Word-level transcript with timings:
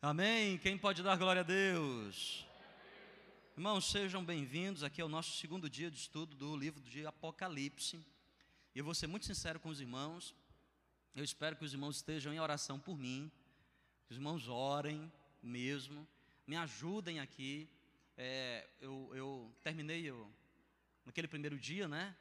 Amém. 0.00 0.58
Quem 0.58 0.78
pode 0.78 1.02
dar 1.02 1.16
glória 1.16 1.40
a 1.40 1.44
Deus? 1.44 2.46
Irmãos, 3.56 3.90
sejam 3.90 4.24
bem-vindos. 4.24 4.84
Aqui 4.84 5.00
é 5.00 5.04
o 5.04 5.08
nosso 5.08 5.32
segundo 5.32 5.68
dia 5.68 5.90
de 5.90 5.96
estudo 5.96 6.36
do 6.36 6.56
livro 6.56 6.80
de 6.80 7.04
Apocalipse. 7.04 7.96
E 8.76 8.78
eu 8.78 8.84
vou 8.84 8.94
ser 8.94 9.08
muito 9.08 9.26
sincero 9.26 9.58
com 9.58 9.68
os 9.68 9.80
irmãos. 9.80 10.36
Eu 11.16 11.24
espero 11.24 11.56
que 11.56 11.64
os 11.64 11.72
irmãos 11.72 11.96
estejam 11.96 12.32
em 12.32 12.38
oração 12.38 12.78
por 12.78 12.96
mim. 12.96 13.28
Que 14.06 14.12
os 14.12 14.18
irmãos 14.18 14.46
orem 14.46 15.12
mesmo. 15.42 16.06
Me 16.46 16.54
ajudem 16.54 17.18
aqui. 17.18 17.68
É, 18.16 18.68
eu, 18.80 19.10
eu, 19.16 19.52
terminei 19.64 20.04
eu, 20.04 20.30
naquele 21.04 21.26
primeiro 21.26 21.58
dia, 21.58 21.88
né? 21.88 22.16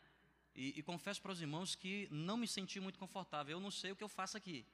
E, 0.56 0.80
e 0.80 0.82
confesso 0.82 1.22
para 1.22 1.32
os 1.32 1.42
irmãos 1.42 1.76
que 1.76 2.08
não 2.10 2.38
me 2.38 2.48
senti 2.48 2.80
muito 2.80 2.98
confortável. 2.98 3.56
Eu 3.56 3.62
não 3.62 3.70
sei 3.70 3.92
o 3.92 3.96
que 3.96 4.04
eu 4.04 4.10
faço 4.10 4.36
aqui. 4.36 4.66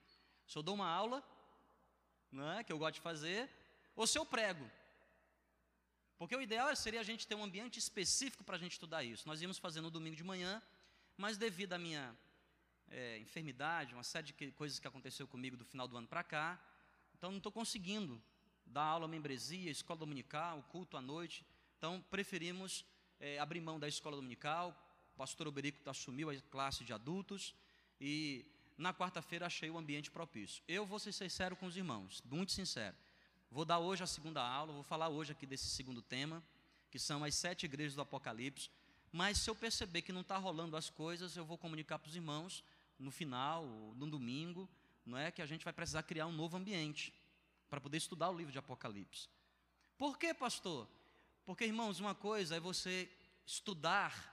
Se 0.47 0.57
eu 0.57 0.63
dou 0.63 0.73
uma 0.73 0.87
aula, 0.87 1.21
não 2.33 2.51
é, 2.51 2.63
que 2.63 2.71
eu 2.71 2.77
gosto 2.77 2.95
de 2.95 3.01
fazer, 3.01 3.49
ou 3.95 4.07
se 4.07 4.17
eu 4.17 4.25
prego. 4.25 4.69
Porque 6.17 6.35
o 6.35 6.41
ideal 6.41 6.73
seria 6.75 7.01
a 7.01 7.03
gente 7.03 7.27
ter 7.27 7.35
um 7.35 7.43
ambiente 7.43 7.77
específico 7.79 8.43
para 8.43 8.55
a 8.55 8.59
gente 8.59 8.73
estudar 8.73 9.03
isso. 9.03 9.27
Nós 9.27 9.41
íamos 9.41 9.57
fazer 9.57 9.81
no 9.81 9.91
domingo 9.91 10.15
de 10.15 10.23
manhã, 10.23 10.61
mas 11.17 11.37
devido 11.37 11.73
à 11.73 11.77
minha 11.77 12.15
é, 12.89 13.17
enfermidade, 13.19 13.93
uma 13.93 14.03
série 14.03 14.31
de 14.31 14.51
coisas 14.51 14.79
que 14.79 14.87
aconteceu 14.87 15.27
comigo 15.27 15.57
do 15.57 15.65
final 15.65 15.87
do 15.87 15.97
ano 15.97 16.07
para 16.07 16.23
cá, 16.23 16.59
então 17.15 17.31
não 17.31 17.37
estou 17.37 17.51
conseguindo 17.51 18.21
dar 18.65 18.83
aula 18.83 19.07
membresia, 19.07 19.71
escola 19.71 19.99
dominical, 19.99 20.63
culto 20.71 20.97
à 20.97 21.01
noite. 21.01 21.45
Então 21.77 22.03
preferimos 22.09 22.85
é, 23.19 23.39
abrir 23.39 23.61
mão 23.61 23.79
da 23.79 23.87
escola 23.87 24.15
dominical. 24.15 24.69
O 25.13 25.17
pastor 25.17 25.47
Oberico 25.47 25.87
assumiu 25.89 26.29
a 26.29 26.35
classe 26.49 26.83
de 26.83 26.93
adultos 26.93 27.53
e 27.99 28.45
na 28.83 28.93
quarta-feira 28.93 29.45
achei 29.45 29.69
o 29.69 29.77
ambiente 29.77 30.11
propício. 30.11 30.61
Eu 30.67 30.85
vou 30.85 30.99
ser 30.99 31.13
sincero 31.13 31.55
com 31.55 31.65
os 31.65 31.77
irmãos, 31.77 32.21
muito 32.25 32.51
sincero. 32.51 32.95
Vou 33.49 33.63
dar 33.63 33.79
hoje 33.79 34.03
a 34.03 34.07
segunda 34.07 34.45
aula, 34.45 34.73
vou 34.73 34.83
falar 34.83 35.07
hoje 35.07 35.31
aqui 35.31 35.45
desse 35.45 35.67
segundo 35.67 36.01
tema, 36.01 36.43
que 36.91 36.99
são 36.99 37.23
as 37.23 37.33
sete 37.33 37.65
igrejas 37.65 37.95
do 37.95 38.01
Apocalipse. 38.01 38.69
Mas 39.09 39.37
se 39.37 39.49
eu 39.49 39.55
perceber 39.55 40.01
que 40.01 40.11
não 40.11 40.19
está 40.19 40.37
rolando 40.37 40.75
as 40.75 40.89
coisas, 40.89 41.37
eu 41.37 41.45
vou 41.45 41.57
comunicar 41.57 41.97
para 41.97 42.09
os 42.09 42.15
irmãos 42.15 42.61
no 42.99 43.09
final, 43.09 43.65
no 43.95 44.09
domingo, 44.09 44.69
não 45.05 45.17
é 45.17 45.31
que 45.31 45.41
a 45.41 45.45
gente 45.45 45.63
vai 45.63 45.71
precisar 45.71 46.03
criar 46.03 46.27
um 46.27 46.33
novo 46.33 46.57
ambiente 46.57 47.13
para 47.69 47.79
poder 47.79 47.97
estudar 47.97 48.29
o 48.29 48.37
livro 48.37 48.51
de 48.51 48.59
Apocalipse. 48.59 49.29
Por 49.97 50.17
quê, 50.17 50.33
pastor? 50.33 50.89
Porque, 51.45 51.63
irmãos, 51.63 52.01
uma 52.01 52.13
coisa 52.13 52.57
é 52.57 52.59
você 52.59 53.09
estudar 53.45 54.31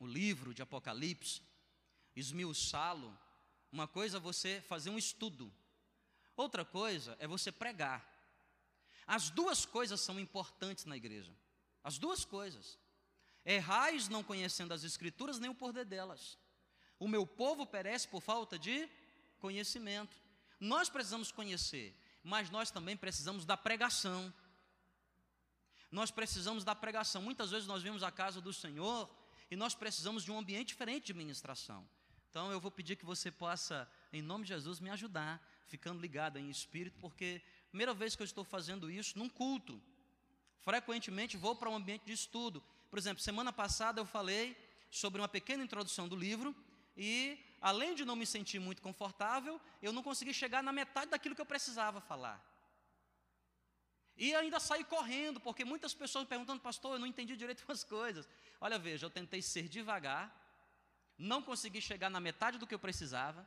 o 0.00 0.06
livro 0.06 0.52
de 0.52 0.62
Apocalipse, 0.62 1.42
esmiuçá-lo. 2.14 3.16
Uma 3.72 3.86
coisa 3.86 4.16
é 4.16 4.20
você 4.20 4.60
fazer 4.62 4.90
um 4.90 4.98
estudo. 4.98 5.52
Outra 6.36 6.64
coisa 6.64 7.16
é 7.18 7.26
você 7.26 7.50
pregar. 7.52 8.06
As 9.06 9.30
duas 9.30 9.64
coisas 9.64 10.00
são 10.00 10.18
importantes 10.18 10.84
na 10.84 10.96
igreja. 10.96 11.34
As 11.82 11.98
duas 11.98 12.24
coisas. 12.24 12.78
Errais 13.44 14.08
não 14.08 14.22
conhecendo 14.22 14.72
as 14.72 14.84
escrituras 14.84 15.38
nem 15.38 15.50
o 15.50 15.54
poder 15.54 15.84
delas. 15.84 16.38
O 16.98 17.08
meu 17.08 17.26
povo 17.26 17.66
perece 17.66 18.06
por 18.08 18.20
falta 18.20 18.58
de 18.58 18.88
conhecimento. 19.38 20.16
Nós 20.60 20.88
precisamos 20.88 21.32
conhecer 21.32 21.96
mas 22.22 22.50
nós 22.50 22.70
também 22.70 22.96
precisamos 22.96 23.44
da 23.44 23.56
pregação. 23.56 24.32
Nós 25.90 26.10
precisamos 26.10 26.64
da 26.64 26.74
pregação. 26.74 27.22
Muitas 27.22 27.50
vezes 27.50 27.66
nós 27.66 27.82
vimos 27.82 28.02
a 28.02 28.10
casa 28.10 28.40
do 28.40 28.52
Senhor 28.52 29.10
e 29.50 29.56
nós 29.56 29.74
precisamos 29.74 30.22
de 30.22 30.30
um 30.30 30.38
ambiente 30.38 30.68
diferente 30.68 31.06
de 31.06 31.14
ministração. 31.14 31.88
Então 32.30 32.52
eu 32.52 32.60
vou 32.60 32.70
pedir 32.70 32.94
que 32.94 33.04
você 33.04 33.30
possa, 33.30 33.90
em 34.12 34.22
nome 34.22 34.44
de 34.44 34.50
Jesus, 34.50 34.78
me 34.78 34.88
ajudar, 34.90 35.44
ficando 35.66 36.00
ligado 36.00 36.38
em 36.38 36.48
espírito, 36.48 36.96
porque 37.00 37.42
primeira 37.70 37.92
vez 37.92 38.14
que 38.14 38.22
eu 38.22 38.24
estou 38.24 38.44
fazendo 38.44 38.88
isso 38.90 39.18
num 39.18 39.28
culto. 39.28 39.82
Frequentemente 40.60 41.36
vou 41.36 41.56
para 41.56 41.68
um 41.68 41.74
ambiente 41.74 42.04
de 42.04 42.12
estudo. 42.12 42.62
Por 42.88 42.98
exemplo, 42.98 43.22
semana 43.22 43.52
passada 43.52 44.00
eu 44.00 44.06
falei 44.06 44.56
sobre 44.90 45.20
uma 45.20 45.28
pequena 45.28 45.64
introdução 45.64 46.08
do 46.08 46.14
livro 46.14 46.54
e 46.96 47.38
além 47.60 47.94
de 47.94 48.04
não 48.04 48.14
me 48.14 48.26
sentir 48.26 48.60
muito 48.60 48.80
confortável, 48.80 49.60
eu 49.82 49.92
não 49.92 50.02
consegui 50.02 50.32
chegar 50.32 50.62
na 50.62 50.72
metade 50.72 51.10
daquilo 51.10 51.34
que 51.34 51.40
eu 51.40 51.46
precisava 51.46 52.00
falar. 52.00 52.44
E 54.16 54.34
ainda 54.34 54.60
saí 54.60 54.84
correndo, 54.84 55.40
porque 55.40 55.64
muitas 55.64 55.94
pessoas 55.94 56.24
me 56.24 56.28
perguntando, 56.28 56.60
pastor, 56.60 56.94
eu 56.94 56.98
não 56.98 57.06
entendi 57.06 57.36
direito 57.36 57.64
as 57.72 57.82
coisas. 57.82 58.28
Olha, 58.60 58.78
veja, 58.78 59.06
eu 59.06 59.10
tentei 59.10 59.40
ser 59.40 59.66
devagar, 59.68 60.39
não 61.20 61.42
consegui 61.42 61.80
chegar 61.82 62.08
na 62.08 62.18
metade 62.18 62.58
do 62.58 62.66
que 62.66 62.74
eu 62.74 62.78
precisava. 62.78 63.46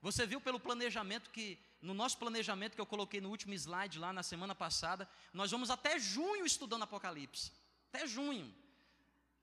Você 0.00 0.26
viu 0.26 0.40
pelo 0.40 0.58
planejamento 0.58 1.30
que, 1.30 1.58
no 1.80 1.92
nosso 1.92 2.16
planejamento 2.18 2.74
que 2.74 2.80
eu 2.80 2.86
coloquei 2.86 3.20
no 3.20 3.28
último 3.28 3.52
slide 3.54 3.98
lá 3.98 4.12
na 4.12 4.22
semana 4.22 4.54
passada, 4.54 5.08
nós 5.32 5.50
vamos 5.50 5.70
até 5.70 5.98
junho 5.98 6.44
estudando 6.46 6.82
Apocalipse. 6.82 7.52
Até 7.92 8.06
junho. 8.06 8.52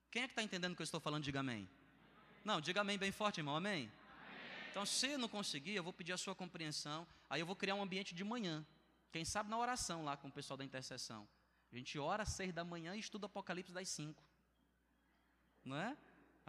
Quem 0.10 0.24
é 0.24 0.28
que 0.28 0.32
está 0.32 0.42
entendendo 0.42 0.74
o 0.74 0.76
que 0.76 0.82
eu 0.82 0.86
estou 0.86 1.00
falando? 1.00 1.24
Diga 1.24 1.42
amém. 1.42 1.70
Não, 2.44 2.60
diga 2.60 2.82
amém 2.82 2.98
bem 2.98 3.12
forte, 3.12 3.40
irmão, 3.40 3.56
amém? 3.56 3.92
Então, 4.72 4.86
se 4.86 5.16
não 5.18 5.30
conseguir, 5.30 5.76
eu 5.76 5.84
vou 5.84 5.94
pedir 5.94 6.14
a 6.14 6.18
sua 6.18 6.34
compreensão. 6.34 7.06
Aí 7.30 7.40
eu 7.40 7.46
vou 7.46 7.56
criar 7.56 7.76
um 7.76 7.84
ambiente 7.84 8.16
de 8.16 8.24
manhã. 8.24 8.66
Quem 9.12 9.24
sabe 9.24 9.50
na 9.50 9.58
oração 9.58 10.04
lá 10.04 10.18
com 10.18 10.28
o 10.28 10.32
pessoal 10.32 10.58
da 10.58 10.66
intercessão. 10.66 11.28
A 11.72 11.76
gente 11.76 12.00
ora 12.00 12.24
às 12.24 12.30
seis 12.30 12.52
da 12.52 12.64
manhã 12.64 12.96
e 12.96 13.00
estuda 13.00 13.28
Apocalipse 13.28 13.72
das 13.72 13.88
cinco. 13.90 14.24
Não 15.64 15.78
é? 15.78 15.96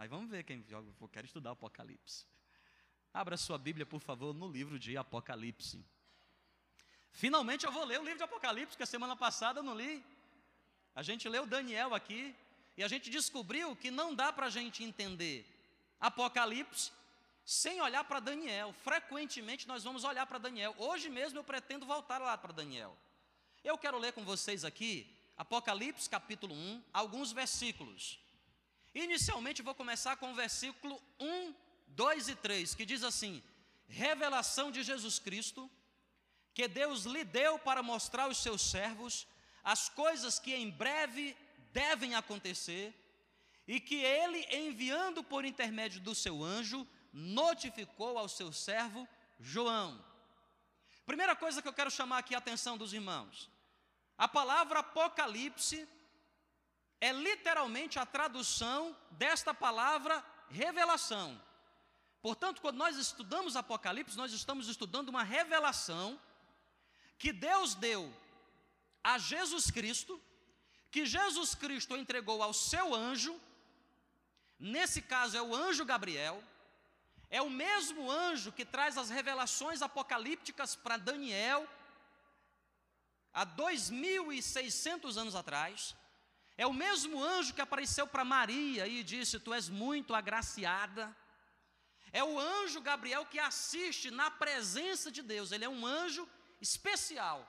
Aí 0.01 0.07
vamos 0.07 0.31
ver 0.31 0.43
quem 0.43 0.63
joga. 0.67 0.91
Eu 0.99 1.07
quero 1.07 1.27
estudar 1.27 1.51
Apocalipse. 1.51 2.25
Abra 3.13 3.37
sua 3.37 3.59
Bíblia, 3.59 3.85
por 3.85 4.01
favor, 4.01 4.33
no 4.33 4.51
livro 4.51 4.79
de 4.79 4.97
Apocalipse. 4.97 5.85
Finalmente 7.11 7.67
eu 7.67 7.71
vou 7.71 7.85
ler 7.85 7.99
o 7.99 8.03
livro 8.03 8.17
de 8.17 8.23
Apocalipse, 8.23 8.75
que 8.75 8.81
a 8.81 8.87
semana 8.87 9.15
passada 9.15 9.59
eu 9.59 9.63
não 9.63 9.75
li. 9.75 10.03
A 10.95 11.03
gente 11.03 11.29
leu 11.29 11.45
Daniel 11.45 11.93
aqui 11.93 12.35
e 12.75 12.83
a 12.83 12.87
gente 12.87 13.11
descobriu 13.11 13.75
que 13.75 13.91
não 13.91 14.15
dá 14.15 14.33
para 14.33 14.47
a 14.47 14.49
gente 14.49 14.83
entender 14.83 15.45
Apocalipse 15.99 16.91
sem 17.45 17.79
olhar 17.79 18.03
para 18.03 18.19
Daniel. 18.19 18.73
Frequentemente 18.73 19.67
nós 19.67 19.83
vamos 19.83 20.03
olhar 20.03 20.25
para 20.25 20.39
Daniel. 20.39 20.73
Hoje 20.79 21.11
mesmo 21.11 21.37
eu 21.37 21.43
pretendo 21.43 21.85
voltar 21.85 22.17
lá 22.17 22.35
para 22.35 22.51
Daniel. 22.51 22.97
Eu 23.63 23.77
quero 23.77 23.99
ler 23.99 24.13
com 24.13 24.25
vocês 24.25 24.65
aqui 24.65 25.15
Apocalipse 25.37 26.09
capítulo 26.09 26.55
1, 26.55 26.85
alguns 26.91 27.31
versículos. 27.31 28.19
Inicialmente 28.93 29.61
vou 29.61 29.73
começar 29.73 30.17
com 30.17 30.31
o 30.31 30.35
versículo 30.35 31.01
1, 31.19 31.55
2 31.87 32.29
e 32.29 32.35
3, 32.35 32.75
que 32.75 32.85
diz 32.85 33.03
assim: 33.03 33.41
Revelação 33.87 34.69
de 34.69 34.83
Jesus 34.83 35.17
Cristo, 35.17 35.69
que 36.53 36.67
Deus 36.67 37.05
lhe 37.05 37.23
deu 37.23 37.57
para 37.57 37.81
mostrar 37.81 38.23
aos 38.23 38.37
seus 38.37 38.61
servos 38.61 39.27
as 39.63 39.87
coisas 39.87 40.39
que 40.39 40.53
em 40.53 40.69
breve 40.69 41.37
devem 41.71 42.15
acontecer, 42.15 42.93
e 43.67 43.79
que 43.79 43.95
ele, 43.95 44.45
enviando 44.51 45.23
por 45.23 45.45
intermédio 45.45 46.01
do 46.01 46.13
seu 46.13 46.43
anjo, 46.43 46.85
notificou 47.13 48.17
ao 48.17 48.27
seu 48.27 48.51
servo 48.51 49.07
João. 49.39 50.03
Primeira 51.05 51.35
coisa 51.35 51.61
que 51.61 51.67
eu 51.67 51.73
quero 51.73 51.91
chamar 51.91 52.17
aqui 52.17 52.35
a 52.35 52.39
atenção 52.39 52.77
dos 52.77 52.93
irmãos: 52.93 53.49
a 54.17 54.27
palavra 54.27 54.79
Apocalipse 54.79 55.87
é 57.01 57.11
literalmente 57.11 57.97
a 57.97 58.05
tradução 58.05 58.95
desta 59.09 59.53
palavra 59.53 60.23
revelação. 60.49 61.41
Portanto, 62.21 62.61
quando 62.61 62.77
nós 62.77 62.95
estudamos 62.95 63.55
Apocalipse, 63.55 64.15
nós 64.15 64.31
estamos 64.31 64.67
estudando 64.67 65.09
uma 65.09 65.23
revelação 65.23 66.21
que 67.17 67.33
Deus 67.33 67.73
deu 67.73 68.13
a 69.03 69.17
Jesus 69.17 69.71
Cristo, 69.71 70.21
que 70.91 71.03
Jesus 71.05 71.55
Cristo 71.55 71.97
entregou 71.97 72.43
ao 72.43 72.53
seu 72.53 72.93
anjo, 72.93 73.39
nesse 74.59 75.01
caso 75.01 75.35
é 75.35 75.41
o 75.41 75.55
anjo 75.55 75.83
Gabriel, 75.83 76.43
é 77.31 77.41
o 77.41 77.49
mesmo 77.49 78.11
anjo 78.11 78.51
que 78.51 78.65
traz 78.65 78.95
as 78.95 79.09
revelações 79.09 79.81
apocalípticas 79.81 80.75
para 80.75 80.97
Daniel, 80.97 81.67
há 83.33 83.43
2.600 83.43 85.17
anos 85.17 85.33
atrás. 85.33 85.95
É 86.57 86.65
o 86.67 86.73
mesmo 86.73 87.23
anjo 87.23 87.53
que 87.53 87.61
apareceu 87.61 88.05
para 88.05 88.25
Maria 88.25 88.87
e 88.87 89.03
disse: 89.03 89.39
Tu 89.39 89.53
és 89.53 89.69
muito 89.69 90.13
agraciada. 90.13 91.15
É 92.13 92.23
o 92.23 92.39
anjo 92.39 92.81
Gabriel 92.81 93.25
que 93.25 93.39
assiste 93.39 94.11
na 94.11 94.29
presença 94.29 95.09
de 95.09 95.21
Deus, 95.21 95.51
ele 95.51 95.63
é 95.63 95.69
um 95.69 95.85
anjo 95.85 96.27
especial. 96.59 97.47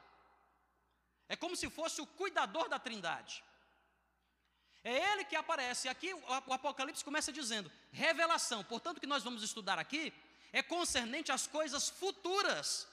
É 1.28 1.36
como 1.36 1.56
se 1.56 1.68
fosse 1.68 2.00
o 2.00 2.06
cuidador 2.06 2.68
da 2.68 2.78
Trindade. 2.78 3.42
É 4.84 5.12
ele 5.12 5.24
que 5.24 5.36
aparece. 5.36 5.88
Aqui 5.88 6.12
o 6.14 6.52
Apocalipse 6.52 7.04
começa 7.04 7.32
dizendo: 7.32 7.70
revelação. 7.90 8.64
Portanto, 8.64 8.98
o 8.98 9.00
que 9.00 9.06
nós 9.06 9.22
vamos 9.22 9.42
estudar 9.42 9.78
aqui 9.78 10.12
é 10.52 10.62
concernente 10.62 11.32
às 11.32 11.46
coisas 11.46 11.88
futuras 11.88 12.88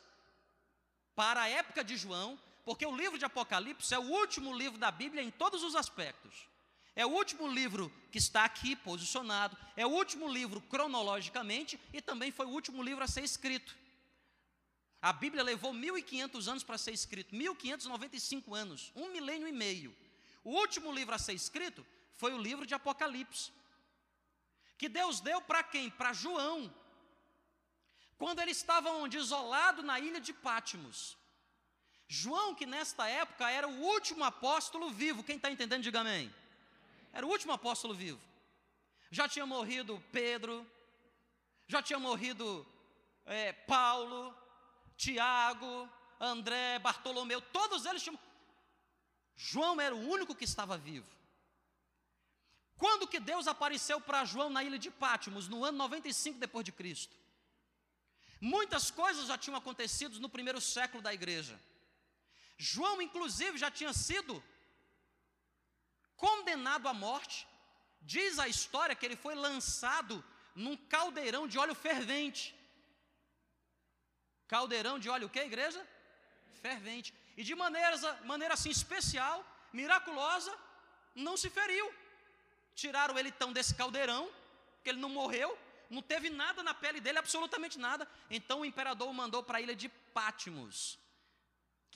para 1.16 1.42
a 1.42 1.50
época 1.50 1.84
de 1.84 1.98
João, 1.98 2.40
porque 2.66 2.86
o 2.86 2.96
livro 2.96 3.18
de 3.18 3.26
Apocalipse 3.26 3.94
é 3.94 4.00
o 4.00 4.04
último 4.04 4.56
livro 4.56 4.78
da 4.78 4.92
Bíblia 4.92 5.24
em 5.24 5.32
todos 5.32 5.64
os 5.64 5.76
aspectos. 5.76 6.48
É 6.96 7.06
o 7.06 7.10
último 7.10 7.48
livro 7.48 7.92
que 8.12 8.18
está 8.18 8.44
aqui 8.44 8.76
posicionado, 8.76 9.58
é 9.76 9.86
o 9.86 9.90
último 9.90 10.28
livro 10.28 10.60
cronologicamente 10.62 11.80
e 11.94 12.02
também 12.02 12.32
foi 12.32 12.46
o 12.46 12.50
último 12.50 12.84
livro 12.84 13.04
a 13.04 13.08
ser 13.08 13.24
escrito. 13.24 13.76
A 15.02 15.14
Bíblia 15.14 15.44
levou 15.44 15.72
1500 15.72 16.48
anos 16.50 16.64
para 16.64 16.78
ser 16.78 16.92
escrito, 16.92 17.34
1595 17.34 18.54
anos, 18.54 18.92
um 18.96 19.10
milênio 19.12 19.48
e 19.48 19.52
meio. 19.52 19.96
O 20.44 20.52
último 20.52 20.92
livro 20.92 21.16
a 21.16 21.18
ser 21.18 21.34
escrito 21.34 21.86
foi 22.16 22.34
o 22.34 22.38
livro 22.38 22.66
de 22.66 22.74
Apocalipse. 22.74 23.52
Que 24.78 24.90
Deus 24.90 25.22
deu 25.22 25.42
para 25.42 25.64
quem? 25.64 25.90
Para 25.90 26.12
João. 26.12 26.74
Quando 28.18 28.42
ele 28.42 28.52
estava 28.52 28.92
onde? 28.92 29.18
Isolado 29.18 29.82
na 29.82 30.00
ilha 30.00 30.20
de 30.20 30.34
Pátimos. 30.34 31.18
João, 32.12 32.56
que 32.56 32.66
nesta 32.66 33.08
época 33.08 33.48
era 33.52 33.68
o 33.68 33.82
último 33.82 34.24
apóstolo 34.24 34.90
vivo, 34.90 35.24
quem 35.24 35.36
está 35.36 35.52
entendendo, 35.52 35.84
diga 35.84 36.00
amém. 36.00 36.34
Era 37.14 37.24
o 37.24 37.30
último 37.30 37.54
apóstolo 37.54 37.94
vivo. 37.94 38.20
Já 39.12 39.30
tinha 39.30 39.46
morrido 39.46 40.04
Pedro, 40.12 40.66
já 41.68 41.84
tinha 41.84 42.00
morrido 42.00 42.66
é, 43.28 43.54
Paulo, 43.54 44.36
Tiago, 44.98 45.88
André, 46.20 46.80
Bartolomeu, 46.80 47.42
todos 47.42 47.86
eles 47.86 48.02
tinham. 48.02 48.18
João 49.36 49.80
era 49.80 49.96
o 49.96 50.10
único 50.10 50.34
que 50.34 50.46
estava 50.46 50.80
vivo. 50.80 51.08
Quando 52.76 53.08
que 53.08 53.20
Deus 53.20 53.48
apareceu 53.48 54.02
para 54.02 54.26
João 54.26 54.50
na 54.50 54.64
ilha 54.64 54.80
de 54.80 54.90
Pátimos, 54.90 55.48
no 55.48 55.64
ano 55.64 55.78
95 55.78 56.40
depois 56.40 56.66
de 56.66 56.72
Cristo? 56.72 57.16
Muitas 58.42 58.90
coisas 58.90 59.28
já 59.28 59.38
tinham 59.38 59.58
acontecido 59.58 60.20
no 60.20 60.28
primeiro 60.28 60.60
século 60.60 61.04
da 61.04 61.14
igreja. 61.14 61.60
João, 62.68 63.02
inclusive, 63.02 63.58
já 63.58 63.72
tinha 63.72 63.94
sido 63.94 64.44
condenado 66.18 66.90
à 66.90 66.94
morte. 66.94 67.48
Diz 68.02 68.38
a 68.38 68.50
história 68.50 68.96
que 68.96 69.06
ele 69.06 69.16
foi 69.16 69.34
lançado 69.34 70.16
num 70.54 70.76
caldeirão 70.76 71.48
de 71.48 71.58
óleo 71.58 71.74
fervente. 71.74 72.44
Caldeirão 74.46 75.00
de 75.00 75.10
óleo 75.10 75.28
o 75.28 75.30
que, 75.30 75.40
igreja? 75.40 75.82
Fervente. 76.62 77.14
E 77.38 77.44
de 77.50 77.56
maneira, 77.56 77.96
maneira 78.26 78.54
assim 78.56 78.70
especial, 78.70 79.38
miraculosa, 79.72 80.54
não 81.16 81.38
se 81.38 81.50
feriu. 81.50 81.88
Tiraram 82.76 83.18
ele 83.18 83.30
então 83.30 83.54
desse 83.54 83.74
caldeirão, 83.74 84.30
que 84.84 84.90
ele 84.90 85.00
não 85.00 85.10
morreu, 85.10 85.58
não 85.90 86.02
teve 86.02 86.30
nada 86.30 86.62
na 86.62 86.74
pele 86.74 87.00
dele, 87.00 87.20
absolutamente 87.20 87.80
nada. 87.80 88.06
Então 88.30 88.62
o 88.62 88.66
imperador 88.66 89.08
o 89.08 89.14
mandou 89.14 89.42
para 89.42 89.60
a 89.60 89.62
ilha 89.62 89.76
de 89.76 89.88
Pátimos 90.14 91.00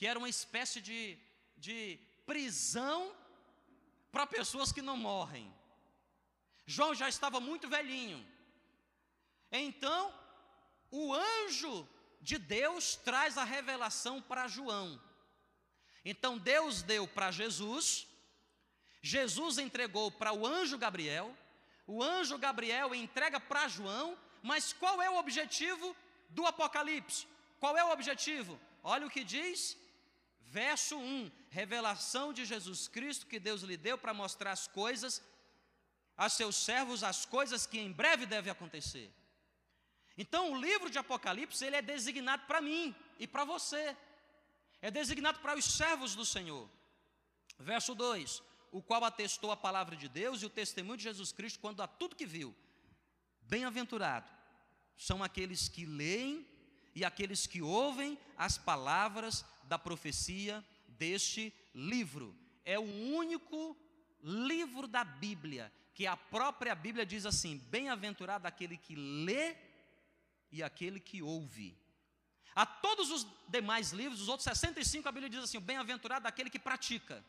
que 0.04 0.08
era 0.08 0.18
uma 0.18 0.28
espécie 0.28 0.82
de, 0.82 1.18
de 1.56 1.98
prisão 2.26 3.10
para 4.12 4.26
pessoas 4.26 4.70
que 4.70 4.82
não 4.82 4.98
morrem. 4.98 5.50
João 6.66 6.94
já 6.94 7.08
estava 7.08 7.40
muito 7.40 7.70
velhinho. 7.70 8.22
Então, 9.50 10.12
o 10.90 11.14
anjo 11.14 11.88
de 12.20 12.36
Deus 12.36 12.96
traz 12.96 13.38
a 13.38 13.44
revelação 13.44 14.20
para 14.20 14.46
João. 14.46 15.00
Então, 16.04 16.36
Deus 16.36 16.82
deu 16.82 17.08
para 17.08 17.30
Jesus, 17.30 18.06
Jesus 19.00 19.56
entregou 19.56 20.10
para 20.10 20.34
o 20.34 20.46
anjo 20.46 20.76
Gabriel, 20.76 21.34
o 21.86 22.02
anjo 22.02 22.36
Gabriel 22.36 22.94
entrega 22.94 23.40
para 23.40 23.68
João, 23.68 24.18
mas 24.42 24.70
qual 24.74 25.00
é 25.00 25.08
o 25.08 25.16
objetivo 25.16 25.96
do 26.28 26.44
Apocalipse? 26.44 27.26
Qual 27.58 27.74
é 27.74 27.82
o 27.82 27.90
objetivo? 27.90 28.60
Olha 28.82 29.06
o 29.06 29.10
que 29.10 29.24
diz 29.24 29.82
Verso 30.54 30.96
1, 30.96 31.32
revelação 31.50 32.32
de 32.32 32.44
Jesus 32.44 32.86
Cristo 32.86 33.26
que 33.26 33.40
Deus 33.40 33.62
lhe 33.62 33.76
deu 33.76 33.96
para 33.98 34.14
mostrar 34.14 34.52
as 34.52 34.68
coisas 34.68 35.20
a 36.16 36.28
seus 36.28 36.54
servos, 36.54 37.02
as 37.02 37.26
coisas 37.26 37.66
que 37.66 37.80
em 37.80 37.90
breve 37.90 38.24
devem 38.24 38.52
acontecer. 38.52 39.12
Então, 40.16 40.52
o 40.52 40.60
livro 40.66 40.88
de 40.88 40.96
Apocalipse, 40.96 41.64
ele 41.64 41.74
é 41.74 41.82
designado 41.82 42.46
para 42.46 42.60
mim 42.60 42.94
e 43.18 43.26
para 43.26 43.44
você. 43.44 43.96
É 44.80 44.92
designado 44.92 45.40
para 45.40 45.58
os 45.58 45.64
servos 45.64 46.14
do 46.14 46.24
Senhor. 46.24 46.70
Verso 47.58 47.92
2: 47.92 48.40
O 48.70 48.80
qual 48.80 49.02
atestou 49.02 49.50
a 49.50 49.56
palavra 49.56 49.96
de 49.96 50.08
Deus 50.08 50.40
e 50.40 50.46
o 50.46 50.50
testemunho 50.60 50.98
de 50.98 51.02
Jesus 51.02 51.32
Cristo 51.32 51.58
quando 51.58 51.82
a 51.82 51.88
tudo 51.88 52.14
que 52.14 52.26
viu. 52.26 52.54
Bem-aventurado 53.40 54.30
são 54.96 55.20
aqueles 55.20 55.68
que 55.68 55.84
leem 55.84 56.46
e 56.94 57.04
aqueles 57.04 57.46
que 57.46 57.60
ouvem 57.60 58.18
as 58.36 58.56
palavras 58.56 59.44
da 59.64 59.78
profecia 59.78 60.64
deste 60.88 61.52
livro. 61.74 62.36
É 62.64 62.78
o 62.78 62.82
único 62.82 63.76
livro 64.22 64.86
da 64.86 65.04
Bíblia 65.04 65.72
que 65.94 66.06
a 66.06 66.16
própria 66.16 66.74
Bíblia 66.74 67.06
diz 67.06 67.24
assim: 67.24 67.58
bem-aventurado 67.70 68.46
aquele 68.46 68.76
que 68.76 68.94
lê 68.94 69.56
e 70.50 70.62
aquele 70.62 71.00
que 71.00 71.22
ouve. 71.22 71.76
A 72.54 72.64
todos 72.64 73.10
os 73.10 73.26
demais 73.48 73.92
livros, 73.92 74.20
os 74.20 74.28
outros 74.28 74.44
65, 74.44 75.08
a 75.08 75.12
Bíblia 75.12 75.30
diz 75.30 75.42
assim: 75.42 75.60
bem-aventurado 75.60 76.26
aquele 76.26 76.50
que 76.50 76.58
pratica, 76.58 77.24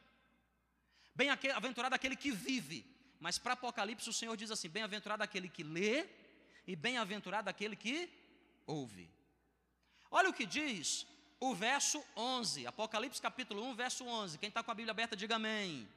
bem-aventurado 1.13 1.95
aquele 1.95 2.15
que 2.15 2.31
vive. 2.31 2.85
Mas 3.19 3.37
para 3.37 3.53
Apocalipse 3.53 4.09
o 4.09 4.13
Senhor 4.13 4.35
diz 4.35 4.51
assim: 4.51 4.69
bem-aventurado 4.69 5.23
aquele 5.23 5.49
que 5.49 5.63
lê 5.63 6.07
e 6.67 6.75
bem-aventurado 6.75 7.49
aquele 7.49 7.75
que 7.75 8.09
ouve. 8.65 9.14
Olha 10.11 10.29
o 10.29 10.33
que 10.33 10.45
diz 10.45 11.05
o 11.39 11.53
verso 11.53 12.03
11, 12.15 12.65
Apocalipse 12.65 13.21
capítulo 13.21 13.63
1, 13.63 13.75
verso 13.75 14.05
11. 14.05 14.37
Quem 14.37 14.49
está 14.49 14.63
com 14.63 14.71
a 14.71 14.75
Bíblia 14.75 14.91
aberta, 14.91 15.15
diga 15.15 15.35
amém. 15.35 15.87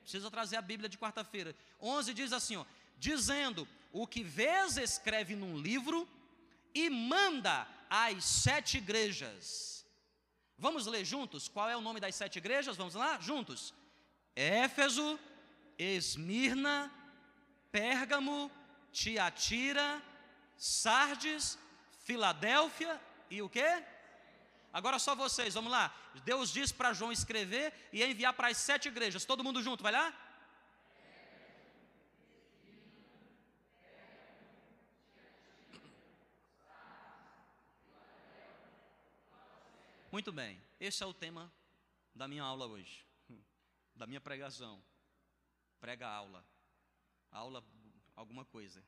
Precisa 0.00 0.30
trazer 0.30 0.56
a 0.56 0.62
Bíblia 0.62 0.88
de 0.88 0.98
quarta-feira. 0.98 1.54
11 1.80 2.14
diz 2.14 2.32
assim: 2.32 2.56
ó, 2.56 2.64
dizendo: 2.98 3.68
O 3.92 4.06
que 4.06 4.22
vês, 4.22 4.76
escreve 4.76 5.36
num 5.36 5.56
livro 5.58 6.08
e 6.74 6.90
manda 6.90 7.66
às 7.88 8.24
sete 8.24 8.78
igrejas. 8.78 9.86
Vamos 10.58 10.86
ler 10.86 11.04
juntos? 11.04 11.48
Qual 11.48 11.68
é 11.68 11.76
o 11.76 11.80
nome 11.80 12.00
das 12.00 12.14
sete 12.14 12.36
igrejas? 12.38 12.76
Vamos 12.76 12.94
lá? 12.94 13.20
Juntos. 13.20 13.74
Éfeso, 14.34 15.18
Esmirna, 15.78 16.92
Pérgamo, 17.70 18.50
Tiatira, 18.92 20.02
Sardes, 20.56 21.58
Filadélfia 22.04 23.00
e 23.30 23.42
o 23.42 23.48
que? 23.48 23.64
Agora 24.72 24.98
só 24.98 25.14
vocês, 25.14 25.54
vamos 25.54 25.70
lá. 25.70 25.94
Deus 26.24 26.52
disse 26.52 26.74
para 26.74 26.92
João 26.92 27.12
escrever 27.12 27.72
e 27.92 28.02
enviar 28.02 28.32
para 28.32 28.48
as 28.48 28.56
sete 28.56 28.88
igrejas. 28.88 29.24
Todo 29.24 29.44
mundo 29.44 29.62
junto, 29.62 29.82
vai 29.82 29.92
lá? 29.92 30.12
Muito 40.10 40.32
bem, 40.32 40.62
esse 40.78 41.02
é 41.02 41.06
o 41.06 41.12
tema 41.12 41.52
da 42.14 42.28
minha 42.28 42.44
aula 42.44 42.66
hoje, 42.66 43.04
da 43.96 44.06
minha 44.06 44.20
pregação. 44.20 44.80
Prega 45.80 46.06
aula, 46.06 46.46
aula 47.32 47.64
alguma 48.14 48.44
coisa, 48.44 48.80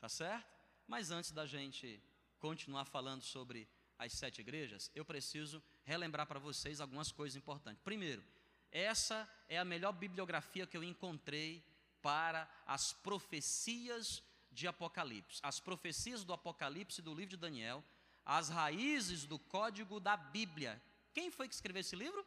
tá 0.00 0.08
certo? 0.08 0.46
Mas 0.86 1.10
antes 1.10 1.30
da 1.30 1.44
gente 1.44 2.02
continuar 2.38 2.84
falando 2.84 3.22
sobre 3.22 3.68
as 3.98 4.12
sete 4.12 4.40
igrejas, 4.40 4.90
eu 4.94 5.04
preciso 5.04 5.62
relembrar 5.84 6.26
para 6.26 6.38
vocês 6.38 6.80
algumas 6.80 7.10
coisas 7.10 7.36
importantes. 7.36 7.82
Primeiro, 7.82 8.24
essa 8.70 9.28
é 9.48 9.58
a 9.58 9.64
melhor 9.64 9.92
bibliografia 9.92 10.66
que 10.66 10.76
eu 10.76 10.84
encontrei 10.84 11.64
para 12.00 12.48
as 12.66 12.92
profecias 12.92 14.22
de 14.52 14.66
Apocalipse. 14.68 15.40
As 15.42 15.58
profecias 15.58 16.24
do 16.24 16.32
Apocalipse 16.32 17.02
do 17.02 17.14
livro 17.14 17.30
de 17.30 17.36
Daniel, 17.36 17.82
as 18.24 18.48
raízes 18.48 19.24
do 19.24 19.38
código 19.38 19.98
da 19.98 20.16
Bíblia. 20.16 20.80
Quem 21.12 21.30
foi 21.30 21.48
que 21.48 21.54
escreveu 21.54 21.80
esse 21.80 21.96
livro? 21.96 22.24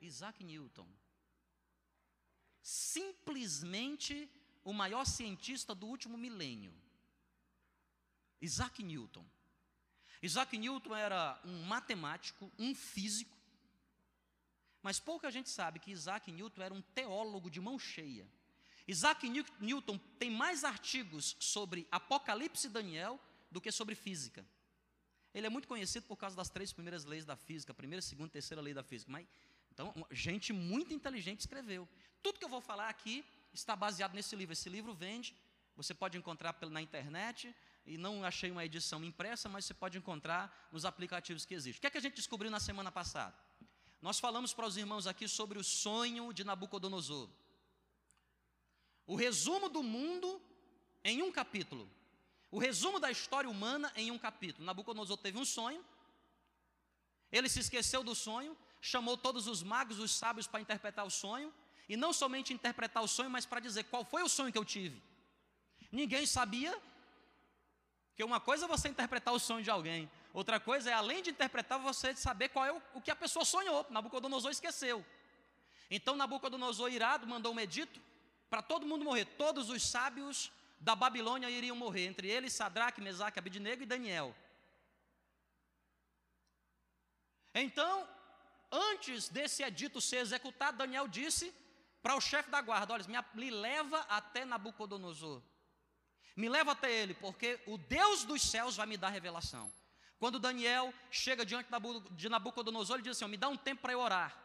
Isaac 0.00 0.44
Newton. 0.44 0.86
Simplesmente 2.60 4.30
o 4.64 4.72
maior 4.72 5.04
cientista 5.04 5.74
do 5.74 5.86
último 5.86 6.16
milênio. 6.16 6.72
Isaac 8.42 8.82
Newton. 8.82 9.24
Isaac 10.20 10.56
Newton 10.58 10.94
era 10.94 11.40
um 11.44 11.62
matemático, 11.62 12.52
um 12.58 12.74
físico, 12.74 13.36
mas 14.82 14.98
pouca 14.98 15.30
gente 15.30 15.48
sabe 15.48 15.78
que 15.78 15.92
Isaac 15.92 16.30
Newton 16.30 16.62
era 16.62 16.74
um 16.74 16.82
teólogo 16.82 17.48
de 17.48 17.60
mão 17.60 17.78
cheia. 17.78 18.28
Isaac 18.86 19.28
Newton 19.60 19.96
tem 20.18 20.30
mais 20.30 20.64
artigos 20.64 21.36
sobre 21.38 21.86
Apocalipse 21.90 22.66
e 22.66 22.70
Daniel 22.70 23.20
do 23.50 23.60
que 23.60 23.70
sobre 23.70 23.94
física. 23.94 24.44
Ele 25.32 25.46
é 25.46 25.50
muito 25.50 25.68
conhecido 25.68 26.06
por 26.06 26.16
causa 26.16 26.36
das 26.36 26.50
três 26.50 26.72
primeiras 26.72 27.04
leis 27.04 27.24
da 27.24 27.36
física, 27.36 27.72
primeira, 27.72 28.02
segunda 28.02 28.28
e 28.28 28.32
terceira 28.32 28.60
lei 28.60 28.74
da 28.74 28.82
física. 28.82 29.10
Mas, 29.10 29.26
então, 29.70 29.94
gente 30.10 30.52
muito 30.52 30.92
inteligente 30.92 31.40
escreveu. 31.40 31.88
Tudo 32.22 32.38
que 32.38 32.44
eu 32.44 32.48
vou 32.48 32.60
falar 32.60 32.88
aqui 32.88 33.24
está 33.52 33.74
baseado 33.76 34.14
nesse 34.14 34.34
livro. 34.34 34.52
Esse 34.52 34.68
livro 34.68 34.92
vende, 34.92 35.34
você 35.76 35.94
pode 35.94 36.18
encontrar 36.18 36.54
na 36.68 36.82
internet, 36.82 37.54
e 37.84 37.98
não 37.98 38.24
achei 38.24 38.50
uma 38.50 38.64
edição 38.64 39.02
impressa, 39.04 39.48
mas 39.48 39.64
você 39.64 39.74
pode 39.74 39.98
encontrar 39.98 40.68
nos 40.70 40.84
aplicativos 40.84 41.44
que 41.44 41.54
existem. 41.54 41.78
O 41.78 41.80
que 41.80 41.86
é 41.86 41.90
que 41.90 41.98
a 41.98 42.00
gente 42.00 42.14
descobriu 42.14 42.50
na 42.50 42.60
semana 42.60 42.92
passada? 42.92 43.34
Nós 44.00 44.18
falamos 44.18 44.52
para 44.52 44.66
os 44.66 44.76
irmãos 44.76 45.06
aqui 45.06 45.28
sobre 45.28 45.58
o 45.58 45.64
sonho 45.64 46.32
de 46.32 46.44
Nabucodonosor. 46.44 47.28
O 49.06 49.16
resumo 49.16 49.68
do 49.68 49.82
mundo 49.82 50.40
em 51.04 51.22
um 51.22 51.32
capítulo. 51.32 51.88
o 52.52 52.58
resumo 52.58 53.00
da 53.00 53.10
história 53.10 53.48
humana 53.48 53.90
em 53.96 54.10
um 54.10 54.18
capítulo. 54.18 54.64
Nabucodonosor 54.66 55.16
teve 55.16 55.38
um 55.38 55.44
sonho, 55.44 55.82
ele 57.32 57.48
se 57.48 57.60
esqueceu 57.60 58.04
do 58.04 58.14
sonho, 58.14 58.54
chamou 58.78 59.16
todos 59.16 59.46
os 59.46 59.62
magos, 59.62 59.98
os 59.98 60.10
sábios 60.10 60.46
para 60.46 60.60
interpretar 60.60 61.06
o 61.06 61.10
sonho, 61.10 61.52
e 61.88 61.96
não 61.96 62.12
somente 62.12 62.52
interpretar 62.52 63.02
o 63.02 63.08
sonho, 63.08 63.30
mas 63.30 63.46
para 63.46 63.58
dizer 63.58 63.84
qual 63.84 64.04
foi 64.04 64.22
o 64.22 64.28
sonho 64.28 64.52
que 64.52 64.58
eu 64.58 64.66
tive. 64.66 65.02
Ninguém 65.90 66.26
sabia 66.26 66.78
que 68.14 68.22
uma 68.22 68.40
coisa 68.40 68.66
é 68.66 68.68
você 68.68 68.88
interpretar 68.88 69.32
o 69.32 69.38
sonho 69.38 69.64
de 69.64 69.70
alguém, 69.70 70.10
outra 70.32 70.60
coisa 70.60 70.90
é, 70.90 70.92
além 70.92 71.22
de 71.22 71.30
interpretar, 71.30 71.78
você 71.78 72.14
saber 72.14 72.48
qual 72.50 72.64
é 72.66 72.72
o, 72.72 72.82
o 72.94 73.00
que 73.00 73.10
a 73.10 73.16
pessoa 73.16 73.44
sonhou. 73.44 73.86
Nabucodonosor 73.90 74.50
esqueceu. 74.50 75.04
Então 75.90 76.16
Nabucodonosor, 76.16 76.90
irado, 76.90 77.26
mandou 77.26 77.54
um 77.54 77.60
edito 77.60 78.00
para 78.50 78.62
todo 78.62 78.86
mundo 78.86 79.04
morrer. 79.04 79.24
Todos 79.24 79.70
os 79.70 79.82
sábios 79.82 80.52
da 80.78 80.94
Babilônia 80.94 81.48
iriam 81.48 81.76
morrer, 81.76 82.06
entre 82.06 82.28
eles 82.28 82.52
Sadraque, 82.52 83.00
Mesaque, 83.00 83.38
Abidnego 83.38 83.82
e 83.82 83.86
Daniel. 83.86 84.34
Então, 87.54 88.08
antes 88.70 89.28
desse 89.28 89.62
edito 89.62 90.00
ser 90.00 90.16
executado, 90.16 90.78
Daniel 90.78 91.06
disse 91.06 91.54
para 92.02 92.16
o 92.16 92.20
chefe 92.20 92.50
da 92.50 92.60
guarda: 92.60 92.94
Olha, 92.94 93.04
me 93.34 93.50
leva 93.50 94.00
até 94.08 94.44
Nabucodonosor. 94.44 95.42
Me 96.34 96.48
leva 96.48 96.72
até 96.72 96.90
ele, 96.90 97.14
porque 97.14 97.60
o 97.66 97.76
Deus 97.76 98.24
dos 98.24 98.42
céus 98.42 98.76
vai 98.76 98.86
me 98.86 98.96
dar 98.96 99.10
revelação. 99.10 99.72
Quando 100.18 100.38
Daniel 100.38 100.94
chega 101.10 101.44
diante 101.44 101.68
de 102.12 102.28
Nabucodonosor, 102.28 102.96
ele 102.96 103.02
diz 103.02 103.16
assim: 103.16 103.30
Me 103.30 103.36
dá 103.36 103.48
um 103.48 103.56
tempo 103.56 103.82
para 103.82 103.92
eu 103.92 104.00
orar. 104.00 104.42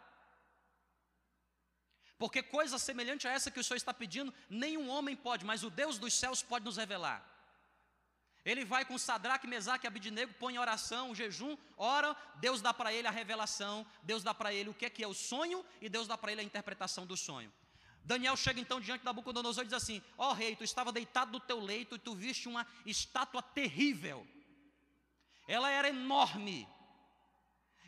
Porque 2.17 2.41
coisa 2.41 2.79
semelhante 2.79 3.27
a 3.27 3.31
essa 3.31 3.51
que 3.51 3.59
o 3.59 3.63
Senhor 3.63 3.77
está 3.77 3.93
pedindo, 3.93 4.33
nenhum 4.49 4.89
homem 4.89 5.15
pode, 5.15 5.45
mas 5.45 5.63
o 5.63 5.69
Deus 5.69 5.99
dos 5.99 6.13
céus 6.13 6.41
pode 6.41 6.65
nos 6.65 6.77
revelar. 6.77 7.23
Ele 8.43 8.65
vai 8.65 8.85
com 8.85 8.97
Sadraque, 8.97 9.45
Mesaque 9.45 9.85
e 9.85 9.89
Abidinego, 9.89 10.33
põe 10.35 10.57
oração, 10.57 11.13
jejum, 11.13 11.57
ora, 11.75 12.15
Deus 12.35 12.61
dá 12.61 12.73
para 12.73 12.93
ele 12.93 13.07
a 13.07 13.11
revelação, 13.11 13.85
Deus 14.01 14.23
dá 14.23 14.33
para 14.33 14.53
ele 14.53 14.69
o 14.69 14.73
que 14.73 14.85
é, 14.85 14.89
que 14.89 15.03
é 15.03 15.07
o 15.07 15.13
sonho 15.13 15.63
e 15.81 15.89
Deus 15.89 16.07
dá 16.07 16.17
para 16.17 16.31
ele 16.31 16.41
a 16.41 16.43
interpretação 16.43 17.05
do 17.05 17.17
sonho. 17.17 17.53
Daniel 18.07 18.37
chega 18.37 18.61
então 18.61 18.79
diante 18.79 19.01
de 19.01 19.05
Nabucodonosor 19.05 19.65
e 19.65 19.67
diz 19.67 19.73
assim: 19.73 20.01
Ó 20.17 20.29
oh, 20.29 20.33
rei, 20.33 20.55
tu 20.55 20.63
estava 20.63 20.93
deitado 20.93 21.29
no 21.29 21.41
teu 21.41 21.59
leito 21.59 21.95
e 21.95 21.99
tu 21.99 22.15
viste 22.15 22.47
uma 22.47 22.65
estátua 22.85 23.41
terrível. 23.41 24.25
Ela 25.45 25.69
era 25.69 25.89
enorme. 25.89 26.65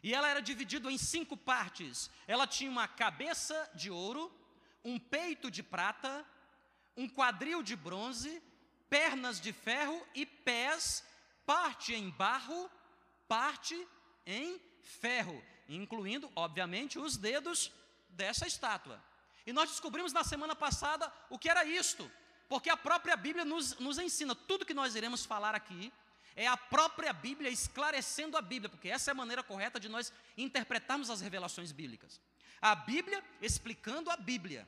E 0.03 0.13
ela 0.13 0.27
era 0.27 0.41
dividida 0.41 0.91
em 0.91 0.97
cinco 0.97 1.37
partes. 1.37 2.11
Ela 2.27 2.45
tinha 2.45 2.69
uma 2.69 2.85
cabeça 2.85 3.71
de 3.73 3.89
ouro, 3.89 4.29
um 4.83 4.99
peito 4.99 5.49
de 5.49 5.63
prata, 5.63 6.25
um 6.97 7.07
quadril 7.07 7.63
de 7.63 7.77
bronze, 7.77 8.43
pernas 8.89 9.39
de 9.39 9.53
ferro 9.53 10.05
e 10.13 10.25
pés, 10.25 11.01
parte 11.45 11.93
em 11.93 12.09
barro, 12.09 12.69
parte 13.25 13.87
em 14.25 14.59
ferro, 14.83 15.41
incluindo, 15.69 16.29
obviamente, 16.35 16.99
os 16.99 17.15
dedos 17.15 17.71
dessa 18.09 18.45
estátua. 18.45 19.01
E 19.49 19.53
nós 19.53 19.71
descobrimos 19.71 20.13
na 20.13 20.23
semana 20.23 20.55
passada 20.55 21.11
o 21.27 21.35
que 21.35 21.49
era 21.49 21.65
isto, 21.65 22.09
porque 22.47 22.69
a 22.69 22.77
própria 22.77 23.15
Bíblia 23.17 23.43
nos, 23.43 23.79
nos 23.79 23.97
ensina, 23.97 24.35
tudo 24.35 24.63
que 24.63 24.75
nós 24.75 24.93
iremos 24.93 25.25
falar 25.25 25.55
aqui, 25.55 25.91
é 26.35 26.45
a 26.45 26.55
própria 26.55 27.11
Bíblia 27.11 27.49
esclarecendo 27.49 28.37
a 28.37 28.43
Bíblia, 28.43 28.69
porque 28.69 28.89
essa 28.89 29.09
é 29.09 29.11
a 29.11 29.15
maneira 29.15 29.41
correta 29.41 29.79
de 29.79 29.89
nós 29.89 30.13
interpretarmos 30.37 31.09
as 31.09 31.19
revelações 31.19 31.71
bíblicas. 31.71 32.21
A 32.61 32.75
Bíblia 32.75 33.23
explicando 33.41 34.11
a 34.11 34.17
Bíblia. 34.17 34.67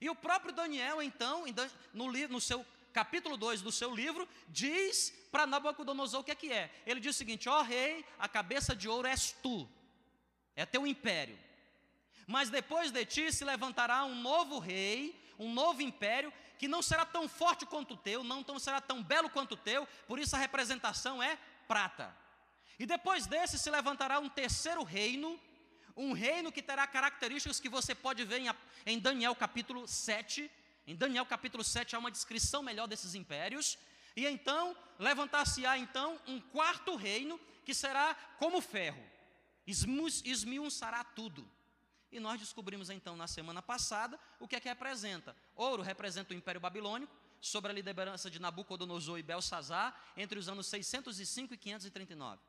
E 0.00 0.08
o 0.08 0.14
próprio 0.14 0.52
Daniel, 0.52 1.02
então, 1.02 1.44
no, 1.92 2.12
no 2.12 2.40
seu 2.40 2.64
capítulo 2.92 3.36
2 3.36 3.60
do 3.60 3.72
seu 3.72 3.92
livro, 3.92 4.28
diz 4.46 5.12
para 5.32 5.48
Nabucodonosor 5.48 6.20
o 6.20 6.24
que 6.24 6.30
é 6.30 6.36
que 6.36 6.52
é. 6.52 6.70
Ele 6.86 7.00
diz 7.00 7.16
o 7.16 7.18
seguinte: 7.18 7.48
ó 7.48 7.58
oh, 7.58 7.62
rei, 7.62 8.06
a 8.20 8.28
cabeça 8.28 8.76
de 8.76 8.88
ouro 8.88 9.08
és 9.08 9.32
tu, 9.42 9.68
é 10.54 10.64
teu 10.64 10.86
império. 10.86 11.36
Mas 12.26 12.50
depois 12.50 12.90
de 12.90 13.04
ti 13.04 13.32
se 13.32 13.44
levantará 13.44 14.04
um 14.04 14.14
novo 14.14 14.58
rei, 14.58 15.20
um 15.38 15.52
novo 15.52 15.82
império, 15.82 16.32
que 16.58 16.68
não 16.68 16.80
será 16.80 17.04
tão 17.04 17.28
forte 17.28 17.66
quanto 17.66 17.94
o 17.94 17.96
teu, 17.96 18.24
não 18.24 18.42
tão, 18.42 18.58
será 18.58 18.80
tão 18.80 19.02
belo 19.02 19.28
quanto 19.28 19.52
o 19.52 19.56
teu, 19.56 19.86
por 20.06 20.18
isso 20.18 20.34
a 20.34 20.38
representação 20.38 21.22
é 21.22 21.38
prata. 21.66 22.16
E 22.78 22.86
depois 22.86 23.26
desse 23.26 23.58
se 23.58 23.70
levantará 23.70 24.18
um 24.18 24.28
terceiro 24.28 24.82
reino, 24.82 25.38
um 25.96 26.12
reino 26.12 26.50
que 26.50 26.62
terá 26.62 26.86
características 26.86 27.60
que 27.60 27.68
você 27.68 27.94
pode 27.94 28.24
ver 28.24 28.40
em, 28.40 28.50
em 28.86 28.98
Daniel 28.98 29.34
capítulo 29.34 29.86
7. 29.86 30.50
Em 30.86 30.96
Daniel 30.96 31.24
capítulo 31.24 31.62
7 31.62 31.94
há 31.94 31.98
uma 31.98 32.10
descrição 32.10 32.62
melhor 32.62 32.88
desses 32.88 33.14
impérios. 33.14 33.78
E 34.16 34.26
então 34.26 34.76
levantar-se-á 34.98 35.78
então 35.78 36.20
um 36.26 36.40
quarto 36.40 36.96
reino 36.96 37.38
que 37.64 37.74
será 37.74 38.14
como 38.38 38.60
ferro, 38.60 39.02
esmiuçará 39.66 41.02
tudo. 41.02 41.48
E 42.14 42.20
nós 42.20 42.38
descobrimos 42.38 42.90
então 42.90 43.16
na 43.16 43.26
semana 43.26 43.60
passada 43.60 44.18
o 44.38 44.46
que 44.46 44.54
é 44.54 44.60
que 44.60 44.68
representa. 44.68 45.36
Ouro 45.56 45.82
representa 45.82 46.32
o 46.32 46.36
Império 46.36 46.60
Babilônico, 46.60 47.12
sobre 47.40 47.70
a 47.70 47.74
liderança 47.74 48.30
de 48.30 48.38
Nabucodonosor 48.38 49.18
e 49.18 49.22
Belsazar, 49.22 49.94
entre 50.16 50.38
os 50.38 50.48
anos 50.48 50.66
605 50.68 51.52
e 51.52 51.56
539. 51.58 52.40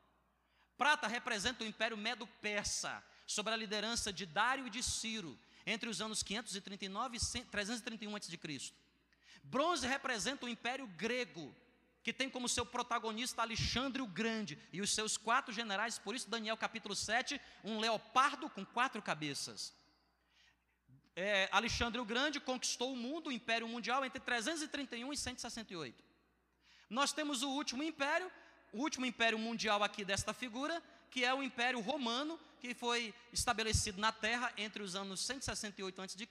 Prata 0.78 1.06
representa 1.06 1.64
o 1.64 1.66
Império 1.66 1.96
Medo-Persa, 1.96 3.04
sobre 3.26 3.52
a 3.52 3.56
liderança 3.56 4.12
de 4.12 4.24
Dário 4.24 4.66
e 4.66 4.70
de 4.70 4.82
Ciro, 4.82 5.38
entre 5.66 5.88
os 5.88 6.00
anos 6.00 6.22
539 6.22 7.16
e 7.16 7.44
331 7.44 8.16
a.C. 8.16 8.72
Bronze 9.42 9.86
representa 9.86 10.46
o 10.46 10.48
Império 10.48 10.86
Grego, 10.96 11.54
que 12.06 12.12
tem 12.12 12.30
como 12.30 12.48
seu 12.48 12.64
protagonista 12.64 13.42
Alexandre 13.42 14.00
o 14.00 14.06
Grande 14.06 14.56
e 14.72 14.80
os 14.80 14.94
seus 14.94 15.16
quatro 15.16 15.52
generais, 15.52 15.98
por 15.98 16.14
isso 16.14 16.30
Daniel 16.30 16.56
capítulo 16.56 16.94
7, 16.94 17.40
um 17.64 17.80
leopardo 17.80 18.48
com 18.48 18.64
quatro 18.64 19.02
cabeças. 19.02 19.74
É, 21.16 21.48
Alexandre 21.50 22.00
o 22.00 22.04
Grande 22.04 22.38
conquistou 22.38 22.92
o 22.92 22.96
mundo, 22.96 23.26
o 23.26 23.32
Império 23.32 23.66
Mundial, 23.66 24.04
entre 24.04 24.20
331 24.20 25.12
e 25.12 25.16
168. 25.16 26.04
Nós 26.88 27.12
temos 27.12 27.42
o 27.42 27.50
último 27.50 27.82
império, 27.82 28.30
o 28.72 28.82
último 28.82 29.04
império 29.04 29.36
mundial 29.36 29.82
aqui 29.82 30.04
desta 30.04 30.32
figura, 30.32 30.80
que 31.10 31.24
é 31.24 31.34
o 31.34 31.42
Império 31.42 31.80
Romano, 31.80 32.38
que 32.60 32.72
foi 32.72 33.12
estabelecido 33.32 34.00
na 34.00 34.12
Terra 34.12 34.52
entre 34.56 34.80
os 34.80 34.94
anos 34.94 35.22
168 35.22 36.02
a.C. 36.02 36.28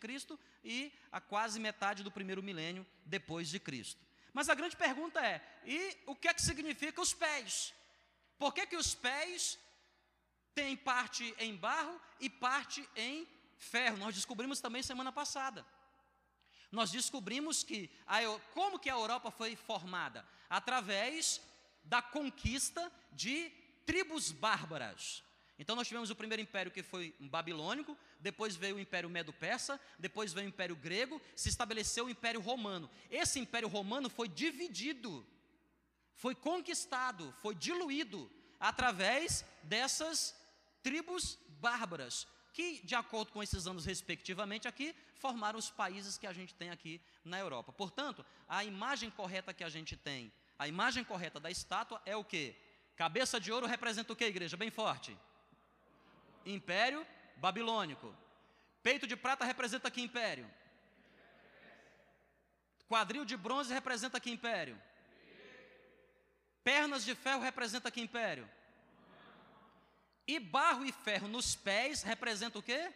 e 0.64 0.94
a 1.12 1.20
quase 1.20 1.60
metade 1.60 2.02
do 2.02 2.10
primeiro 2.10 2.42
milênio 2.42 2.88
depois 3.06 3.50
de 3.50 3.60
Cristo. 3.60 4.05
Mas 4.36 4.50
a 4.50 4.54
grande 4.54 4.76
pergunta 4.76 5.26
é: 5.26 5.42
e 5.64 5.98
o 6.06 6.14
que 6.14 6.28
é 6.28 6.34
que 6.34 6.42
significa 6.42 7.00
os 7.00 7.14
pés? 7.14 7.74
Por 8.38 8.54
que, 8.54 8.68
que 8.68 8.76
os 8.76 8.94
pés 8.94 9.58
têm 10.54 10.76
parte 10.76 11.34
em 11.40 11.56
barro 11.56 11.98
e 12.20 12.30
parte 12.30 12.88
em 12.98 13.26
ferro? 13.58 13.96
Nós 13.96 14.14
descobrimos 14.14 14.60
também 14.60 14.84
semana 14.84 15.10
passada. 15.10 15.66
Nós 16.70 16.92
descobrimos 16.92 17.64
que 17.64 17.90
a, 18.06 18.18
como 18.54 18.78
que 18.78 18.90
a 18.90 18.96
Europa 18.96 19.32
foi 19.32 19.56
formada? 19.56 20.28
Através 20.50 21.42
da 21.82 22.02
conquista 22.02 22.92
de 23.14 23.50
tribos 23.86 24.34
bárbaras. 24.34 25.24
Então 25.58 25.76
nós 25.76 25.88
tivemos 25.88 26.10
o 26.10 26.16
primeiro 26.16 26.42
império 26.42 26.72
que 26.72 26.84
foi 26.84 27.16
babilônico, 27.20 27.98
depois 28.20 28.56
veio 28.56 28.76
o 28.76 28.80
Império 28.80 29.10
Medo-Persa, 29.10 29.80
depois 29.98 30.34
veio 30.34 30.48
o 30.48 30.50
Império 30.50 30.76
Grego, 30.76 31.22
se 31.36 31.48
estabeleceu 31.48 32.06
o 32.06 32.10
Império 32.10 32.42
Romano. 32.42 32.90
Esse 33.10 33.40
Império 33.40 33.70
Romano 33.70 34.10
foi 34.10 34.28
dividido, 34.28 35.26
foi 36.14 36.36
conquistado, 36.36 37.34
foi 37.42 37.56
diluído 37.56 38.30
através 38.60 39.46
dessas 39.64 40.36
tribos 40.84 41.38
bárbaras, 41.60 42.28
que, 42.54 42.82
de 42.86 42.96
acordo 42.96 43.32
com 43.32 43.42
esses 43.42 43.66
anos 43.66 43.86
respectivamente 43.86 44.68
aqui, 44.68 44.96
formaram 45.16 45.58
os 45.58 45.70
países 45.70 46.18
que 46.18 46.28
a 46.28 46.34
gente 46.34 46.54
tem 46.54 46.70
aqui 46.70 47.02
na 47.24 47.40
Europa. 47.40 47.72
Portanto, 47.72 48.26
a 48.48 48.64
imagem 48.64 49.10
correta 49.10 49.54
que 49.54 49.64
a 49.64 49.70
gente 49.70 49.96
tem, 49.96 50.32
a 50.60 50.68
imagem 50.68 51.04
correta 51.04 51.40
da 51.40 51.50
estátua 51.50 52.02
é 52.06 52.16
o 52.16 52.24
que? 52.24 52.56
Cabeça 52.96 53.40
de 53.40 53.52
ouro 53.52 53.66
representa 53.66 54.14
o 54.14 54.16
que, 54.16 54.24
igreja? 54.26 54.56
Bem 54.56 54.70
forte. 54.70 55.18
Império 56.46 57.06
babilônico. 57.38 58.16
Peito 58.82 59.08
de 59.08 59.16
prata 59.16 59.44
representa 59.44 59.90
que 59.90 60.02
império? 60.02 60.50
Quadril 62.88 63.26
de 63.26 63.36
bronze 63.36 63.74
representa 63.74 64.20
que 64.20 64.30
império? 64.30 64.80
Pernas 66.64 67.04
de 67.04 67.16
ferro 67.16 67.42
representa 67.42 67.92
que 67.92 68.02
império? 68.02 68.50
E 70.28 70.40
barro 70.40 70.86
e 70.86 70.92
ferro 70.92 71.28
nos 71.28 71.56
pés 71.56 72.04
representa 72.04 72.60
o 72.60 72.64
quê? 72.64 72.94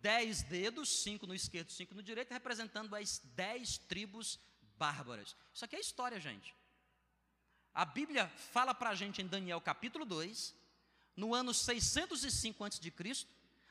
Dez 0.00 0.42
dedos, 0.42 1.02
cinco 1.02 1.26
no 1.26 1.34
esquerdo, 1.34 1.70
cinco 1.70 1.94
no 1.94 2.02
direito, 2.02 2.32
representando 2.32 2.94
as 2.94 3.18
dez 3.34 3.78
tribos 3.78 4.38
bárbaras. 4.76 5.36
Isso 5.52 5.64
aqui 5.64 5.76
é 5.76 5.80
história, 5.80 6.18
gente. 6.18 6.54
A 7.74 7.84
Bíblia 7.84 8.28
fala 8.28 8.74
para 8.74 8.90
a 8.90 8.94
gente 8.94 9.20
em 9.22 9.26
Daniel 9.26 9.60
capítulo 9.60 10.04
2 10.04 10.54
no 11.20 11.34
ano 11.34 11.52
605 11.52 12.64
a.C., 12.64 13.26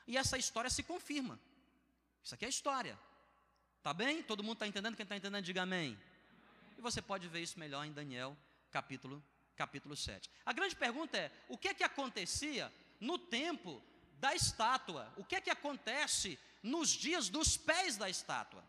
e 0.07 0.17
essa 0.17 0.37
história 0.37 0.69
se 0.69 0.83
confirma. 0.83 1.39
Isso 2.23 2.35
aqui 2.35 2.45
é 2.45 2.49
história. 2.49 2.97
Tá 3.81 3.91
bem? 3.91 4.21
Todo 4.21 4.43
mundo 4.43 4.53
está 4.53 4.67
entendendo? 4.67 4.95
Quem 4.95 5.03
está 5.03 5.15
entendendo, 5.15 5.43
diga 5.43 5.63
amém. 5.63 5.97
e 6.77 6.81
você 6.81 7.01
pode 7.01 7.27
ver 7.27 7.41
isso 7.41 7.57
melhor 7.59 7.83
em 7.85 7.91
Daniel, 7.91 8.37
capítulo, 8.71 9.23
capítulo 9.55 9.95
7. 9.95 10.29
A 10.45 10.53
grande 10.53 10.75
pergunta 10.75 11.17
é: 11.17 11.31
o 11.47 11.57
que 11.57 11.69
é 11.69 11.73
que 11.73 11.83
acontecia 11.83 12.71
no 12.99 13.17
tempo 13.17 13.81
da 14.19 14.35
estátua? 14.35 15.11
O 15.17 15.23
que 15.23 15.35
é 15.35 15.41
que 15.41 15.49
acontece 15.49 16.37
nos 16.61 16.89
dias 16.89 17.29
dos 17.29 17.57
pés 17.57 17.97
da 17.97 18.09
estátua? 18.09 18.63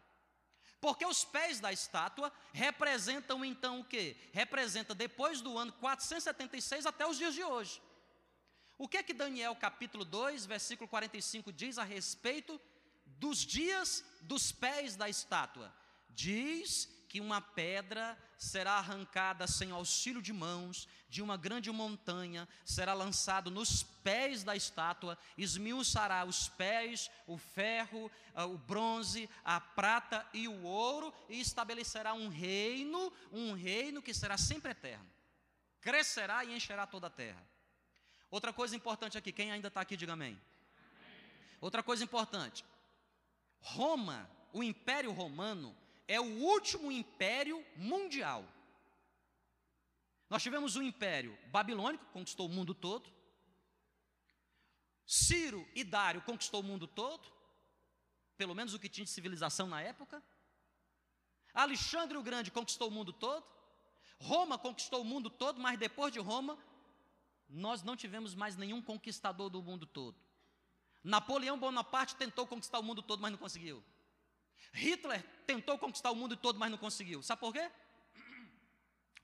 Porque 0.80 1.04
os 1.04 1.22
pés 1.24 1.60
da 1.60 1.70
estátua 1.70 2.32
representam 2.52 3.44
então 3.44 3.80
o 3.80 3.84
que? 3.84 4.16
Representa 4.32 4.94
depois 4.94 5.42
do 5.42 5.58
ano 5.58 5.72
476 5.72 6.86
até 6.86 7.06
os 7.06 7.18
dias 7.18 7.34
de 7.34 7.44
hoje. 7.44 7.80
O 8.80 8.88
que 8.88 8.96
é 8.96 9.02
que 9.02 9.12
Daniel 9.12 9.54
capítulo 9.54 10.06
2, 10.06 10.46
versículo 10.46 10.88
45 10.88 11.52
diz 11.52 11.76
a 11.76 11.84
respeito 11.84 12.58
dos 13.04 13.44
dias 13.44 14.02
dos 14.22 14.52
pés 14.52 14.96
da 14.96 15.06
estátua? 15.06 15.70
Diz 16.08 16.88
que 17.06 17.20
uma 17.20 17.42
pedra 17.42 18.16
será 18.38 18.78
arrancada 18.78 19.46
sem 19.46 19.70
auxílio 19.70 20.22
de 20.22 20.32
mãos, 20.32 20.88
de 21.10 21.20
uma 21.20 21.36
grande 21.36 21.70
montanha, 21.70 22.48
será 22.64 22.94
lançado 22.94 23.50
nos 23.50 23.82
pés 23.82 24.42
da 24.42 24.56
estátua, 24.56 25.18
esmiuçará 25.36 26.24
os 26.24 26.48
pés, 26.48 27.10
o 27.26 27.36
ferro, 27.36 28.10
ah, 28.34 28.46
o 28.46 28.56
bronze, 28.56 29.28
a 29.44 29.60
prata 29.60 30.26
e 30.32 30.48
o 30.48 30.62
ouro, 30.62 31.12
e 31.28 31.38
estabelecerá 31.38 32.14
um 32.14 32.28
reino, 32.28 33.12
um 33.30 33.52
reino 33.52 34.00
que 34.00 34.14
será 34.14 34.38
sempre 34.38 34.70
eterno. 34.70 35.10
Crescerá 35.82 36.46
e 36.46 36.54
encherá 36.56 36.86
toda 36.86 37.08
a 37.08 37.10
terra. 37.10 37.49
Outra 38.30 38.52
coisa 38.52 38.76
importante 38.76 39.18
aqui, 39.18 39.32
quem 39.32 39.50
ainda 39.50 39.68
está 39.68 39.80
aqui, 39.80 39.96
diga 39.96 40.12
amém. 40.12 40.40
Outra 41.60 41.82
coisa 41.82 42.04
importante: 42.04 42.64
Roma, 43.60 44.30
o 44.52 44.62
Império 44.62 45.12
Romano, 45.12 45.76
é 46.06 46.20
o 46.20 46.42
último 46.42 46.90
império 46.90 47.64
mundial. 47.76 48.44
Nós 50.28 50.42
tivemos 50.42 50.76
o 50.76 50.82
Império 50.82 51.36
Babilônico, 51.46 52.04
que 52.04 52.12
conquistou 52.12 52.46
o 52.46 52.48
mundo 52.48 52.72
todo. 52.72 53.10
Ciro 55.04 55.68
e 55.74 55.82
Dário 55.82 56.22
conquistou 56.22 56.60
o 56.60 56.64
mundo 56.64 56.86
todo, 56.86 57.28
pelo 58.36 58.54
menos 58.54 58.74
o 58.74 58.78
que 58.78 58.88
tinha 58.88 59.04
de 59.04 59.10
civilização 59.10 59.66
na 59.66 59.82
época. 59.82 60.22
Alexandre 61.52 62.16
o 62.16 62.22
Grande 62.22 62.52
conquistou 62.52 62.86
o 62.88 62.92
mundo 62.92 63.12
todo. 63.12 63.44
Roma 64.18 64.56
conquistou 64.56 65.00
o 65.00 65.04
mundo 65.04 65.28
todo, 65.28 65.60
mas 65.60 65.78
depois 65.78 66.12
de 66.12 66.20
Roma, 66.20 66.56
nós 67.50 67.82
não 67.82 67.96
tivemos 67.96 68.34
mais 68.34 68.56
nenhum 68.56 68.80
conquistador 68.80 69.50
do 69.50 69.62
mundo 69.62 69.86
todo. 69.86 70.16
Napoleão 71.02 71.58
Bonaparte 71.58 72.14
tentou 72.16 72.46
conquistar 72.46 72.78
o 72.78 72.82
mundo 72.82 73.02
todo, 73.02 73.20
mas 73.20 73.32
não 73.32 73.38
conseguiu. 73.38 73.82
Hitler 74.72 75.22
tentou 75.46 75.78
conquistar 75.78 76.10
o 76.10 76.14
mundo 76.14 76.36
todo, 76.36 76.58
mas 76.58 76.70
não 76.70 76.78
conseguiu. 76.78 77.22
Sabe 77.22 77.40
por 77.40 77.52
quê? 77.52 77.70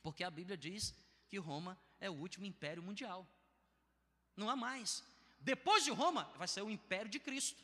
Porque 0.02 0.24
a 0.24 0.30
Bíblia 0.30 0.56
diz 0.56 0.94
que 1.28 1.38
Roma 1.38 1.78
é 2.00 2.10
o 2.10 2.14
último 2.14 2.46
império 2.46 2.82
mundial. 2.82 3.26
Não 4.36 4.50
há 4.50 4.56
mais. 4.56 5.04
Depois 5.40 5.84
de 5.84 5.90
Roma, 5.90 6.24
vai 6.36 6.48
ser 6.48 6.62
o 6.62 6.70
império 6.70 7.10
de 7.10 7.20
Cristo. 7.20 7.62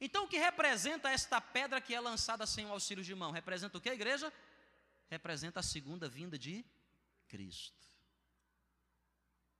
Então, 0.00 0.24
o 0.24 0.28
que 0.28 0.36
representa 0.36 1.08
esta 1.08 1.40
pedra 1.40 1.80
que 1.80 1.94
é 1.94 2.00
lançada 2.00 2.46
sem 2.46 2.66
o 2.66 2.72
auxílio 2.72 3.02
de 3.02 3.14
mão? 3.14 3.30
Representa 3.30 3.78
o 3.78 3.80
que, 3.80 3.88
igreja? 3.88 4.32
Representa 5.08 5.60
a 5.60 5.62
segunda 5.62 6.08
vinda 6.08 6.38
de 6.38 6.64
Cristo 7.28 7.93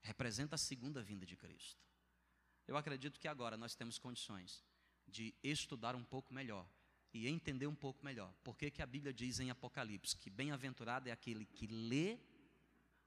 representa 0.05 0.55
a 0.55 0.59
segunda 0.59 1.03
vinda 1.03 1.27
de 1.27 1.37
Cristo. 1.37 1.83
Eu 2.69 2.77
acredito 2.77 3.19
que 3.19 3.27
agora 3.27 3.57
nós 3.57 3.75
temos 3.75 3.99
condições 3.99 4.63
de 5.09 5.35
estudar 5.43 5.97
um 5.97 6.05
pouco 6.05 6.33
melhor 6.33 6.67
e 7.13 7.27
entender 7.27 7.67
um 7.67 7.75
pouco 7.75 8.05
melhor. 8.05 8.33
Por 8.45 8.57
que, 8.57 8.71
que 8.71 8.83
a 8.83 8.87
Bíblia 8.87 9.13
diz 9.13 9.41
em 9.41 9.51
Apocalipse 9.51 10.17
que 10.17 10.31
bem-aventurado 10.31 11.09
é 11.09 11.13
aquele 11.13 11.45
que 11.45 11.67
lê 11.67 12.19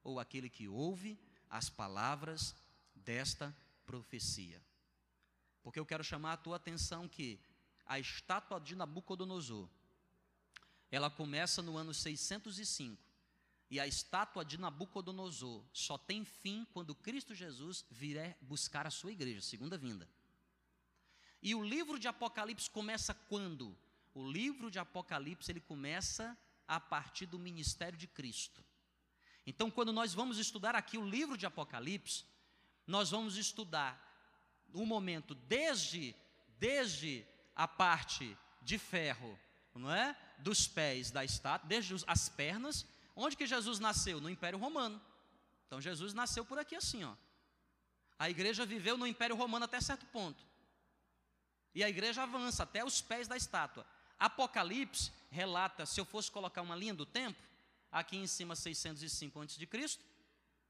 ou 0.03 0.19
aquele 0.19 0.49
que 0.49 0.67
ouve 0.67 1.19
as 1.49 1.69
palavras 1.69 2.55
desta 2.95 3.55
profecia. 3.85 4.61
Porque 5.61 5.79
eu 5.79 5.85
quero 5.85 6.03
chamar 6.03 6.33
a 6.33 6.37
tua 6.37 6.57
atenção 6.57 7.07
que 7.07 7.39
a 7.85 7.99
estátua 7.99 8.59
de 8.59 8.75
Nabucodonosor, 8.75 9.69
ela 10.91 11.09
começa 11.09 11.61
no 11.61 11.77
ano 11.77 11.93
605 11.93 13.06
e 13.69 13.79
a 13.79 13.87
estátua 13.87 14.45
de 14.45 14.57
Nabucodonosor 14.57 15.63
só 15.73 15.97
tem 15.97 16.23
fim 16.23 16.65
quando 16.73 16.95
Cristo 16.95 17.35
Jesus 17.35 17.85
vier 17.91 18.37
buscar 18.41 18.87
a 18.87 18.91
sua 18.91 19.11
igreja, 19.11 19.41
segunda 19.41 19.77
vinda. 19.77 20.09
E 21.41 21.53
o 21.53 21.63
livro 21.63 21.99
de 21.99 22.07
Apocalipse 22.07 22.69
começa 22.69 23.13
quando? 23.13 23.77
O 24.13 24.29
livro 24.29 24.71
de 24.71 24.79
Apocalipse 24.79 25.51
ele 25.51 25.59
começa 25.59 26.37
a 26.67 26.79
partir 26.79 27.25
do 27.25 27.37
ministério 27.37 27.97
de 27.97 28.07
Cristo. 28.07 28.63
Então, 29.45 29.69
quando 29.69 29.93
nós 29.93 30.13
vamos 30.13 30.37
estudar 30.37 30.75
aqui 30.75 30.97
o 30.97 31.07
livro 31.07 31.37
de 31.37 31.45
Apocalipse, 31.45 32.25
nós 32.85 33.11
vamos 33.11 33.37
estudar 33.37 34.03
o 34.73 34.81
um 34.81 34.85
momento 34.85 35.35
desde 35.35 36.15
desde 36.59 37.25
a 37.55 37.67
parte 37.67 38.35
de 38.61 38.77
ferro, 38.77 39.37
não 39.75 39.93
é? 39.93 40.17
Dos 40.39 40.67
pés 40.67 41.11
da 41.11 41.23
estátua, 41.23 41.67
desde 41.67 41.95
as 42.07 42.29
pernas 42.29 42.85
Onde 43.19 43.35
que 43.35 43.47
Jesus 43.47 43.79
nasceu? 43.79 44.21
No 44.21 44.29
Império 44.29 44.59
Romano. 44.59 45.01
Então 45.65 45.81
Jesus 45.81 46.13
nasceu 46.13 46.45
por 46.45 46.59
aqui 46.59 46.75
assim, 46.75 47.03
ó. 47.03 47.15
A 48.19 48.29
igreja 48.29 48.63
viveu 48.63 48.95
no 48.95 49.07
Império 49.07 49.35
Romano 49.35 49.65
até 49.65 49.81
certo 49.81 50.05
ponto. 50.05 50.45
E 51.73 51.83
a 51.83 51.89
igreja 51.89 52.23
avança 52.23 52.61
até 52.61 52.85
os 52.85 53.01
pés 53.01 53.27
da 53.27 53.35
estátua. 53.35 53.85
Apocalipse 54.19 55.11
relata, 55.31 55.85
se 55.85 55.99
eu 55.99 56.05
fosse 56.05 56.29
colocar 56.31 56.61
uma 56.61 56.75
linha 56.75 56.93
do 56.93 57.05
tempo, 57.05 57.41
aqui 57.91 58.17
em 58.17 58.27
cima 58.27 58.55
605 58.55 59.41
a.C., 59.41 59.99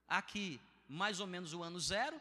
aqui 0.08 0.60
mais 0.88 1.20
ou 1.20 1.28
menos 1.28 1.54
o 1.54 1.62
ano 1.62 1.80
zero, 1.80 2.20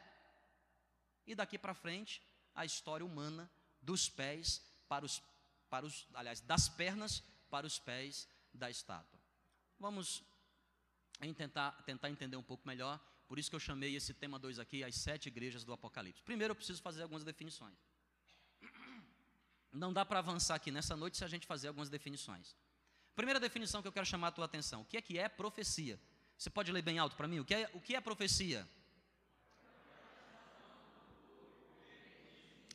e 1.25 1.37
daqui 1.37 1.57
para 1.57 1.75
frente 1.75 2.21
a 2.55 2.65
história 2.65 3.07
humana 3.07 3.49
dos 3.81 4.09
pés 4.09 4.61
para 4.89 5.05
os, 5.05 5.23
para 5.71 5.87
os, 5.87 6.07
aliás, 6.15 6.41
das 6.41 6.69
pernas 6.69 7.23
para 7.49 7.67
os 7.67 7.79
pés 7.79 8.29
da 8.53 8.69
estátua. 8.69 9.16
Vamos 9.79 10.25
tentar, 11.37 11.73
tentar 11.83 12.11
entender 12.11 12.37
um 12.37 12.43
pouco 12.43 12.67
melhor, 12.67 13.01
por 13.27 13.39
isso 13.39 13.51
que 13.51 13.57
eu 13.57 13.61
chamei 13.61 13.95
esse 13.97 14.15
tema 14.15 14.39
2 14.39 14.59
aqui, 14.59 14.85
as 14.85 14.95
sete 14.95 15.27
igrejas 15.27 15.65
do 15.65 15.73
Apocalipse. 15.73 16.23
Primeiro 16.23 16.53
eu 16.53 16.57
preciso 16.57 16.81
fazer 16.83 17.03
algumas 17.03 17.25
definições. 17.25 17.77
Não 19.73 19.93
dá 19.93 20.05
para 20.05 20.21
avançar 20.21 20.55
aqui 20.55 20.71
nessa 20.71 20.97
noite 20.97 21.19
se 21.19 21.25
a 21.25 21.29
gente 21.29 21.47
fazer 21.47 21.69
algumas 21.69 21.91
definições. 21.91 22.57
Primeira 23.15 23.41
definição 23.41 23.83
que 23.83 23.89
eu 23.89 23.93
quero 23.93 24.07
chamar 24.07 24.29
a 24.29 24.33
tua 24.33 24.45
atenção: 24.45 24.83
o 24.83 24.85
que 24.85 24.97
é 24.97 25.03
que 25.03 25.19
é 25.19 25.29
profecia? 25.29 26.01
Você 26.39 26.51
pode 26.51 26.71
ler 26.71 26.83
bem 26.83 26.99
alto 26.99 27.17
para 27.17 27.29
mim? 27.29 27.41
O 27.41 27.45
que 27.45 27.55
é, 27.55 27.71
o 27.75 27.81
que 27.81 27.95
é 27.95 28.01
profecia? 28.01 28.69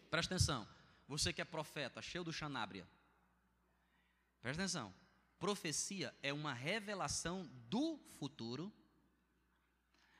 Presta 0.09 0.35
atenção. 0.35 0.67
Você 1.07 1.31
que 1.31 1.41
é 1.41 1.45
profeta, 1.45 2.01
cheio 2.01 2.23
do 2.23 2.33
xanábria. 2.33 2.87
Presta 4.41 4.61
atenção. 4.63 4.93
Profecia 5.41 6.15
é 6.21 6.31
uma 6.31 6.53
revelação 6.53 7.49
do 7.67 7.97
futuro. 8.19 8.71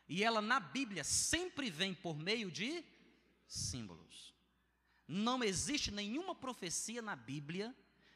E 0.09 0.23
ela 0.23 0.41
na 0.41 0.59
Bíblia 0.59 1.03
sempre 1.03 1.69
vem 1.69 1.93
por 1.93 2.17
meio 2.17 2.49
de 2.49 2.83
símbolos. 3.45 4.33
Não 5.07 5.43
existe 5.43 5.91
nenhuma 5.91 6.33
profecia 6.33 7.03
na 7.03 7.15
Bíblia 7.15 7.71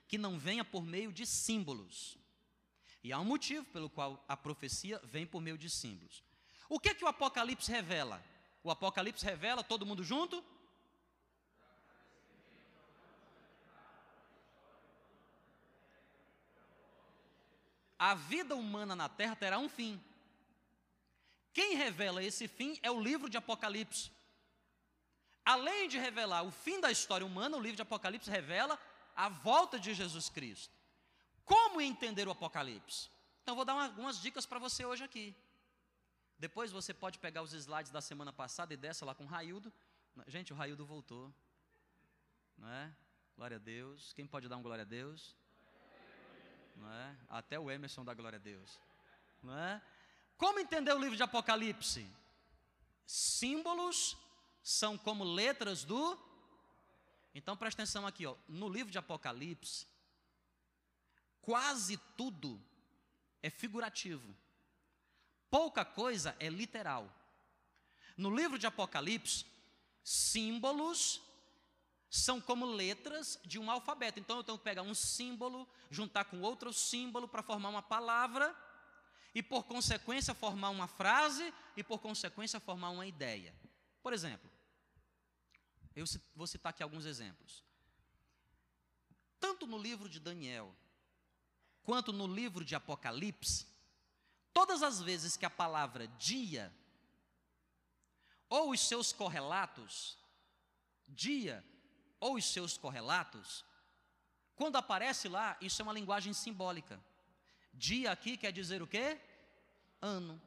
que 0.08 0.18
não 0.18 0.40
venha 0.40 0.66
por 0.66 0.84
meio 0.84 1.14
de 1.14 1.28
símbolos. 1.28 2.18
E 3.04 3.14
há 3.14 3.20
um 3.20 3.26
motivo 3.26 3.66
pelo 3.66 3.88
qual 3.88 4.26
a 4.28 4.36
profecia 4.36 5.00
vem 5.04 5.28
por 5.28 5.42
meio 5.42 5.60
de 5.60 5.70
símbolos. 5.70 6.24
O 6.68 6.80
que 6.80 6.90
é 6.90 6.96
que 6.96 7.06
o 7.06 7.08
Apocalipse 7.08 7.70
revela? 7.70 8.20
O 8.64 8.72
Apocalipse 8.72 9.24
revela, 9.24 9.64
todo 9.64 9.86
mundo 9.86 10.04
junto? 10.04 10.44
A 17.98 18.14
vida 18.14 18.56
humana 18.56 18.96
na 18.96 19.08
terra 19.08 19.36
terá 19.36 19.58
um 19.58 19.70
fim. 19.70 20.02
Quem 21.54 21.76
revela 21.76 22.22
esse 22.24 22.48
fim 22.48 22.78
é 22.84 22.92
o 22.92 23.00
livro 23.00 23.30
de 23.30 23.38
Apocalipse. 23.38 24.12
Além 25.46 25.88
de 25.88 25.98
revelar 25.98 26.44
o 26.44 26.52
fim 26.52 26.82
da 26.82 26.92
história 26.92 27.26
humana, 27.26 27.56
o 27.56 27.62
livro 27.62 27.76
de 27.76 27.82
Apocalipse 27.82 28.30
revela 28.30 28.80
a 29.16 29.30
volta 29.30 29.80
de 29.80 29.94
Jesus 29.94 30.28
Cristo. 30.28 30.74
Como 31.46 31.80
entender 31.80 32.28
o 32.28 32.32
Apocalipse? 32.32 33.10
Então, 33.44 33.56
vou 33.56 33.64
dar 33.64 33.74
algumas 33.74 34.20
dicas 34.20 34.46
para 34.46 34.60
você 34.60 34.84
hoje 34.84 35.04
aqui. 35.04 35.36
Depois 36.38 36.72
você 36.72 36.94
pode 36.94 37.20
pegar 37.20 37.44
os 37.44 37.54
slides 37.54 37.92
da 37.92 38.02
semana 38.02 38.34
passada 38.34 38.74
e 38.74 38.78
desce 38.78 39.06
lá 39.06 39.16
com 39.16 39.24
o 39.24 39.28
Raildo. 39.28 39.72
Gente, 40.28 40.52
o 40.52 40.56
Raildo 40.56 40.86
voltou. 40.86 41.34
Não 42.58 42.68
é? 42.68 42.92
Glória 43.38 43.58
a 43.58 43.60
Deus. 43.60 44.12
Quem 44.14 44.26
pode 44.26 44.50
dar 44.50 44.58
um 44.58 44.64
glória 44.64 44.82
a 44.82 44.86
Deus? 44.86 45.36
Não 46.76 46.92
é? 46.92 47.18
Até 47.30 47.60
o 47.60 47.70
Emerson 47.72 48.04
dá 48.04 48.14
glória 48.14 48.38
a 48.38 48.42
Deus, 48.42 48.80
não 49.42 49.58
é? 49.58 49.82
Como 50.38 50.60
entender 50.60 50.94
o 50.94 51.00
livro 51.00 51.16
de 51.16 51.24
Apocalipse? 51.24 52.10
Símbolos 53.06 54.18
são 54.62 54.98
como 54.98 55.24
letras 55.24 55.84
do. 55.84 56.20
Então 57.34 57.56
presta 57.56 57.84
atenção 57.84 58.06
aqui, 58.06 58.26
ó. 58.26 58.36
No 58.48 58.68
livro 58.68 58.92
de 58.92 58.98
Apocalipse, 58.98 59.88
quase 61.42 61.98
tudo 62.18 62.62
é 63.42 63.50
figurativo. 63.50 64.36
Pouca 65.50 65.86
coisa 65.86 66.36
é 66.40 66.50
literal. 66.50 67.10
No 68.18 68.36
livro 68.36 68.58
de 68.58 68.66
Apocalipse, 68.66 69.46
símbolos 70.04 71.22
são 72.16 72.40
como 72.40 72.66
letras 72.66 73.40
de 73.44 73.60
um 73.60 73.70
alfabeto. 73.70 74.20
Então 74.20 74.38
eu 74.38 74.44
tenho 74.44 74.58
que 74.58 74.64
pegar 74.64 74.82
um 74.82 74.94
símbolo, 74.94 75.68
juntar 75.90 76.26
com 76.26 76.42
outro 76.42 76.72
símbolo 76.72 77.28
para 77.28 77.44
formar 77.44 77.70
uma 77.70 77.82
palavra 77.82 78.56
e 79.34 79.44
por 79.44 79.66
consequência 79.66 80.34
formar 80.34 80.70
uma 80.70 80.88
frase 80.88 81.54
e 81.76 81.84
por 81.84 82.00
consequência 82.00 82.60
formar 82.60 82.90
uma 82.92 83.06
ideia. 83.06 83.54
Por 84.02 84.14
exemplo, 84.14 84.50
eu 85.96 86.06
vou 86.36 86.48
citar 86.48 86.70
aqui 86.70 86.82
alguns 86.82 87.06
exemplos. 87.06 87.64
Tanto 89.40 89.68
no 89.68 89.78
livro 89.78 90.08
de 90.08 90.20
Daniel 90.20 90.74
quanto 91.84 92.14
no 92.14 92.26
livro 92.26 92.64
de 92.64 92.76
Apocalipse, 92.76 93.68
todas 94.54 94.82
as 94.82 95.02
vezes 95.02 95.36
que 95.38 95.46
a 95.46 95.50
palavra 95.50 96.08
dia 96.08 96.74
ou 98.50 98.72
os 98.72 98.80
seus 98.80 99.12
correlatos, 99.12 100.18
dia 101.08 101.64
ou 102.26 102.38
os 102.38 102.46
seus 102.46 102.76
correlatos, 102.76 103.64
quando 104.56 104.78
aparece 104.78 105.28
lá, 105.28 105.56
isso 105.62 105.80
é 105.80 105.84
uma 105.84 105.94
linguagem 105.94 106.34
simbólica. 106.34 107.00
Dia 107.72 108.12
aqui 108.12 108.36
quer 108.36 108.52
dizer 108.52 108.82
o 108.82 108.88
quê? 108.88 109.20
Ano. 110.02 110.42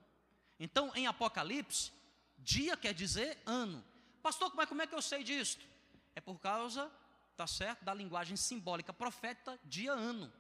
Então, 0.58 0.90
em 0.96 1.06
Apocalipse, 1.06 1.92
dia 2.36 2.76
quer 2.76 2.92
dizer 2.92 3.38
ano. 3.46 3.84
Pastor, 4.20 4.52
é, 4.58 4.66
como 4.66 4.82
é 4.82 4.88
que 4.88 4.94
eu 4.94 5.00
sei 5.00 5.22
disso? 5.22 5.60
É 6.16 6.20
por 6.20 6.40
causa, 6.40 6.90
tá 7.36 7.46
certo, 7.46 7.84
da 7.84 7.94
linguagem 7.94 8.36
simbólica 8.36 8.92
profeta 8.92 9.56
dia 9.62 9.92
ano. 9.92 10.32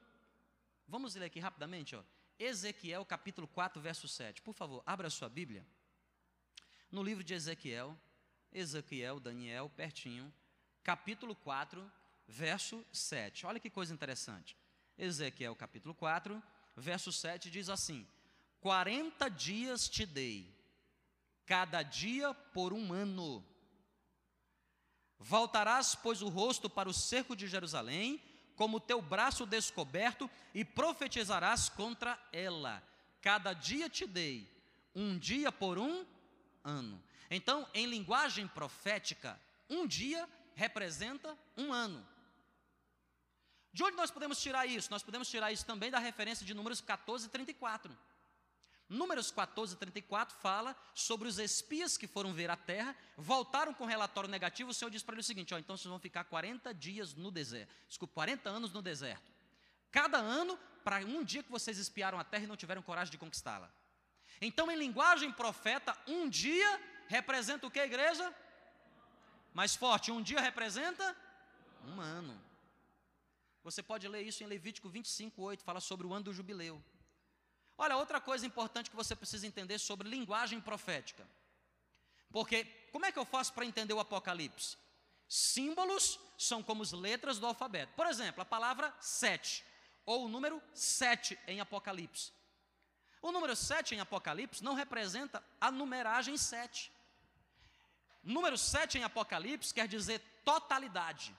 Vamos 0.88 1.14
ler 1.14 1.26
aqui 1.26 1.38
rapidamente, 1.38 1.94
ó. 1.94 2.02
Ezequiel 2.36 3.04
capítulo 3.04 3.46
4, 3.46 3.80
verso 3.80 4.08
7. 4.08 4.42
Por 4.42 4.54
favor, 4.54 4.82
abra 4.84 5.06
a 5.06 5.10
sua 5.10 5.28
Bíblia. 5.28 5.64
No 6.90 7.00
livro 7.00 7.22
de 7.22 7.34
Ezequiel, 7.34 7.96
Ezequiel, 8.52 9.20
Daniel, 9.20 9.70
pertinho, 9.76 10.32
capítulo 10.88 11.34
4, 11.34 11.92
verso 12.26 12.82
7. 12.90 13.44
Olha 13.44 13.60
que 13.60 13.68
coisa 13.68 13.92
interessante. 13.92 14.56
Ezequiel 14.96 15.54
capítulo 15.54 15.94
4, 15.94 16.42
verso 16.74 17.12
7 17.12 17.50
diz 17.50 17.68
assim: 17.68 18.08
40 18.62 19.28
dias 19.28 19.86
te 19.86 20.06
dei, 20.06 20.50
cada 21.44 21.82
dia 21.82 22.32
por 22.32 22.72
um 22.72 22.90
ano. 22.90 23.44
Voltarás, 25.18 25.94
pois, 25.94 26.22
o 26.22 26.30
rosto 26.30 26.70
para 26.70 26.88
o 26.88 26.94
cerco 26.94 27.36
de 27.36 27.46
Jerusalém, 27.46 28.18
como 28.56 28.80
teu 28.80 29.02
braço 29.02 29.44
descoberto, 29.44 30.30
e 30.54 30.64
profetizarás 30.64 31.68
contra 31.68 32.18
ela. 32.32 32.82
Cada 33.20 33.52
dia 33.52 33.90
te 33.90 34.06
dei, 34.06 34.50
um 34.94 35.18
dia 35.18 35.52
por 35.52 35.76
um 35.76 36.06
ano. 36.64 36.98
Então, 37.30 37.68
em 37.74 37.84
linguagem 37.84 38.48
profética, 38.48 39.38
um 39.68 39.86
dia 39.86 40.26
representa 40.58 41.38
um 41.56 41.72
ano. 41.72 42.04
De 43.72 43.84
onde 43.84 43.96
nós 43.96 44.10
podemos 44.10 44.42
tirar 44.42 44.66
isso? 44.66 44.90
Nós 44.90 45.04
podemos 45.04 45.30
tirar 45.30 45.52
isso 45.52 45.64
também 45.64 45.88
da 45.88 46.00
referência 46.00 46.44
de 46.44 46.52
Números 46.52 46.80
14 46.80 47.26
e 47.26 47.30
34. 47.30 47.96
Números 48.88 49.30
14 49.30 49.74
e 49.74 49.78
34 49.78 50.36
fala 50.38 50.74
sobre 50.94 51.28
os 51.28 51.38
espias 51.38 51.96
que 51.96 52.08
foram 52.08 52.32
ver 52.32 52.50
a 52.50 52.56
terra, 52.56 52.96
voltaram 53.16 53.72
com 53.72 53.84
relatório 53.84 54.28
negativo. 54.28 54.70
O 54.70 54.74
Senhor 54.74 54.90
diz 54.90 55.02
para 55.02 55.14
eles 55.14 55.26
o 55.26 55.28
seguinte: 55.28 55.54
ó, 55.54 55.58
então 55.58 55.76
vocês 55.76 55.88
vão 55.88 56.00
ficar 56.00 56.24
40 56.24 56.74
dias 56.74 57.14
no 57.14 57.30
deserto, 57.30 57.72
desculpa, 57.86 58.14
40 58.14 58.50
anos 58.50 58.72
no 58.72 58.82
deserto. 58.82 59.30
Cada 59.92 60.18
ano, 60.18 60.58
para 60.82 60.96
um 61.04 61.22
dia 61.22 61.44
que 61.44 61.52
vocês 61.52 61.78
espiaram 61.78 62.18
a 62.18 62.24
terra 62.24 62.44
e 62.44 62.48
não 62.48 62.56
tiveram 62.56 62.82
coragem 62.82 63.12
de 63.12 63.18
conquistá-la. 63.18 63.70
Então, 64.40 64.68
em 64.72 64.76
linguagem 64.76 65.30
profeta, 65.30 65.96
um 66.06 66.28
dia 66.28 66.80
representa 67.06 67.66
o 67.66 67.70
que, 67.70 67.78
igreja? 67.78 68.34
Mais 69.58 69.74
forte, 69.74 70.12
um 70.12 70.22
dia 70.22 70.40
representa 70.40 71.16
um 71.84 72.00
ano. 72.00 72.40
Você 73.64 73.82
pode 73.82 74.06
ler 74.06 74.22
isso 74.22 74.44
em 74.44 74.46
Levítico 74.46 74.88
25, 74.88 75.42
8, 75.42 75.64
fala 75.64 75.80
sobre 75.80 76.06
o 76.06 76.14
ano 76.14 76.26
do 76.26 76.32
jubileu. 76.32 76.80
Olha, 77.76 77.96
outra 77.96 78.20
coisa 78.20 78.46
importante 78.46 78.88
que 78.88 78.94
você 78.94 79.16
precisa 79.16 79.48
entender 79.48 79.80
sobre 79.80 80.08
linguagem 80.08 80.60
profética. 80.60 81.26
Porque, 82.30 82.66
como 82.92 83.04
é 83.04 83.10
que 83.10 83.18
eu 83.18 83.24
faço 83.24 83.52
para 83.52 83.64
entender 83.64 83.92
o 83.92 83.98
Apocalipse? 83.98 84.76
Símbolos 85.28 86.20
são 86.38 86.62
como 86.62 86.84
as 86.84 86.92
letras 86.92 87.40
do 87.40 87.46
alfabeto. 87.46 87.92
Por 87.96 88.06
exemplo, 88.06 88.40
a 88.40 88.44
palavra 88.44 88.94
sete, 89.00 89.64
ou 90.06 90.26
o 90.26 90.28
número 90.28 90.62
sete 90.72 91.36
em 91.48 91.58
Apocalipse. 91.58 92.30
O 93.20 93.32
número 93.32 93.56
sete 93.56 93.92
em 93.92 93.98
Apocalipse 93.98 94.62
não 94.62 94.74
representa 94.74 95.42
a 95.60 95.68
numeragem 95.68 96.36
sete. 96.36 96.92
Número 98.36 98.58
sete 98.58 98.98
em 98.98 99.04
Apocalipse 99.04 99.72
quer 99.72 99.88
dizer 99.88 100.18
totalidade, 100.44 101.34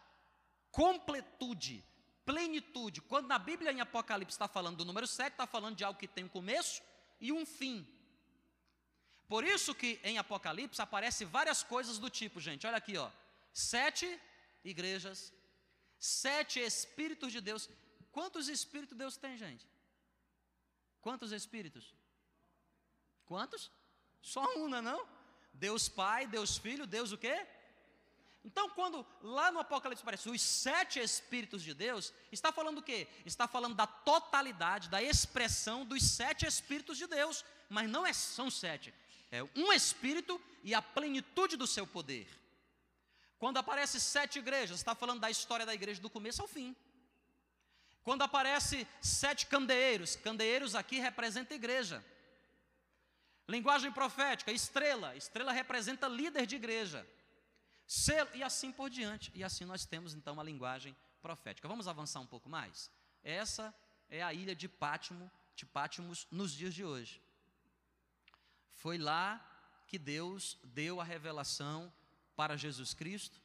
completude, 0.71 1.85
plenitude. 2.25 2.99
Quando 3.01 3.27
na 3.27 3.37
Bíblia 3.37 3.71
em 3.71 3.81
Apocalipse 3.81 4.35
está 4.35 4.47
falando 4.47 4.77
do 4.77 4.85
número 4.85 5.05
7, 5.05 5.33
está 5.33 5.45
falando 5.45 5.75
de 5.75 5.83
algo 5.83 5.99
que 5.99 6.07
tem 6.07 6.23
um 6.23 6.35
começo 6.37 6.81
e 7.19 7.31
um 7.31 7.45
fim. 7.45 7.87
Por 9.27 9.43
isso 9.43 9.75
que 9.75 9.99
em 10.03 10.17
Apocalipse 10.17 10.81
aparece 10.81 11.25
várias 11.25 11.61
coisas 11.61 11.99
do 11.99 12.09
tipo, 12.09 12.39
gente, 12.39 12.65
olha 12.65 12.77
aqui, 12.77 12.97
ó. 12.97 13.11
Sete 13.53 14.07
igrejas, 14.63 15.31
sete 15.99 16.59
espíritos 16.59 17.31
de 17.31 17.39
Deus. 17.39 17.69
Quantos 18.11 18.49
espíritos 18.49 18.97
Deus 18.97 19.15
tem, 19.15 19.37
gente? 19.37 19.67
Quantos 21.01 21.31
espíritos? 21.31 21.93
Quantos? 23.25 23.71
Só 24.21 24.43
um, 24.57 24.67
não 24.67 24.79
é 24.79 24.81
não? 24.81 25.18
Deus 25.59 25.89
Pai, 25.89 26.25
Deus 26.25 26.57
Filho, 26.57 26.87
Deus 26.87 27.11
o 27.11 27.17
quê? 27.17 27.45
Então, 28.43 28.69
quando 28.69 29.05
lá 29.21 29.51
no 29.51 29.59
Apocalipse 29.59 30.01
aparece 30.01 30.29
os 30.29 30.41
sete 30.41 30.99
Espíritos 30.99 31.61
de 31.61 31.73
Deus, 31.73 32.13
está 32.31 32.51
falando 32.51 32.77
o 32.77 32.81
quê? 32.81 33.07
Está 33.25 33.47
falando 33.47 33.75
da 33.75 33.85
totalidade, 33.85 34.89
da 34.89 35.03
expressão 35.03 35.85
dos 35.85 36.01
sete 36.03 36.45
Espíritos 36.45 36.97
de 36.97 37.05
Deus, 37.05 37.43
mas 37.67 37.89
não 37.89 38.07
é, 38.07 38.13
são 38.13 38.49
sete, 38.49 38.93
é 39.29 39.43
um 39.55 39.71
Espírito 39.73 40.41
e 40.63 40.73
a 40.73 40.81
plenitude 40.81 41.57
do 41.57 41.67
seu 41.67 41.85
poder. 41.85 42.27
Quando 43.37 43.57
aparece 43.57 43.99
sete 43.99 44.39
igrejas, 44.39 44.79
está 44.79 44.95
falando 44.95 45.19
da 45.19 45.29
história 45.29 45.65
da 45.65 45.73
igreja 45.73 46.01
do 46.01 46.09
começo 46.09 46.41
ao 46.41 46.47
fim. 46.47 46.75
Quando 48.03 48.21
aparece 48.21 48.87
sete 49.01 49.45
candeeiros, 49.45 50.15
candeeiros 50.15 50.75
aqui 50.75 50.97
representa 50.99 51.53
a 51.53 51.55
igreja. 51.55 52.03
Linguagem 53.49 53.91
profética, 53.91 54.51
estrela, 54.51 55.15
estrela 55.15 55.51
representa 55.51 56.07
líder 56.07 56.45
de 56.45 56.55
igreja 56.55 57.03
selo, 57.87 58.29
e 58.35 58.43
assim 58.43 58.71
por 58.71 58.91
diante. 58.91 59.31
E 59.33 59.43
assim 59.43 59.65
nós 59.65 59.87
temos 59.87 60.13
então 60.13 60.35
uma 60.35 60.43
linguagem 60.43 60.95
profética. 61.19 61.67
Vamos 61.67 61.87
avançar 61.87 62.19
um 62.19 62.27
pouco 62.27 62.47
mais? 62.47 62.91
Essa 63.23 63.73
é 64.07 64.21
a 64.21 64.31
ilha 64.31 64.55
de 64.55 64.69
Pátimo, 64.69 65.29
de 65.55 65.65
Pátimos 65.65 66.27
nos 66.29 66.51
dias 66.51 66.75
de 66.75 66.85
hoje. 66.85 67.19
Foi 68.71 68.99
lá 68.99 69.43
que 69.87 69.97
Deus 69.97 70.59
deu 70.63 71.01
a 71.01 71.03
revelação 71.03 71.91
para 72.35 72.55
Jesus 72.55 72.93
Cristo, 72.93 73.41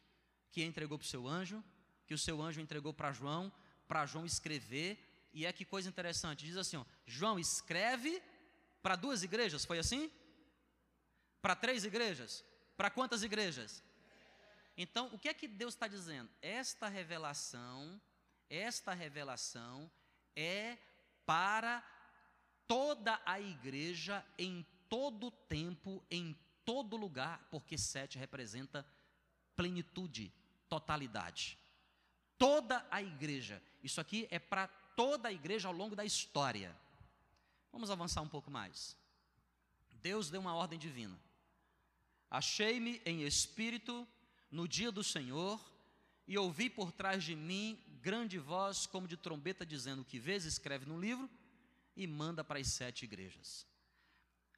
que 0.53 0.63
entregou 0.63 0.99
para 0.99 1.07
o 1.07 1.09
seu 1.09 1.27
anjo, 1.27 1.65
que 2.07 2.13
o 2.13 2.19
seu 2.19 2.43
anjo 2.43 2.61
entregou 2.61 2.93
para 2.93 3.11
João, 3.11 3.51
para 3.89 4.05
João 4.05 4.27
escrever. 4.27 5.03
E 5.33 5.47
é 5.47 5.53
que 5.53 5.65
coisa 5.65 5.89
interessante, 5.89 6.45
diz 6.45 6.59
assim: 6.59 6.77
ó, 6.77 6.85
João 7.07 7.39
escreve 7.39 8.23
para 8.85 8.97
duas 8.97 9.23
igrejas, 9.23 9.65
foi 9.65 9.79
assim? 9.79 10.13
Para 11.41 11.57
três 11.57 11.87
igrejas? 11.87 12.45
Para 12.77 12.91
quantas 12.91 13.23
igrejas? 13.23 13.83
Então, 14.77 15.09
o 15.11 15.19
que 15.19 15.31
é 15.31 15.33
que 15.33 15.49
Deus 15.49 15.73
está 15.73 15.89
dizendo? 15.89 16.29
Esta 16.43 16.87
revelação, 16.87 17.99
esta 18.51 18.93
revelação 18.93 19.91
é 20.37 20.77
para 21.25 21.83
toda 22.67 23.19
a 23.25 23.41
igreja 23.41 24.23
em 24.37 24.67
todo 24.87 25.31
tempo, 25.31 26.05
em 26.11 26.39
todo 26.63 26.95
lugar, 26.95 27.49
porque 27.51 27.79
sete 27.79 28.19
representa 28.19 28.85
plenitude, 29.57 30.31
totalidade. 30.69 31.59
Toda 32.37 32.87
a 32.91 33.03
igreja. 33.03 33.63
Isso 33.83 33.99
aqui 33.99 34.29
é 34.31 34.39
para 34.39 34.69
toda 34.95 35.31
a 35.31 35.33
igreja 35.33 35.69
ao 35.69 35.75
longo 35.75 35.97
da 35.97 36.05
história. 36.05 36.84
Vamos 37.75 37.91
avançar 37.91 38.23
um 38.23 38.29
pouco 38.29 38.53
mais. 38.53 38.97
Deus 39.95 40.31
deu 40.31 40.41
uma 40.41 40.55
ordem 40.55 40.79
divina. 40.79 41.21
Achei-me 42.31 43.03
em 43.05 43.25
espírito 43.25 44.07
no 44.49 44.69
dia 44.69 44.93
do 44.93 45.03
Senhor, 45.03 45.61
e 46.25 46.39
ouvi 46.39 46.71
por 46.71 46.93
trás 46.93 47.25
de 47.25 47.35
mim 47.35 47.77
grande 48.01 48.39
voz, 48.39 48.87
como 48.87 49.09
de 49.09 49.17
trombeta, 49.17 49.67
dizendo: 49.67 50.05
Que 50.05 50.21
vês, 50.21 50.45
escreve 50.45 50.87
no 50.87 51.01
livro 51.01 51.29
e 51.97 52.07
manda 52.07 52.45
para 52.45 52.61
as 52.61 52.69
sete 52.69 53.05
igrejas. 53.07 53.67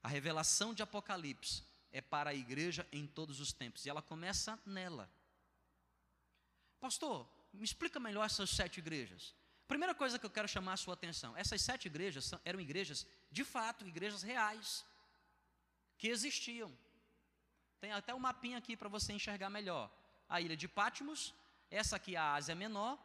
A 0.03 0.09
revelação 0.09 0.75
de 0.75 0.83
Apocalipse 0.83 1.65
é 1.91 2.03
para 2.03 2.29
a 2.29 2.35
igreja 2.35 2.87
em 2.93 3.07
todos 3.07 3.41
os 3.41 3.51
tempos, 3.51 3.87
e 3.87 3.89
ela 3.89 4.03
começa 4.03 4.61
nela. 4.67 5.11
Pastor, 6.79 7.27
me 7.51 7.65
explica 7.65 7.99
melhor 7.99 8.27
essas 8.27 8.51
sete 8.51 8.79
igrejas. 8.79 9.35
Primeira 9.69 9.95
coisa 9.95 10.19
que 10.19 10.27
eu 10.27 10.31
quero 10.31 10.49
chamar 10.49 10.75
a 10.75 10.77
sua 10.77 10.95
atenção: 10.95 11.37
essas 11.37 11.61
sete 11.61 11.87
igrejas 11.87 12.33
eram 12.45 12.61
igrejas, 12.61 13.07
de 13.31 13.45
fato, 13.45 13.87
igrejas 13.87 14.23
reais, 14.23 14.85
que 15.99 16.09
existiam. 16.09 16.73
Tem 17.81 17.93
até 17.93 18.15
um 18.15 18.19
mapinha 18.19 18.59
aqui 18.59 18.77
para 18.77 18.89
você 18.89 19.13
enxergar 19.13 19.51
melhor. 19.51 19.91
A 20.29 20.41
ilha 20.41 20.57
de 20.57 20.69
Patmos, 20.69 21.35
essa 21.71 21.97
aqui 21.97 22.17
a 22.17 22.35
Ásia 22.35 22.55
Menor, 22.55 22.99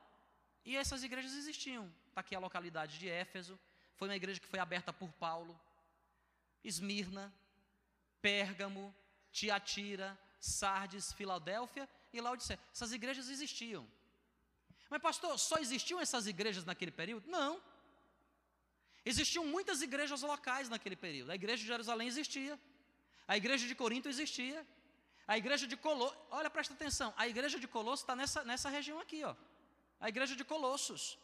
e 0.63 0.76
essas 0.76 1.04
igrejas 1.04 1.34
existiam. 1.34 1.91
Está 2.08 2.21
aqui 2.21 2.36
a 2.36 2.39
localidade 2.39 2.97
de 2.97 3.08
Éfeso, 3.10 3.60
foi 3.95 4.08
uma 4.08 4.15
igreja 4.15 4.39
que 4.39 4.47
foi 4.47 4.60
aberta 4.60 4.91
por 4.91 5.12
Paulo. 5.13 5.60
Esmirna, 6.63 7.34
Pérgamo, 8.21 8.93
Tiatira, 9.32 10.17
Sardes, 10.39 11.13
Filadélfia 11.13 11.89
e 12.13 12.21
Laodicea. 12.21 12.60
Essas 12.71 12.91
igrejas 12.91 13.30
existiam. 13.30 13.88
Mas, 14.91 15.01
pastor, 15.01 15.39
só 15.39 15.58
existiam 15.65 15.99
essas 16.06 16.27
igrejas 16.27 16.65
naquele 16.65 16.91
período? 16.91 17.25
Não. 17.38 17.54
Existiam 19.12 19.45
muitas 19.56 19.82
igrejas 19.82 20.21
locais 20.21 20.67
naquele 20.73 20.97
período. 21.06 21.32
A 21.32 21.36
igreja 21.41 21.62
de 21.62 21.67
Jerusalém 21.73 22.10
existia. 22.10 22.60
A 23.25 23.38
igreja 23.38 23.65
de 23.69 23.73
Corinto 23.73 24.10
existia. 24.10 24.67
A 25.25 25.38
igreja 25.38 25.65
de 25.65 25.77
Colosso, 25.77 26.17
olha, 26.30 26.49
presta 26.49 26.73
atenção, 26.73 27.13
a 27.15 27.25
igreja 27.34 27.58
de 27.58 27.67
Colosso 27.75 28.04
está 28.04 28.15
nessa, 28.17 28.43
nessa 28.43 28.69
região 28.69 28.99
aqui, 28.99 29.23
ó. 29.23 29.34
A 29.97 30.10
igreja 30.10 30.36
de 30.36 30.43
Colossos. 30.43 31.17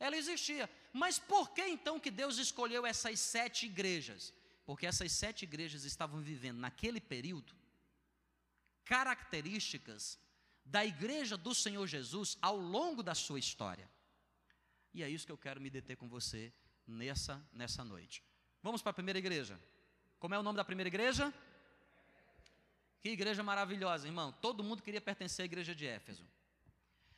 Ela 0.00 0.16
existia. 0.16 0.70
Mas 0.90 1.18
por 1.18 1.50
que 1.50 1.64
então 1.76 2.00
que 2.00 2.10
Deus 2.10 2.38
escolheu 2.38 2.86
essas 2.86 3.20
sete 3.20 3.66
igrejas? 3.66 4.32
Porque 4.64 4.86
essas 4.86 5.12
sete 5.12 5.42
igrejas 5.42 5.84
estavam 5.84 6.20
vivendo 6.20 6.60
naquele 6.60 7.00
período 7.00 7.52
características 8.84 10.18
da 10.64 10.84
igreja 10.84 11.36
do 11.36 11.54
Senhor 11.54 11.86
Jesus 11.86 12.38
ao 12.40 12.56
longo 12.56 13.02
da 13.02 13.14
sua 13.14 13.38
história. 13.38 13.88
E 14.94 15.02
é 15.02 15.08
isso 15.08 15.26
que 15.26 15.32
eu 15.32 15.38
quero 15.38 15.60
me 15.60 15.70
deter 15.70 15.96
com 15.96 16.08
você 16.08 16.52
nessa, 16.86 17.44
nessa 17.52 17.84
noite. 17.84 18.22
Vamos 18.62 18.82
para 18.82 18.90
a 18.90 18.94
primeira 18.94 19.18
igreja. 19.18 19.60
Como 20.18 20.34
é 20.34 20.38
o 20.38 20.42
nome 20.42 20.56
da 20.56 20.64
primeira 20.64 20.88
igreja? 20.88 21.32
Que 23.00 23.08
igreja 23.10 23.42
maravilhosa, 23.42 24.06
irmão. 24.06 24.32
Todo 24.40 24.62
mundo 24.62 24.82
queria 24.82 25.00
pertencer 25.00 25.42
à 25.42 25.46
igreja 25.46 25.74
de 25.74 25.86
Éfeso. 25.86 26.24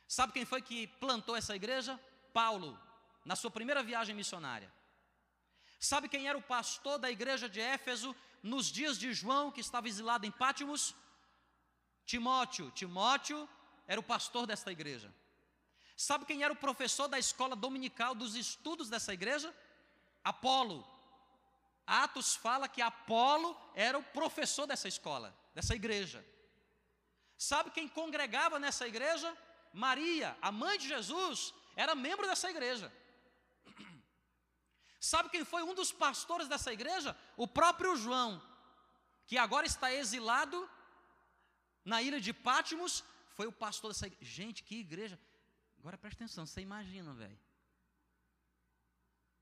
Sabe 0.07 0.33
quem 0.33 0.45
foi 0.45 0.61
que 0.61 0.87
plantou 0.87 1.35
essa 1.35 1.55
igreja? 1.55 1.99
Paulo, 2.33 2.79
na 3.23 3.35
sua 3.35 3.51
primeira 3.51 3.83
viagem 3.83 4.15
missionária. 4.15 4.71
Sabe 5.79 6.09
quem 6.09 6.27
era 6.27 6.37
o 6.37 6.41
pastor 6.41 6.97
da 6.97 7.11
igreja 7.11 7.47
de 7.47 7.59
Éfeso 7.59 8.15
nos 8.41 8.67
dias 8.67 8.97
de 8.97 9.13
João, 9.13 9.51
que 9.51 9.61
estava 9.61 9.87
exilado 9.87 10.25
em 10.25 10.31
Pátimos? 10.31 10.95
Timóteo. 12.05 12.71
Timóteo 12.71 13.49
era 13.87 13.99
o 13.99 14.03
pastor 14.03 14.45
desta 14.45 14.71
igreja. 14.71 15.13
Sabe 15.97 16.25
quem 16.25 16.43
era 16.43 16.53
o 16.53 16.57
professor 16.57 17.07
da 17.07 17.17
escola 17.17 17.55
dominical 17.55 18.13
dos 18.13 18.35
estudos 18.35 18.89
dessa 18.89 19.13
igreja? 19.13 19.53
Apolo. 20.23 20.85
Atos 21.87 22.35
fala 22.35 22.67
que 22.67 22.81
Apolo 22.81 23.55
era 23.73 23.97
o 23.97 24.03
professor 24.03 24.65
dessa 24.65 24.87
escola, 24.87 25.35
dessa 25.53 25.75
igreja. 25.75 26.25
Sabe 27.37 27.71
quem 27.71 27.87
congregava 27.87 28.59
nessa 28.59 28.87
igreja? 28.87 29.35
Maria, 29.71 30.37
a 30.41 30.51
mãe 30.51 30.77
de 30.77 30.87
Jesus, 30.87 31.53
era 31.75 31.93
membro 31.93 32.25
dessa 32.27 32.49
igreja. 32.49 32.91
Sabe 34.99 35.29
quem 35.29 35.45
foi 35.45 35.63
um 35.63 35.73
dos 35.73 35.91
pastores 35.91 36.47
dessa 36.47 36.73
igreja? 36.73 37.15
O 37.37 37.47
próprio 37.47 37.95
João, 37.95 38.41
que 39.27 39.37
agora 39.37 39.65
está 39.65 39.93
exilado 39.93 40.69
na 41.85 42.01
ilha 42.01 42.19
de 42.19 42.33
Pátimos, 42.33 43.03
foi 43.35 43.47
o 43.47 43.51
pastor 43.51 43.91
dessa 43.91 44.07
igreja. 44.07 44.31
Gente, 44.39 44.63
que 44.63 44.75
igreja. 44.75 45.19
Agora 45.77 45.97
presta 45.97 46.23
atenção, 46.23 46.45
você 46.45 46.61
imagina, 46.61 47.13
velho. 47.13 47.39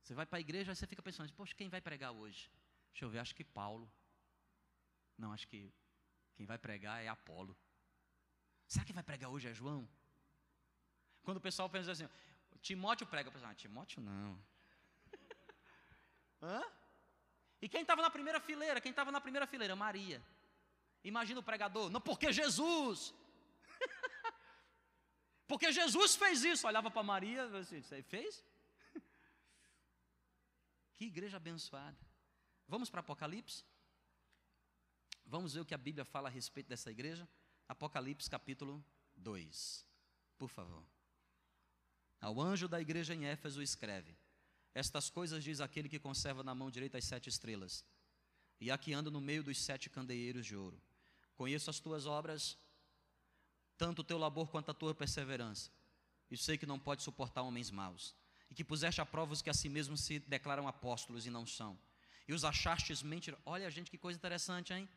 Você 0.02 0.14
vai 0.14 0.26
para 0.26 0.38
a 0.38 0.42
igreja, 0.42 0.72
aí 0.72 0.76
você 0.76 0.86
fica 0.86 1.02
pensando, 1.02 1.32
poxa, 1.34 1.56
quem 1.56 1.70
vai 1.70 1.80
pregar 1.80 2.12
hoje? 2.12 2.52
Deixa 2.92 3.06
eu 3.06 3.10
ver, 3.10 3.20
acho 3.20 3.34
que 3.34 3.44
Paulo. 3.44 3.90
Não, 5.18 5.32
acho 5.32 5.48
que 5.48 5.74
quem 6.36 6.46
vai 6.46 6.58
pregar 6.58 7.02
é 7.02 7.08
Apolo. 7.08 7.56
Será 8.68 8.84
que 8.84 8.92
vai 8.92 9.04
pregar 9.04 9.30
hoje 9.30 9.48
é 9.48 9.54
João? 9.54 9.88
Quando 11.24 11.38
o 11.38 11.42
pessoal 11.42 11.70
pensa 11.70 11.92
assim, 11.92 12.10
Timóteo 12.62 13.08
prega, 13.08 13.30
o 13.30 13.32
pessoal, 13.32 13.52
ah, 13.52 13.56
Timóteo 13.56 14.02
não. 14.02 14.38
Hã? 16.42 16.62
E 17.62 17.70
quem 17.70 17.82
estava 17.82 18.02
na 18.02 18.10
primeira 18.10 18.42
fileira? 18.42 18.82
Quem 18.82 18.90
estava 18.90 19.10
na 19.10 19.22
primeira 19.22 19.48
fileira? 19.48 19.76
Maria. 19.76 20.22
Imagina 21.04 21.40
o 21.40 21.44
pregador, 21.44 21.90
não, 21.90 22.00
porque 22.00 22.32
Jesus. 22.32 23.14
porque 25.48 25.72
Jesus 25.72 26.16
fez 26.16 26.44
isso. 26.44 26.66
Olhava 26.66 26.90
para 26.90 27.04
Maria, 27.04 27.46
assim, 27.58 27.82
você 27.82 28.02
fez? 28.02 28.44
que 30.94 31.06
igreja 31.06 31.38
abençoada. 31.38 31.98
Vamos 32.68 32.90
para 32.90 33.02
Apocalipse? 33.02 33.64
Vamos 35.26 35.54
ver 35.54 35.62
o 35.62 35.66
que 35.66 35.74
a 35.74 35.78
Bíblia 35.78 36.06
fala 36.06 36.30
a 36.30 36.32
respeito 36.32 36.68
dessa 36.68 36.90
igreja? 36.90 37.28
Apocalipse 37.68 38.30
capítulo 38.30 38.84
2, 39.16 39.86
por 40.38 40.50
favor. 40.50 40.86
Ao 42.20 42.40
anjo 42.40 42.68
da 42.68 42.80
igreja 42.80 43.14
em 43.14 43.26
Éfeso 43.26 43.62
escreve: 43.62 44.16
Estas 44.74 45.10
coisas 45.10 45.44
diz 45.44 45.60
aquele 45.60 45.90
que 45.90 46.00
conserva 46.00 46.44
na 46.44 46.56
mão 46.56 46.72
direita 46.72 46.98
as 46.98 47.06
sete 47.06 47.30
estrelas, 47.30 47.86
e 48.60 48.72
a 48.72 48.78
que 48.78 48.94
anda 48.94 49.12
no 49.12 49.20
meio 49.20 49.44
dos 49.44 49.60
sete 49.60 49.90
candeeiros 49.90 50.46
de 50.46 50.56
ouro. 50.56 50.82
Conheço 51.36 51.70
as 51.70 51.80
tuas 51.80 52.06
obras, 52.06 52.58
tanto 53.78 54.00
o 54.00 54.04
teu 54.04 54.18
labor 54.18 54.48
quanto 54.48 54.70
a 54.70 54.74
tua 54.74 54.94
perseverança, 54.94 55.72
e 56.30 56.38
sei 56.38 56.58
que 56.58 56.66
não 56.66 56.80
pode 56.80 57.04
suportar 57.04 57.42
homens 57.42 57.72
maus, 57.72 58.16
e 58.50 58.56
que 58.56 58.64
puseste 58.64 59.02
a 59.02 59.06
prova 59.06 59.34
os 59.34 59.42
que 59.42 59.50
a 59.50 59.54
si 59.54 59.68
mesmos 59.68 60.02
se 60.02 60.20
declaram 60.20 60.68
apóstolos 60.68 61.26
e 61.26 61.30
não 61.30 61.46
são, 61.46 61.78
e 62.28 62.34
os 62.34 62.46
achastes 62.46 63.02
mentirosos. 63.02 63.46
Olha, 63.46 63.70
gente, 63.70 63.90
que 63.90 63.98
coisa 63.98 64.18
interessante, 64.18 64.74
hein? 64.74 64.88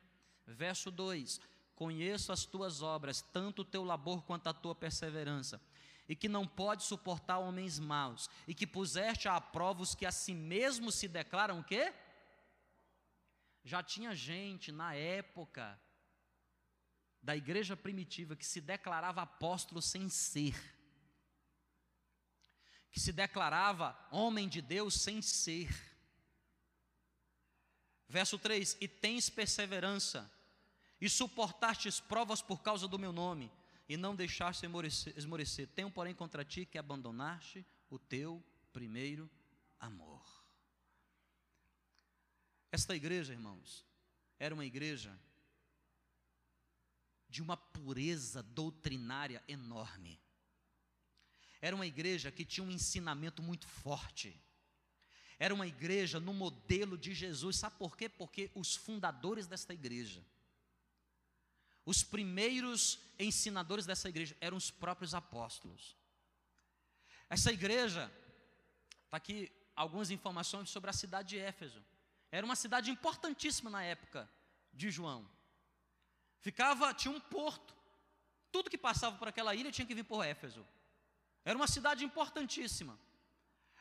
Verso 0.47 0.91
2: 0.91 1.41
Conheço 1.75 2.33
as 2.33 2.45
tuas 2.45 2.83
obras, 2.83 3.21
tanto 3.21 3.63
o 3.63 3.65
teu 3.65 3.83
labor 3.83 4.23
quanto 4.23 4.47
a 4.49 4.55
tua 4.55 4.75
perseverança, 4.75 5.61
e 6.09 6.15
que 6.15 6.29
não 6.29 6.47
pode 6.47 6.85
suportar 6.85 7.39
homens 7.39 7.79
maus, 7.79 8.31
e 8.47 8.55
que 8.55 8.67
puseste 8.67 9.27
à 9.27 9.41
prova 9.41 9.83
os 9.83 9.95
que 9.95 10.07
a 10.07 10.13
si 10.13 10.35
mesmos 10.35 10.95
se 10.95 11.09
declaram 11.09 11.61
o 11.61 11.65
quê? 11.65 11.93
Já 13.65 13.83
tinha 13.83 14.15
gente 14.15 14.71
na 14.71 14.95
época 14.95 15.79
da 17.27 17.37
igreja 17.37 17.77
primitiva 17.77 18.37
que 18.37 18.47
se 18.47 18.61
declarava 18.61 19.21
apóstolo 19.21 19.83
sem 19.83 20.09
ser, 20.09 20.55
que 22.89 23.01
se 23.01 23.13
declarava 23.13 23.99
homem 24.13 24.49
de 24.49 24.63
Deus 24.63 24.95
sem 24.95 25.21
ser. 25.21 25.69
Verso 28.09 28.39
3: 28.39 28.77
E 28.81 28.87
tens 28.87 29.29
perseverança, 29.29 30.31
e 31.01 31.11
suportastes 31.11 31.99
provas 31.99 32.41
por 32.41 32.63
causa 32.63 32.87
do 32.87 32.97
meu 32.97 33.13
nome, 33.13 33.53
e 33.89 33.97
não 33.97 34.15
deixaste 34.15 34.65
esmorecer. 35.17 35.67
Tenho, 35.75 35.91
porém, 35.91 36.15
contra 36.15 36.45
ti 36.45 36.65
que 36.65 36.79
abandonaste 36.79 37.67
o 37.91 37.99
teu 37.99 38.41
primeiro 38.73 39.29
amor. 39.81 40.25
Esta 42.71 42.95
igreja, 42.95 43.33
irmãos, 43.33 43.85
era 44.39 44.55
uma 44.55 44.65
igreja 44.65 45.19
de 47.37 47.43
uma 47.43 47.55
pureza 47.59 48.43
doutrinária 48.43 49.45
enorme. 49.47 50.19
Era 51.61 51.77
uma 51.77 51.87
igreja 51.87 52.33
que 52.33 52.47
tinha 52.47 52.67
um 52.67 52.71
ensinamento 52.71 53.43
muito 53.43 53.69
forte. 53.69 54.35
Era 55.39 55.53
uma 55.53 55.67
igreja 55.67 56.19
no 56.19 56.33
modelo 56.33 56.97
de 56.97 57.13
Jesus. 57.13 57.57
Sabe 57.57 57.77
por 57.77 57.95
quê? 57.95 58.09
Porque 58.09 58.51
os 58.55 58.75
fundadores 58.75 59.47
desta 59.47 59.75
igreja, 59.75 60.25
os 61.85 62.03
primeiros 62.03 62.99
ensinadores 63.19 63.85
dessa 63.85 64.09
igreja 64.09 64.35
eram 64.41 64.57
os 64.57 64.71
próprios 64.71 65.13
apóstolos. 65.13 65.95
Essa 67.29 67.53
igreja, 67.53 68.11
está 69.05 69.19
aqui 69.19 69.53
algumas 69.75 70.11
informações 70.11 70.71
sobre 70.71 70.89
a 70.89 70.95
cidade 70.95 71.29
de 71.29 71.39
Éfeso. 71.39 71.85
Era 72.33 72.47
uma 72.47 72.57
cidade 72.57 72.91
importantíssima 72.91 73.69
na 73.69 73.83
época 73.83 74.27
de 74.73 74.91
João. 74.91 75.36
Ficava, 76.47 76.95
tinha 76.95 77.13
um 77.13 77.19
porto. 77.19 77.75
Tudo 78.53 78.71
que 78.71 78.79
passava 78.79 79.19
por 79.19 79.27
aquela 79.27 79.53
ilha 79.53 79.73
tinha 79.73 79.85
que 79.85 79.97
vir 79.97 80.05
por 80.05 80.25
Éfeso. 80.25 80.65
Era 81.45 81.59
uma 81.59 81.67
cidade 81.67 82.05
importantíssima. 82.05 82.97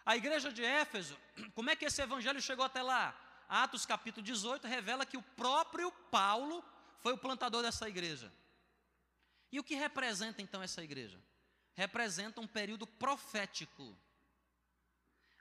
A 0.04 0.18
igreja 0.18 0.52
de 0.52 0.64
Éfeso, 0.64 1.16
como 1.54 1.70
é 1.70 1.76
que 1.76 1.86
esse 1.86 2.02
evangelho 2.02 2.42
chegou 2.42 2.66
até 2.66 2.82
lá? 2.82 3.16
Atos 3.48 3.86
capítulo 3.86 4.26
18 4.26 4.66
revela 4.66 5.06
que 5.06 5.16
o 5.16 5.22
próprio 5.22 5.92
Paulo 6.10 6.66
foi 7.04 7.14
o 7.14 7.20
plantador 7.20 7.62
dessa 7.62 7.88
igreja. 7.88 8.34
E 9.52 9.60
o 9.60 9.64
que 9.64 9.76
representa 9.76 10.42
então 10.42 10.64
essa 10.64 10.84
igreja? 10.84 11.22
Representa 11.76 12.42
um 12.42 12.48
período 12.48 12.88
profético. 12.88 13.96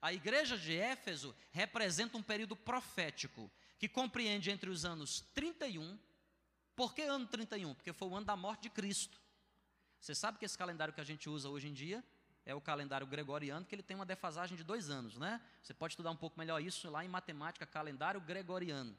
A 0.02 0.12
igreja 0.12 0.58
de 0.58 0.76
Éfeso 0.76 1.34
representa 1.52 2.18
um 2.18 2.22
período 2.22 2.54
profético 2.54 3.50
que 3.78 3.88
compreende 3.88 4.50
entre 4.50 4.68
os 4.68 4.84
anos 4.84 5.22
31. 5.32 5.98
Por 6.74 6.94
que 6.94 7.02
ano 7.02 7.26
31? 7.26 7.74
Porque 7.74 7.92
foi 7.92 8.08
o 8.08 8.16
ano 8.16 8.26
da 8.26 8.37
morte 8.37 8.62
de 8.62 8.70
Cristo. 8.70 9.20
Você 10.00 10.14
sabe 10.14 10.38
que 10.38 10.44
esse 10.44 10.58
calendário 10.58 10.92
que 10.92 11.00
a 11.00 11.04
gente 11.04 11.28
usa 11.28 11.48
hoje 11.48 11.68
em 11.68 11.72
dia 11.72 12.04
é 12.44 12.54
o 12.54 12.60
calendário 12.60 13.06
gregoriano, 13.06 13.64
que 13.64 13.74
ele 13.74 13.82
tem 13.82 13.94
uma 13.94 14.04
defasagem 14.04 14.56
de 14.56 14.62
dois 14.62 14.90
anos, 14.90 15.16
né? 15.16 15.40
Você 15.62 15.72
pode 15.72 15.92
estudar 15.92 16.10
um 16.10 16.16
pouco 16.16 16.38
melhor 16.38 16.60
isso 16.60 16.90
lá 16.90 17.04
em 17.04 17.08
matemática, 17.08 17.64
calendário 17.64 18.20
gregoriano, 18.20 18.94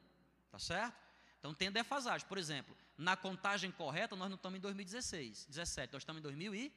tá 0.50 0.58
certo? 0.58 0.96
Então 1.40 1.54
tem 1.54 1.72
defasagem. 1.72 2.28
Por 2.28 2.40
exemplo, 2.40 2.76
na 2.98 3.16
contagem 3.16 3.72
correta, 3.72 4.16
nós 4.16 4.30
não 4.30 4.36
estamos 4.36 4.58
em 4.58 4.62
2016, 4.62 5.46
17, 5.46 5.94
nós 5.94 6.02
estamos 6.02 6.20
em 6.20 6.24
2000 6.24 6.56
e 6.56 6.74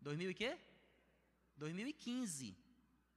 2000 0.00 0.30
e 0.30 0.34
quê? 0.34 0.58
2015. 1.56 2.56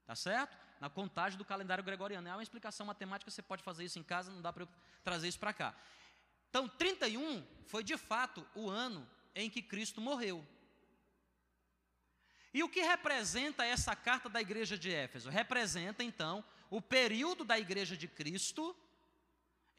Tá 0.05 0.15
certo? 0.15 0.57
Na 0.79 0.89
contagem 0.89 1.37
do 1.37 1.45
calendário 1.45 1.83
gregoriano. 1.83 2.27
É 2.27 2.33
uma 2.33 2.43
explicação 2.43 2.85
matemática, 2.85 3.29
você 3.29 3.41
pode 3.41 3.63
fazer 3.63 3.85
isso 3.85 3.99
em 3.99 4.03
casa, 4.03 4.31
não 4.31 4.41
dá 4.41 4.51
para 4.51 4.63
eu 4.63 4.69
trazer 5.03 5.27
isso 5.27 5.39
para 5.39 5.53
cá. 5.53 5.75
Então, 6.53 6.69
31 6.69 7.43
foi 7.65 7.83
de 7.83 7.97
fato 7.97 8.47
o 8.53 8.69
ano 8.69 9.09
em 9.33 9.49
que 9.49 9.59
Cristo 9.59 9.99
morreu. 9.99 10.47
E 12.53 12.61
o 12.61 12.69
que 12.69 12.83
representa 12.83 13.65
essa 13.65 13.95
carta 13.95 14.29
da 14.29 14.39
igreja 14.39 14.77
de 14.77 14.93
Éfeso? 14.93 15.31
Representa, 15.31 16.03
então, 16.03 16.45
o 16.69 16.79
período 16.79 17.43
da 17.43 17.57
igreja 17.57 17.97
de 17.97 18.07
Cristo 18.07 18.77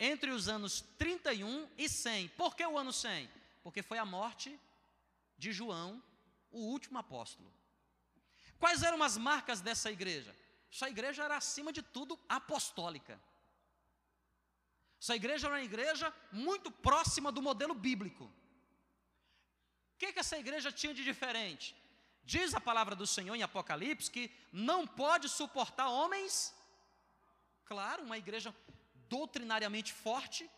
entre 0.01 0.33
os 0.33 0.49
anos 0.49 0.81
31 0.99 1.69
e 1.79 1.89
100. 1.89 2.31
Por 2.31 2.57
que 2.57 2.67
o 2.67 2.77
ano 2.77 2.93
100? 2.93 3.31
Porque 3.63 3.81
foi 3.81 3.99
a 3.99 4.05
morte 4.05 4.59
de 5.39 5.53
João, 5.53 6.03
o 6.51 6.59
último 6.59 6.99
apóstolo. 6.99 7.55
Quais 8.59 8.83
eram 8.83 9.01
as 9.01 9.17
marcas 9.17 9.61
dessa 9.61 9.93
igreja? 9.93 10.35
Essa 10.73 10.89
igreja 10.89 11.23
era, 11.23 11.37
acima 11.37 11.73
de 11.73 11.83
tudo, 11.83 12.19
apostólica. 12.29 13.21
Essa 15.05 15.17
igreja 15.17 15.49
era 15.49 15.57
uma 15.57 15.63
igreja 15.63 16.11
muito 16.33 16.71
próxima 16.71 17.31
do 17.31 17.43
modelo 17.43 17.75
bíblico. 17.75 18.25
O 18.25 19.99
que, 19.99 20.15
que 20.15 20.19
essa 20.19 20.39
igreja 20.39 20.73
tinha 20.73 20.95
de 20.95 21.05
diferente? 21.05 21.77
Diz 22.25 22.55
a 22.55 22.61
palavra 22.69 22.97
do 22.97 23.07
Senhor 23.07 23.35
em 23.35 23.43
Apocalipse 23.43 24.11
que 24.11 24.31
não 24.51 24.87
pode 24.87 25.29
suportar 25.29 25.91
homens. 25.91 26.55
Claro, 27.67 28.03
uma 28.03 28.17
igreja 28.17 28.57
doutrinariamente 29.11 29.93
forte, 29.93 30.51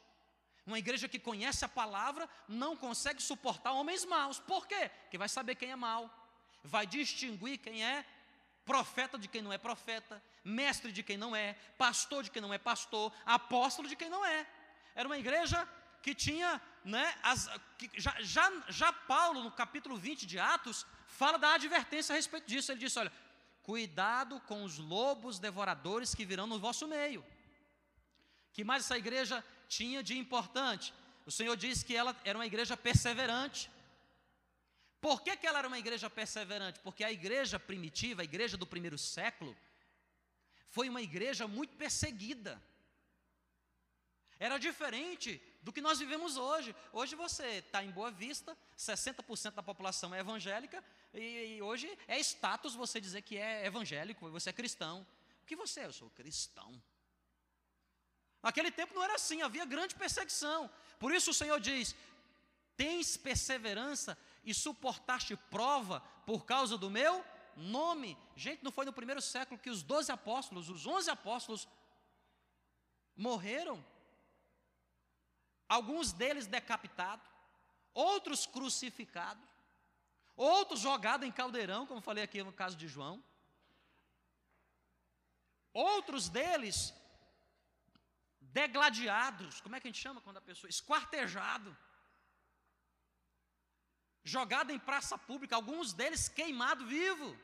uma 0.65 0.79
igreja 0.79 1.09
que 1.09 1.19
conhece 1.19 1.65
a 1.65 1.69
palavra, 1.81 2.31
não 2.47 2.77
consegue 2.77 3.21
suportar 3.21 3.73
homens 3.73 4.05
maus. 4.05 4.39
Por 4.39 4.65
quê? 4.69 4.89
Porque 5.03 5.19
vai 5.19 5.29
saber 5.29 5.57
quem 5.57 5.73
é 5.73 5.77
mau, 5.77 6.09
vai 6.63 6.87
distinguir 6.87 7.59
quem 7.59 7.85
é 7.85 8.07
profeta 8.65 9.19
de 9.19 9.27
quem 9.27 9.43
não 9.43 9.53
é 9.53 9.59
profeta, 9.59 10.23
mestre 10.47 10.93
de 10.93 11.03
quem 11.03 11.17
não 11.17 11.35
é, 11.35 11.55
pastor 11.77 12.23
de 12.23 12.31
quem 12.31 12.41
não 12.41 12.55
é 12.55 12.59
pastor, 12.59 13.13
apóstolo 13.25 13.89
de 13.89 13.97
quem 13.97 14.09
não 14.09 14.25
é. 14.25 14.47
Era 14.95 15.09
uma 15.09 15.19
igreja 15.19 15.69
que 16.01 16.15
tinha, 16.15 16.63
né, 16.85 17.15
as, 17.23 17.51
que 17.77 17.91
já, 18.01 18.15
já, 18.21 18.51
já 18.69 18.93
Paulo, 18.93 19.43
no 19.43 19.51
capítulo 19.51 19.97
20 19.97 20.25
de 20.25 20.39
Atos, 20.39 20.87
fala 21.09 21.37
da 21.37 21.55
advertência 21.55 22.13
a 22.13 22.17
respeito 22.17 22.47
disso. 22.47 22.71
Ele 22.71 22.79
disse: 22.79 22.99
olha, 22.99 23.13
cuidado 23.63 24.41
com 24.43 24.63
os 24.63 24.79
lobos 24.79 25.41
devoradores 25.41 26.15
que 26.15 26.25
virão 26.25 26.47
no 26.47 26.61
vosso 26.61 26.87
meio. 26.87 27.27
Que 28.53 28.63
mais 28.63 28.85
essa 28.85 28.97
igreja 28.97 29.45
tinha 29.69 30.03
de 30.03 30.17
importante? 30.17 30.95
O 31.27 31.31
Senhor 31.33 31.57
disse 31.57 31.85
que 31.85 31.97
ela 31.97 32.17
era 32.25 32.39
uma 32.39 32.47
igreja 32.47 32.77
perseverante. 32.77 33.69
Por 35.01 35.23
que, 35.23 35.37
que 35.37 35.47
ela 35.47 35.59
era 35.59 35.69
uma 35.69 35.79
igreja 35.79 36.09
perseverante? 36.09 36.79
Porque 36.81 37.03
a 37.03 37.11
igreja 37.11 37.59
primitiva, 37.59 38.23
a 38.23 38.25
igreja 38.25 38.57
do 38.57 38.67
primeiro 38.67 38.97
século, 38.97 39.57
foi 40.77 40.91
uma 40.91 41.01
igreja 41.01 41.49
muito 41.49 41.75
perseguida. 41.75 42.62
Era 44.39 44.59
diferente 44.59 45.41
do 45.62 45.73
que 45.73 45.81
nós 45.81 45.99
vivemos 45.99 46.37
hoje. 46.37 46.77
Hoje 46.93 47.17
você 47.17 47.47
está 47.65 47.83
em 47.83 47.91
Boa 47.91 48.11
Vista, 48.11 48.55
60% 48.77 49.55
da 49.55 49.62
população 49.62 50.15
é 50.15 50.21
evangélica, 50.21 50.85
e, 51.15 51.57
e, 51.57 51.62
hoje 51.62 51.89
é 52.07 52.19
status 52.21 52.75
você 52.75 53.01
dizer 53.01 53.23
que 53.23 53.39
é 53.39 53.65
evangélico, 53.65 54.31
você 54.31 54.51
é 54.51 54.53
cristão. 54.53 55.07
O 55.43 55.47
que 55.47 55.57
você 55.57 55.81
é? 55.81 55.87
Eu 55.87 55.95
sou 55.95 56.11
cristão. 56.11 56.71
Naquele 58.43 58.71
tempo 58.71 58.95
não 58.95 59.03
era 59.03 59.15
assim, 59.15 59.41
havia 59.41 59.65
grande 59.65 59.95
perseguição. 59.95 60.71
Por 60.99 61.11
isso 61.11 61.31
o 61.31 61.39
Senhor 61.41 61.59
diz: 61.59 61.97
tens 62.77 63.17
perseverança 63.17 64.19
e 64.45 64.53
suportaste 64.53 65.35
prova 65.51 66.01
por 66.27 66.45
causa 66.45 66.77
do 66.77 66.91
meu 66.91 67.25
nome. 67.57 68.16
Gente, 68.35 68.62
não 68.62 68.71
foi 68.71 68.85
no 68.85 68.92
primeiro 68.92 69.21
século 69.21 69.59
que 69.59 69.71
os 69.71 69.83
doze 69.83 70.12
apóstolos, 70.12 70.69
os 70.69 70.87
onze 70.87 71.11
apóstolos, 71.11 71.69
morreram? 73.16 73.85
Alguns 75.69 76.12
deles 76.12 76.47
decapitados, 76.47 77.27
outros 77.92 78.47
crucificados, 78.47 79.49
outros 80.37 80.81
jogados 80.81 81.27
em 81.27 81.33
caldeirão, 81.33 81.87
como 81.87 82.01
falei 82.01 82.23
aqui 82.23 82.42
no 82.42 82.53
caso 82.53 82.77
de 82.77 82.87
João. 82.87 83.25
Outros 85.73 86.29
deles 86.29 86.95
degladiados, 88.40 89.61
como 89.61 89.77
é 89.77 89.81
que 89.81 89.88
a 89.88 89.90
gente 89.90 90.01
chama 90.01 90.21
quando 90.21 90.38
a 90.38 90.49
pessoa 90.51 90.71
esquartejado 90.71 91.77
jogado 94.27 94.73
em 94.73 94.79
praça 94.79 95.16
pública, 95.16 95.55
alguns 95.55 95.92
deles 95.92 96.29
queimado 96.29 96.85
vivo. 96.85 97.38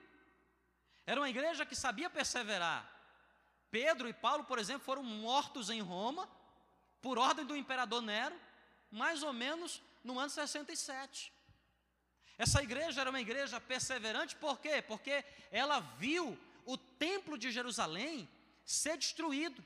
Era 1.06 1.20
uma 1.20 1.28
igreja 1.28 1.66
que 1.66 1.74
sabia 1.74 2.08
perseverar. 2.08 2.88
Pedro 3.70 4.08
e 4.08 4.12
Paulo, 4.12 4.44
por 4.44 4.58
exemplo, 4.58 4.84
foram 4.84 5.02
mortos 5.02 5.70
em 5.70 5.80
Roma 5.80 6.28
por 7.00 7.18
ordem 7.18 7.44
do 7.44 7.56
imperador 7.56 8.02
Nero, 8.02 8.38
mais 8.90 9.22
ou 9.22 9.32
menos 9.32 9.82
no 10.04 10.18
ano 10.18 10.30
67. 10.30 11.32
Essa 12.38 12.62
igreja 12.62 13.00
era 13.00 13.10
uma 13.10 13.20
igreja 13.20 13.60
perseverante, 13.60 14.36
por 14.36 14.60
quê? 14.60 14.82
Porque 14.82 15.24
ela 15.50 15.80
viu 15.98 16.38
o 16.64 16.76
templo 16.76 17.36
de 17.36 17.50
Jerusalém 17.50 18.28
ser 18.64 18.96
destruído. 18.96 19.64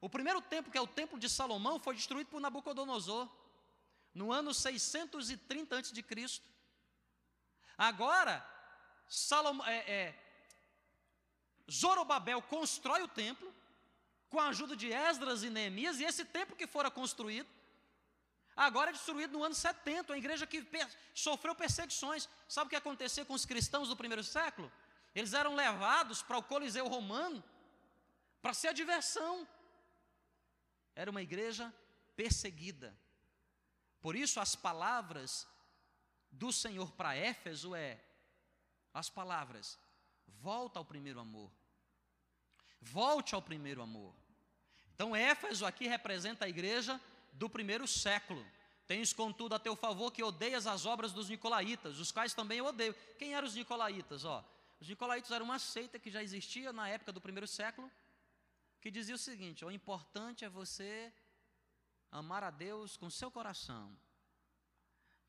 O 0.00 0.08
primeiro 0.08 0.40
templo, 0.40 0.70
que 0.70 0.78
é 0.78 0.80
o 0.80 0.86
templo 0.86 1.18
de 1.18 1.28
Salomão, 1.28 1.78
foi 1.78 1.94
destruído 1.94 2.28
por 2.28 2.40
Nabucodonosor 2.40 3.28
no 4.14 4.32
ano 4.32 4.52
630 4.54 5.78
a.C. 5.78 6.42
Agora, 7.76 8.44
É, 9.66 9.92
é, 9.92 10.14
Zorobabel 11.68 12.40
constrói 12.42 13.02
o 13.02 13.08
templo, 13.08 13.52
com 14.28 14.38
a 14.38 14.48
ajuda 14.48 14.76
de 14.76 14.92
Esdras 14.92 15.42
e 15.42 15.50
Neemias, 15.50 15.98
e 15.98 16.04
esse 16.04 16.24
templo 16.24 16.54
que 16.54 16.66
fora 16.66 16.90
construído, 16.90 17.48
agora 18.54 18.90
é 18.90 18.92
destruído 18.92 19.32
no 19.32 19.42
ano 19.42 19.54
70, 19.54 20.12
uma 20.12 20.18
igreja 20.18 20.46
que 20.46 20.64
sofreu 21.12 21.54
perseguições. 21.54 22.28
Sabe 22.48 22.66
o 22.66 22.70
que 22.70 22.76
aconteceu 22.76 23.26
com 23.26 23.34
os 23.34 23.44
cristãos 23.44 23.88
do 23.88 23.96
primeiro 23.96 24.22
século? 24.22 24.70
Eles 25.12 25.32
eram 25.32 25.56
levados 25.56 26.22
para 26.22 26.38
o 26.38 26.42
Coliseu 26.42 26.86
Romano 26.86 27.42
para 28.40 28.54
ser 28.54 28.68
a 28.68 28.72
diversão. 28.72 29.46
Era 30.94 31.10
uma 31.10 31.22
igreja 31.22 31.74
perseguida. 32.14 32.96
Por 34.00 34.14
isso, 34.14 34.38
as 34.38 34.54
palavras 34.54 35.48
do 36.30 36.52
Senhor 36.52 36.92
para 36.92 37.16
Éfeso 37.16 37.74
é 37.74 38.00
as 38.92 39.08
palavras: 39.08 39.78
volta 40.26 40.78
ao 40.78 40.84
primeiro 40.84 41.20
amor. 41.20 41.50
Volte 42.80 43.34
ao 43.34 43.42
primeiro 43.42 43.82
amor. 43.82 44.14
Então, 44.94 45.14
Éfeso 45.14 45.66
aqui 45.66 45.86
representa 45.86 46.44
a 46.44 46.48
igreja 46.48 47.00
do 47.32 47.48
primeiro 47.48 47.86
século. 47.86 48.44
Tens, 48.86 49.12
contudo, 49.12 49.54
a 49.54 49.58
teu 49.58 49.76
favor 49.76 50.10
que 50.10 50.22
odeias 50.22 50.66
as 50.66 50.84
obras 50.84 51.12
dos 51.12 51.28
nicolaítas, 51.28 51.98
os 51.98 52.10
quais 52.10 52.34
também 52.34 52.58
eu 52.58 52.66
odeio. 52.66 52.94
Quem 53.18 53.34
eram 53.34 53.46
os 53.46 53.54
nicolaítas? 53.54 54.24
Ó, 54.24 54.44
os 54.80 54.88
nicolaítas 54.88 55.30
eram 55.30 55.44
uma 55.44 55.58
seita 55.58 55.98
que 55.98 56.10
já 56.10 56.22
existia 56.22 56.72
na 56.72 56.88
época 56.88 57.12
do 57.12 57.20
primeiro 57.20 57.46
século, 57.46 57.90
que 58.80 58.90
dizia 58.90 59.14
o 59.14 59.18
seguinte: 59.18 59.64
o 59.64 59.70
importante 59.70 60.44
é 60.44 60.48
você 60.48 61.12
amar 62.10 62.42
a 62.42 62.50
Deus 62.50 62.96
com 62.96 63.08
seu 63.08 63.30
coração. 63.30 63.96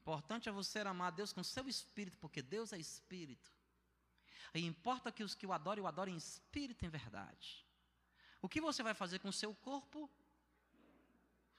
Importante 0.02 0.50
é 0.50 0.52
você 0.52 0.80
amar 0.80 1.08
a 1.08 1.16
Deus 1.16 1.32
com 1.32 1.44
seu 1.44 1.68
espírito, 1.68 2.18
porque 2.18 2.42
Deus 2.42 2.74
é 2.74 2.78
espírito. 2.78 3.52
E 4.54 4.66
importa 4.66 5.12
que 5.12 5.24
os 5.24 5.36
que 5.36 5.46
o 5.46 5.54
adorem, 5.54 5.84
o 5.84 5.88
adorem 5.88 6.14
em 6.14 6.18
espírito 6.18 6.86
em 6.86 6.90
verdade. 6.90 7.66
O 8.42 8.50
que 8.50 8.60
você 8.60 8.82
vai 8.84 8.94
fazer 8.94 9.20
com 9.20 9.30
o 9.30 9.34
seu 9.34 9.54
corpo? 9.56 10.10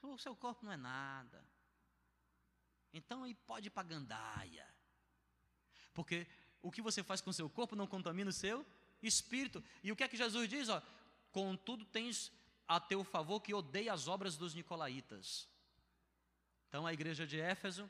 O 0.01 0.17
seu 0.17 0.35
corpo 0.35 0.65
não 0.65 0.71
é 0.73 0.77
nada. 0.77 1.43
Então 2.93 3.23
aí 3.23 3.33
pode 3.33 3.67
ir 3.67 3.71
para 3.71 3.87
gandaia. 3.87 4.67
Porque 5.93 6.27
o 6.61 6.69
que 6.69 6.81
você 6.81 7.01
faz 7.01 7.21
com 7.21 7.29
o 7.29 7.33
seu 7.33 7.49
corpo 7.49 7.75
não 7.75 7.87
contamina 7.87 8.29
o 8.29 8.33
seu 8.33 8.65
espírito. 9.01 9.63
E 9.81 9.91
o 9.91 9.95
que 9.95 10.03
é 10.03 10.07
que 10.07 10.17
Jesus 10.17 10.49
diz? 10.49 10.67
Ó, 10.67 10.81
Contudo, 11.33 11.83
tens 11.83 12.31
a 12.67 12.79
teu 12.79 13.03
favor 13.03 13.41
que 13.41 13.55
odeia 13.55 13.91
as 13.91 14.07
obras 14.07 14.37
dos 14.37 14.53
nicolaítas. 14.53 15.49
Então 16.69 16.85
a 16.85 16.93
igreja 16.93 17.25
de 17.25 17.39
Éfeso, 17.39 17.89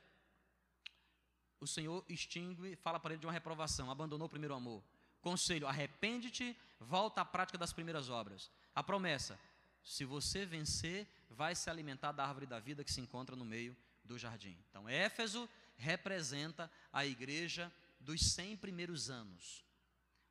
o 1.64 1.68
Senhor 1.68 2.04
extingue, 2.10 2.76
fala 2.76 3.00
para 3.00 3.14
ele 3.14 3.22
de 3.22 3.26
uma 3.26 3.32
reprovação, 3.32 3.90
abandonou 3.90 4.28
o 4.28 4.30
primeiro 4.30 4.54
amor. 4.54 4.84
Conselho: 5.22 5.68
arrepende-te, 5.68 6.56
volta 6.80 7.22
à 7.22 7.26
prática 7.26 7.58
das 7.58 7.74
primeiras 7.74 8.10
obras. 8.10 8.52
A 8.76 8.84
promessa: 8.84 9.40
se 9.84 10.04
você 10.06 10.46
vencer, 10.46 11.08
vai 11.30 11.56
se 11.56 11.70
alimentar 11.70 12.12
da 12.12 12.26
árvore 12.26 12.46
da 12.46 12.60
vida 12.60 12.84
que 12.84 12.92
se 12.92 13.02
encontra 13.02 13.36
no 13.36 13.46
meio 13.46 13.76
do 14.04 14.18
jardim. 14.20 14.58
Então, 14.70 14.88
Éfeso 14.88 15.50
representa 15.78 16.70
a 16.92 17.06
igreja 17.06 17.72
dos 18.00 18.22
100 18.34 18.58
primeiros 18.58 19.10
anos, 19.10 19.64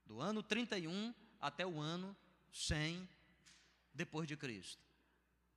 do 0.04 0.20
ano 0.20 0.42
31 0.42 1.14
até 1.40 1.66
o 1.66 1.80
ano 1.80 2.14
100 2.52 3.08
depois 3.94 4.28
de 4.28 4.36
Cristo. 4.36 4.82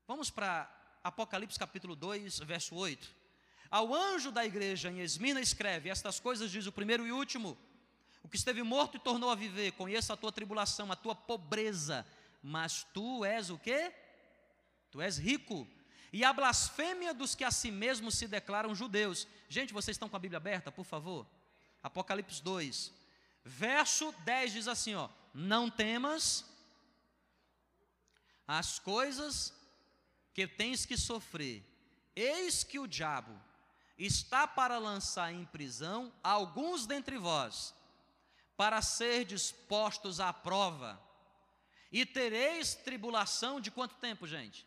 Vamos 0.07 0.29
para 0.29 0.71
Apocalipse 1.03 1.59
capítulo 1.59 1.95
2, 1.95 2.39
verso 2.39 2.75
8. 2.75 3.24
Ao 3.69 3.93
anjo 3.93 4.31
da 4.31 4.45
igreja 4.45 4.89
em 4.89 4.99
Esmina 4.99 5.41
escreve: 5.41 5.89
Estas 5.89 6.19
coisas 6.19 6.51
diz 6.51 6.65
o 6.65 6.71
primeiro 6.71 7.05
e 7.05 7.11
último, 7.11 7.57
o 8.23 8.27
que 8.27 8.37
esteve 8.37 8.63
morto 8.63 8.97
e 8.97 8.99
tornou 8.99 9.29
a 9.29 9.35
viver. 9.35 9.71
Conheço 9.73 10.11
a 10.13 10.17
tua 10.17 10.31
tribulação, 10.31 10.91
a 10.91 10.95
tua 10.95 11.15
pobreza, 11.15 12.05
mas 12.41 12.85
tu 12.93 13.23
és 13.25 13.49
o 13.49 13.57
quê? 13.57 13.93
Tu 14.91 15.01
és 15.01 15.17
rico. 15.17 15.67
E 16.13 16.23
a 16.23 16.31
blasfêmia 16.31 17.13
dos 17.13 17.35
que 17.35 17.43
a 17.43 17.51
si 17.51 17.69
mesmos 17.69 18.15
se 18.15 18.27
declaram 18.27 18.73
judeus. 18.73 19.27
Gente, 19.49 19.73
vocês 19.73 19.95
estão 19.95 20.07
com 20.07 20.15
a 20.15 20.19
Bíblia 20.19 20.37
aberta, 20.37 20.71
por 20.71 20.85
favor? 20.85 21.27
Apocalipse 21.83 22.41
2, 22.41 22.91
verso 23.43 24.13
10 24.23 24.53
diz 24.53 24.67
assim: 24.67 24.95
ó, 24.95 25.09
Não 25.33 25.69
temas 25.69 26.45
as 28.47 28.79
coisas 28.79 29.53
que 30.33 30.47
tens 30.47 30.85
que 30.85 30.97
sofrer, 30.97 31.63
eis 32.15 32.63
que 32.63 32.79
o 32.79 32.87
diabo 32.87 33.39
está 33.97 34.47
para 34.47 34.77
lançar 34.77 35.31
em 35.31 35.45
prisão 35.45 36.13
alguns 36.23 36.85
dentre 36.85 37.17
vós, 37.17 37.73
para 38.57 38.81
ser 38.81 39.25
dispostos 39.25 40.19
à 40.19 40.31
prova, 40.31 41.01
e 41.91 42.05
tereis 42.05 42.75
tribulação 42.75 43.61
de 43.61 43.71
quanto 43.71 43.95
tempo, 43.95 44.27
gente? 44.27 44.65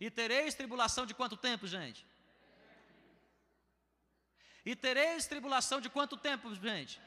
E 0.00 0.10
tereis 0.10 0.54
tribulação 0.54 1.04
de 1.04 1.12
quanto 1.12 1.36
tempo, 1.36 1.66
gente? 1.66 2.06
E 4.64 4.76
tereis 4.76 5.26
tribulação 5.26 5.80
de 5.80 5.90
quanto 5.90 6.16
tempo, 6.16 6.54
gente? 6.54 7.00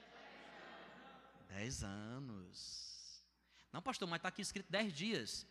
Dez 1.48 1.84
anos. 1.84 3.24
Não, 3.72 3.82
pastor, 3.82 4.08
mas 4.08 4.18
está 4.18 4.30
aqui 4.30 4.42
escrito 4.42 4.70
dez 4.70 4.94
dias. 4.94 5.48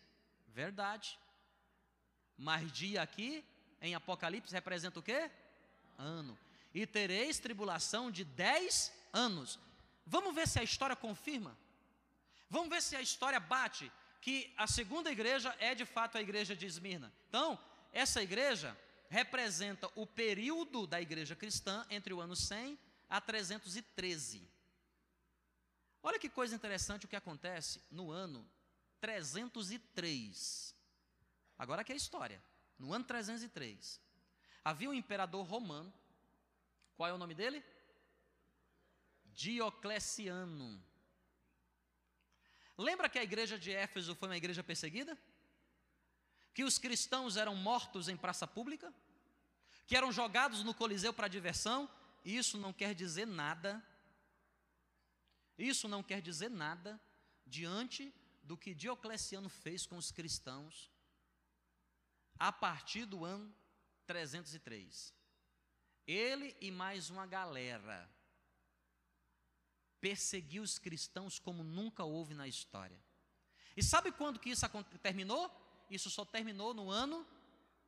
Verdade. 0.49 1.19
Mas 2.37 2.71
dia 2.73 3.03
aqui, 3.03 3.45
em 3.81 3.95
Apocalipse, 3.95 4.53
representa 4.53 4.99
o 4.99 5.03
quê? 5.03 5.31
Ano. 5.99 6.39
E 6.73 6.87
tereis 6.87 7.39
tribulação 7.39 8.11
de 8.11 8.25
dez 8.25 8.93
anos. 9.13 9.59
Vamos 10.07 10.35
ver 10.35 10.47
se 10.47 10.59
a 10.59 10.63
história 10.63 10.97
confirma. 10.97 11.57
Vamos 12.49 12.69
ver 12.69 12.83
se 12.83 12.97
a 12.97 13.01
história 13.01 13.41
bate 13.41 13.91
que 14.21 14.53
a 14.57 14.67
segunda 14.67 15.11
igreja 15.11 15.55
é 15.59 15.75
de 15.75 15.85
fato 15.85 16.19
a 16.19 16.21
igreja 16.21 16.55
de 16.55 16.67
Esmirna. 16.67 17.13
Então, 17.29 17.59
essa 17.93 18.23
igreja 18.23 18.77
representa 19.09 19.91
o 19.95 20.07
período 20.07 20.87
da 20.87 21.01
igreja 21.01 21.35
cristã 21.35 21.87
entre 21.91 22.13
o 22.13 22.21
ano 22.21 22.37
100 22.37 22.79
a 23.09 23.21
313. 23.21 24.49
Olha 26.03 26.19
que 26.19 26.29
coisa 26.29 26.55
interessante 26.55 27.05
o 27.05 27.09
que 27.09 27.17
acontece 27.17 27.81
no 27.91 28.11
ano 28.11 28.49
303. 29.01 30.75
Agora 31.59 31.83
que 31.83 31.93
é 31.93 31.95
a 31.95 31.97
história. 31.97 32.43
No 32.81 32.95
ano 32.95 33.05
303, 33.05 34.01
havia 34.65 34.89
um 34.89 34.95
imperador 34.95 35.47
romano. 35.47 35.93
Qual 36.97 37.07
é 37.07 37.13
o 37.13 37.19
nome 37.19 37.35
dele? 37.35 37.63
Diocleciano. 39.27 40.83
Lembra 42.79 43.11
que 43.11 43.19
a 43.19 43.23
igreja 43.23 43.59
de 43.59 43.71
Éfeso 43.71 44.15
foi 44.15 44.31
uma 44.31 44.37
igreja 44.39 44.65
perseguida? 44.65 45.19
Que 46.55 46.65
os 46.65 46.79
cristãos 46.79 47.37
eram 47.37 47.55
mortos 47.55 48.09
em 48.09 48.17
praça 48.17 48.47
pública? 48.47 48.93
Que 49.87 49.95
eram 49.95 50.11
jogados 50.11 50.65
no 50.65 50.73
Coliseu 50.73 51.13
para 51.13 51.29
diversão? 51.29 51.89
Isso 52.25 52.57
não 52.57 52.73
quer 52.73 52.95
dizer 52.95 53.27
nada. 53.27 53.87
Isso 55.59 55.87
não 55.87 56.03
quer 56.03 56.23
dizer 56.23 56.49
nada 56.49 56.99
diante 57.47 58.11
do 58.43 58.57
que 58.57 58.75
Diocleciano 58.75 59.51
fez 59.51 59.85
com 59.85 59.99
os 59.99 60.11
cristãos 60.11 60.91
a 62.41 62.51
partir 62.51 63.05
do 63.05 63.23
ano 63.23 63.55
303. 64.07 65.15
Ele 66.07 66.57
e 66.59 66.71
mais 66.71 67.11
uma 67.11 67.27
galera 67.27 68.11
perseguiu 70.01 70.63
os 70.63 70.79
cristãos 70.79 71.39
como 71.39 71.63
nunca 71.63 72.03
houve 72.03 72.33
na 72.33 72.49
história. 72.49 72.99
E 73.77 73.83
sabe 73.83 74.11
quando 74.11 74.41
que 74.41 74.49
isso 74.49 74.67
terminou? 75.03 75.51
Isso 75.91 76.09
só 76.09 76.25
terminou 76.25 76.73
no 76.73 76.91
ano 76.91 77.27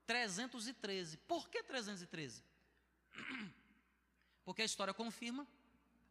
313. 0.07 1.17
Por 1.17 1.49
que 1.49 1.63
313? 1.63 2.45
Porque 4.45 4.61
a 4.61 4.67
história 4.67 4.93
confirma 4.93 5.49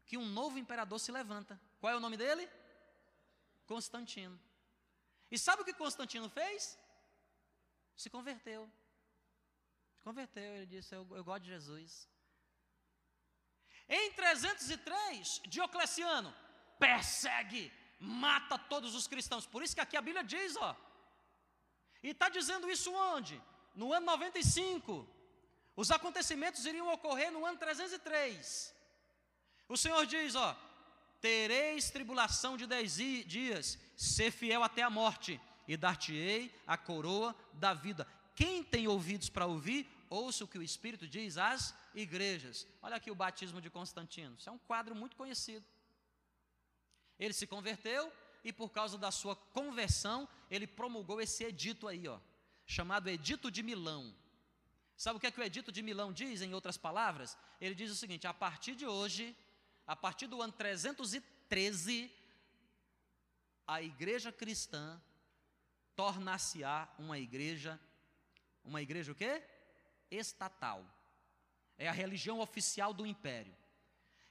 que 0.05 0.17
um 0.17 0.25
novo 0.25 0.57
imperador 0.57 0.99
se 0.99 1.11
levanta. 1.11 1.61
Qual 1.79 1.93
é 1.93 1.95
o 1.95 1.99
nome 1.99 2.17
dele? 2.17 2.49
Constantino. 3.67 4.39
E 5.29 5.37
sabe 5.37 5.61
o 5.61 5.65
que 5.65 5.73
Constantino 5.73 6.27
fez? 6.27 6.77
Se 8.01 8.09
converteu. 8.09 8.61
Se 9.95 10.01
converteu, 10.07 10.49
ele 10.55 10.65
disse: 10.73 10.91
Eu, 10.95 11.03
eu 11.17 11.23
gosto 11.23 11.43
de 11.43 11.51
Jesus. 11.55 12.09
Em 13.87 14.11
303, 14.13 15.41
Diocleciano 15.53 16.33
persegue, 16.79 17.63
mata 17.99 18.57
todos 18.73 18.95
os 18.95 19.05
cristãos. 19.11 19.45
Por 19.45 19.61
isso 19.61 19.75
que 19.75 19.85
aqui 19.85 19.95
a 19.97 20.07
Bíblia 20.07 20.23
diz, 20.23 20.55
ó. 20.55 20.71
E 22.01 22.09
está 22.09 22.27
dizendo 22.37 22.71
isso 22.75 22.91
onde? 22.91 23.39
No 23.75 23.93
ano 23.93 24.07
95. 24.07 25.07
Os 25.75 25.91
acontecimentos 25.91 26.65
iriam 26.65 26.91
ocorrer 26.91 27.31
no 27.31 27.45
ano 27.45 27.59
303. 27.59 28.75
O 29.69 29.77
Senhor 29.77 30.03
diz, 30.07 30.33
ó: 30.33 30.49
Tereis 31.29 31.91
tribulação 31.91 32.57
de 32.57 32.65
dez 32.65 32.95
dias, 33.35 33.77
ser 33.95 34.31
fiel 34.31 34.63
até 34.63 34.81
a 34.81 34.89
morte, 34.89 35.39
e 35.71 35.77
dar-te-ei 35.77 36.53
a 36.67 36.77
coroa 36.77 37.33
da 37.53 37.73
vida. 37.73 38.05
Quem 38.35 38.61
tem 38.61 38.89
ouvidos 38.89 39.29
para 39.29 39.45
ouvir, 39.45 39.87
ouça 40.09 40.43
o 40.43 40.47
que 40.47 40.57
o 40.57 40.61
Espírito 40.61 41.07
diz 41.07 41.37
às 41.37 41.73
igrejas. 41.95 42.67
Olha 42.81 42.97
aqui 42.97 43.09
o 43.09 43.15
batismo 43.15 43.61
de 43.61 43.69
Constantino. 43.69 44.35
Isso 44.37 44.49
é 44.49 44.51
um 44.51 44.57
quadro 44.57 44.93
muito 44.93 45.15
conhecido. 45.15 45.65
Ele 47.17 47.33
se 47.33 47.47
converteu 47.47 48.11
e 48.43 48.51
por 48.51 48.69
causa 48.69 48.97
da 48.97 49.11
sua 49.11 49.33
conversão, 49.33 50.27
ele 50.49 50.67
promulgou 50.67 51.21
esse 51.21 51.45
edito 51.45 51.87
aí, 51.87 52.05
ó, 52.05 52.19
chamado 52.65 53.07
Edito 53.07 53.49
de 53.49 53.63
Milão. 53.63 54.13
Sabe 54.97 55.15
o 55.15 55.19
que 55.21 55.27
é 55.27 55.31
que 55.31 55.39
o 55.39 55.43
Edito 55.43 55.71
de 55.71 55.81
Milão 55.81 56.11
diz, 56.11 56.41
em 56.41 56.53
outras 56.53 56.77
palavras? 56.77 57.37
Ele 57.61 57.73
diz 57.73 57.89
o 57.89 57.95
seguinte: 57.95 58.27
a 58.27 58.33
partir 58.33 58.75
de 58.75 58.85
hoje, 58.85 59.33
a 59.87 59.95
partir 59.95 60.27
do 60.27 60.41
ano 60.41 60.51
313, 60.51 62.11
a 63.65 63.81
igreja 63.81 64.33
cristã 64.33 65.01
tornar-se-á 65.95 66.87
uma 66.97 67.17
igreja, 67.17 67.79
uma 68.63 68.81
igreja 68.81 69.11
o 69.11 69.15
quê? 69.15 69.43
estatal. 70.11 70.85
É 71.77 71.87
a 71.87 71.91
religião 71.91 72.39
oficial 72.39 72.93
do 72.93 73.05
império. 73.05 73.55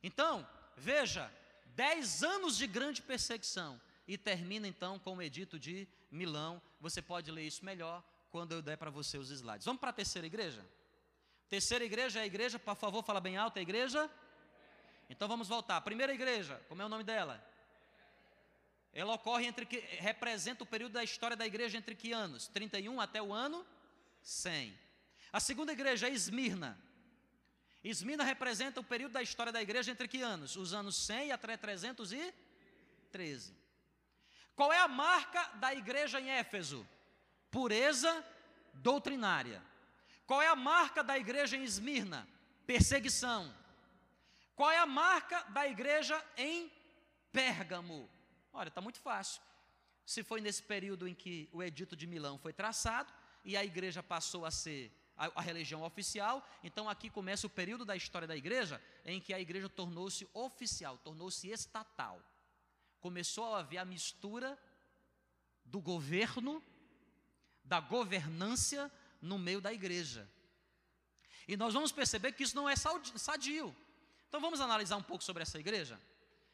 Então, 0.03 0.47
veja, 0.77 1.33
dez 1.67 2.23
anos 2.23 2.57
de 2.57 2.67
grande 2.67 3.03
perseguição 3.03 3.81
e 4.07 4.17
termina 4.19 4.69
então 4.69 4.99
com 4.99 5.17
o 5.17 5.23
edito 5.23 5.59
de 5.59 5.89
Milão. 6.11 6.61
Você 6.81 7.01
pode 7.01 7.31
ler 7.31 7.47
isso 7.47 7.65
melhor 7.65 8.05
quando 8.31 8.53
eu 8.53 8.63
der 8.63 8.77
para 8.77 8.91
você 8.91 9.19
os 9.19 9.31
slides. 9.31 9.65
Vamos 9.65 9.81
para 9.81 9.91
a 9.91 9.95
terceira 9.95 10.27
igreja? 10.27 10.65
Terceira 11.49 11.85
igreja 11.85 12.21
é 12.21 12.23
a 12.23 12.27
igreja, 12.27 12.59
por 12.59 12.77
favor, 12.77 13.03
fala 13.03 13.21
bem 13.21 13.37
alto, 13.37 13.59
a 13.59 13.63
igreja? 13.63 14.09
Então 15.09 15.27
vamos 15.27 15.49
voltar. 15.49 15.81
Primeira 15.81 16.15
igreja, 16.15 16.61
como 16.69 16.81
é 16.81 16.85
o 16.85 16.89
nome 16.89 17.03
dela? 17.03 17.45
Ela 18.93 19.15
ocorre 19.15 19.47
entre 19.47 19.65
que 19.65 19.79
representa 19.79 20.65
o 20.65 20.67
período 20.67 20.93
da 20.93 21.05
história 21.05 21.37
da 21.37 21.47
igreja 21.47 21.79
entre 21.79 21.95
que 21.95 22.13
anos? 22.13 22.49
31 22.49 23.01
até 23.01 23.23
o 23.23 23.33
ano 23.33 23.65
100. 24.23 24.77
A 25.33 25.39
segunda 25.39 25.73
igreja 25.73 26.09
é 26.09 26.13
Esmirna. 26.13 26.79
Esmirna 27.83 28.25
representa 28.25 28.81
o 28.81 28.85
período 28.85 29.13
da 29.13 29.23
história 29.23 29.53
da 29.53 29.63
igreja 29.63 29.91
entre 29.91 30.09
que 30.09 30.21
anos? 30.21 30.57
Os 30.57 30.75
anos 30.75 30.97
100 30.97 31.33
até 31.33 31.57
313. 31.57 33.55
Qual 34.55 34.73
é 34.73 34.79
a 34.79 34.89
marca 34.89 35.43
da 35.55 35.73
igreja 35.75 36.21
em 36.21 36.31
Éfeso? 36.31 36.87
Pureza 37.51 38.25
doutrinária. 38.75 39.63
Qual 40.27 40.43
é 40.43 40.49
a 40.49 40.57
marca 40.57 41.03
da 41.03 41.17
igreja 41.17 41.57
em 41.57 41.65
Esmirna? 41.65 42.29
Perseguição. 42.67 43.55
Qual 44.55 44.71
é 44.71 44.79
a 44.79 44.87
marca 44.87 45.43
da 45.45 45.67
igreja 45.67 46.23
em 46.37 46.71
Pérgamo? 47.33 48.11
Olha, 48.53 48.69
está 48.69 48.81
muito 48.81 49.01
fácil. 49.01 49.41
Se 50.05 50.23
foi 50.23 50.41
nesse 50.41 50.63
período 50.63 51.07
em 51.07 51.15
que 51.15 51.49
o 51.53 51.63
Edito 51.63 51.95
de 51.95 52.07
Milão 52.07 52.39
foi 52.39 52.53
traçado 52.53 53.13
e 53.45 53.57
a 53.57 53.65
igreja 53.65 54.03
passou 54.03 54.45
a 54.45 54.51
ser 54.51 54.93
a, 55.17 55.31
a 55.37 55.41
religião 55.41 55.83
oficial. 55.83 56.47
Então 56.65 56.89
aqui 56.89 57.11
começa 57.11 57.47
o 57.47 57.51
período 57.51 57.85
da 57.85 57.95
história 57.95 58.27
da 58.27 58.37
igreja 58.37 58.83
em 59.05 59.21
que 59.21 59.35
a 59.35 59.41
igreja 59.41 59.69
tornou-se 59.69 60.29
oficial, 60.33 60.99
tornou-se 60.99 61.49
estatal. 61.49 62.21
Começou 63.01 63.55
a 63.55 63.61
haver 63.61 63.79
a 63.79 63.85
mistura 63.85 64.59
do 65.65 65.81
governo, 65.81 66.63
da 67.63 67.81
governância 67.81 68.91
no 69.21 69.39
meio 69.39 69.61
da 69.61 69.73
igreja. 69.73 70.29
E 71.47 71.57
nós 71.57 71.75
vamos 71.75 71.93
perceber 71.93 72.33
que 72.33 72.43
isso 72.43 72.57
não 72.57 72.69
é 72.69 72.75
sadio. 72.77 73.75
Então 74.29 74.41
vamos 74.41 74.61
analisar 74.61 74.97
um 74.97 75.03
pouco 75.03 75.23
sobre 75.23 75.43
essa 75.43 75.59
igreja? 75.59 76.01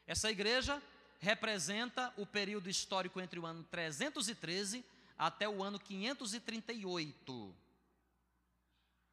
Essa 0.05 0.29
igreja 0.31 0.81
representa 1.19 2.13
o 2.17 2.25
período 2.25 2.69
histórico 2.69 3.19
entre 3.19 3.39
o 3.39 3.45
ano 3.45 3.63
313 3.63 4.85
até 5.17 5.49
o 5.49 5.63
ano 5.63 5.79
538. 5.79 7.55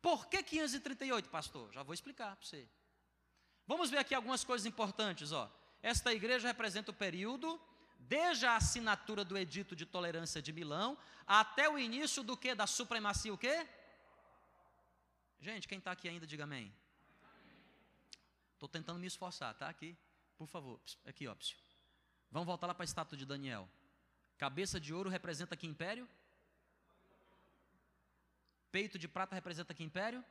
Por 0.03 0.27
que 0.27 0.43
538, 0.43 1.31
pastor? 1.31 1.73
Já 1.73 1.83
vou 1.83 1.95
explicar 1.95 2.37
para 2.37 2.45
você. 2.45 2.69
Vamos 3.67 3.89
ver 3.91 3.99
aqui 3.99 4.15
algumas 4.15 4.45
coisas 4.45 4.67
importantes, 4.67 5.33
ó. 5.33 5.51
Esta 5.83 6.13
igreja 6.13 6.49
representa 6.49 6.91
o 6.91 6.95
período 6.95 7.61
desde 8.01 8.45
a 8.45 8.57
assinatura 8.57 9.25
do 9.25 9.37
Edito 9.37 9.75
de 9.75 9.87
Tolerância 9.87 10.43
de 10.43 10.53
Milão 10.53 10.99
até 11.27 11.69
o 11.69 11.79
início 11.79 12.23
do 12.23 12.37
que? 12.37 12.55
Da 12.55 12.67
supremacia 12.67 13.33
o 13.33 13.39
quê? 13.39 13.67
Gente, 15.41 15.67
quem 15.67 15.79
está 15.79 15.93
aqui 15.93 16.09
ainda, 16.09 16.27
diga 16.27 16.45
amém. 16.45 16.75
Estou 18.53 18.69
tentando 18.69 18.99
me 18.99 19.07
esforçar, 19.07 19.55
tá? 19.55 19.69
Aqui, 19.69 19.97
por 20.37 20.47
favor. 20.47 20.81
Aqui, 21.07 21.27
ó. 21.27 21.35
Vamos 22.35 22.49
voltar 22.49 22.66
lá 22.66 22.74
para 22.74 22.82
a 22.82 22.91
estátua 22.93 23.16
de 23.16 23.24
Daniel. 23.24 23.68
Cabeça 24.37 24.80
de 24.80 24.93
ouro 24.93 25.09
representa 25.09 25.57
que 25.57 25.68
império? 25.68 26.09
Peito 28.72 28.99
de 28.99 29.07
prata 29.07 29.37
representa 29.37 29.72
que 29.72 29.85
império? 29.85 30.24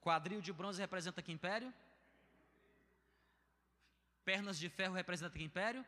Quadril 0.00 0.40
de 0.40 0.52
bronze 0.52 0.80
representa 0.80 1.22
que 1.22 1.30
império? 1.30 1.72
Pernas 4.24 4.58
de 4.58 4.68
ferro 4.68 4.94
representa 4.94 5.38
que 5.38 5.44
império? 5.44 5.86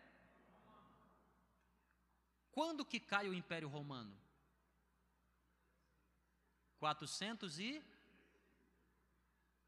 Quando 2.52 2.84
que 2.84 3.00
cai 3.00 3.28
o 3.28 3.34
Império 3.34 3.68
Romano? 3.68 4.16
400 6.78 7.59
e 7.59 7.82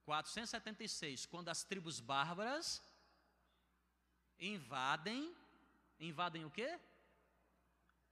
476, 0.04 1.26
quando 1.26 1.48
as 1.48 1.64
tribos 1.64 1.98
bárbaras 1.98 2.80
invadem, 4.38 5.34
invadem 5.98 6.44
o 6.44 6.50
quê? 6.50 6.78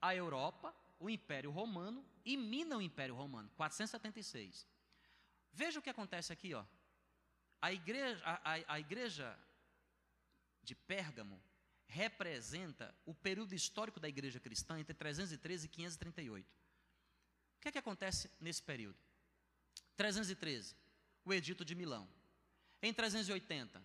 A 0.01 0.15
Europa, 0.15 0.75
o 0.99 1.09
Império 1.09 1.51
Romano 1.51 2.05
e 2.25 2.37
minam 2.37 2.79
o 2.79 2.83
Império 2.83 3.15
Romano, 3.15 3.51
476. 3.57 4.67
Veja 5.53 5.79
o 5.79 5.83
que 5.83 5.91
acontece 5.91 6.33
aqui, 6.33 6.55
ó. 6.55 6.65
A 7.61 7.73
igreja, 7.73 8.23
a, 8.25 8.53
a, 8.53 8.75
a 8.75 8.81
igreja 8.81 9.39
de 10.63 10.75
Pérgamo 10.75 11.43
representa 11.87 12.95
o 13.05 13.15
período 13.15 13.55
histórico 13.55 14.01
da 14.01 14.09
igreja 14.09 14.41
cristã 14.41 14.79
entre 14.79 14.95
313 14.95 15.67
e 15.67 15.69
538. 15.69 16.47
O 16.47 17.61
que 17.61 17.69
é 17.69 17.73
que 17.73 17.79
acontece 17.79 18.31
nesse 18.41 18.63
período? 18.63 18.99
313, 19.97 20.77
o 21.25 21.33
Edito 21.33 21.65
de 21.65 21.75
Milão. 21.75 22.09
Em 22.83 22.93
380, 22.93 23.83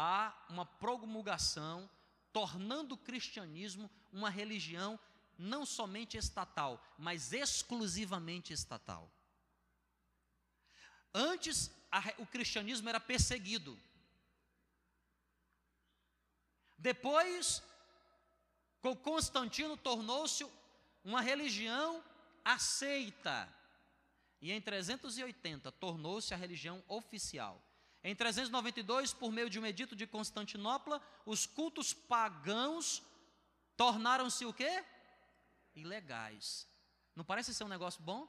há 0.00 0.32
uma 0.48 0.64
promulgação 0.64 1.90
tornando 2.32 2.94
o 2.94 2.98
cristianismo 2.98 3.90
uma 4.12 4.30
religião 4.30 4.98
não 5.36 5.66
somente 5.66 6.16
estatal, 6.16 6.80
mas 6.96 7.32
exclusivamente 7.32 8.52
estatal. 8.52 9.10
Antes, 11.12 11.72
a, 11.90 11.98
o 12.18 12.26
cristianismo 12.26 12.88
era 12.88 13.00
perseguido. 13.00 13.76
Depois, 16.76 17.60
com 18.80 18.94
Constantino, 18.94 19.76
tornou-se 19.76 20.46
uma 21.02 21.20
religião 21.20 22.04
aceita. 22.44 23.52
E 24.40 24.52
em 24.52 24.60
380, 24.60 25.72
tornou-se 25.72 26.32
a 26.32 26.36
religião 26.36 26.84
oficial. 26.86 27.60
Em 28.08 28.14
392, 28.14 29.12
por 29.12 29.30
meio 29.30 29.50
de 29.50 29.60
um 29.60 29.66
edito 29.66 29.94
de 29.94 30.06
Constantinopla, 30.06 30.98
os 31.26 31.44
cultos 31.44 31.92
pagãos 31.92 33.02
tornaram-se 33.76 34.46
o 34.46 34.52
quê? 34.60 34.82
Ilegais. 35.74 36.66
Não 37.14 37.22
parece 37.22 37.52
ser 37.52 37.64
um 37.64 37.68
negócio 37.68 38.02
bom? 38.02 38.26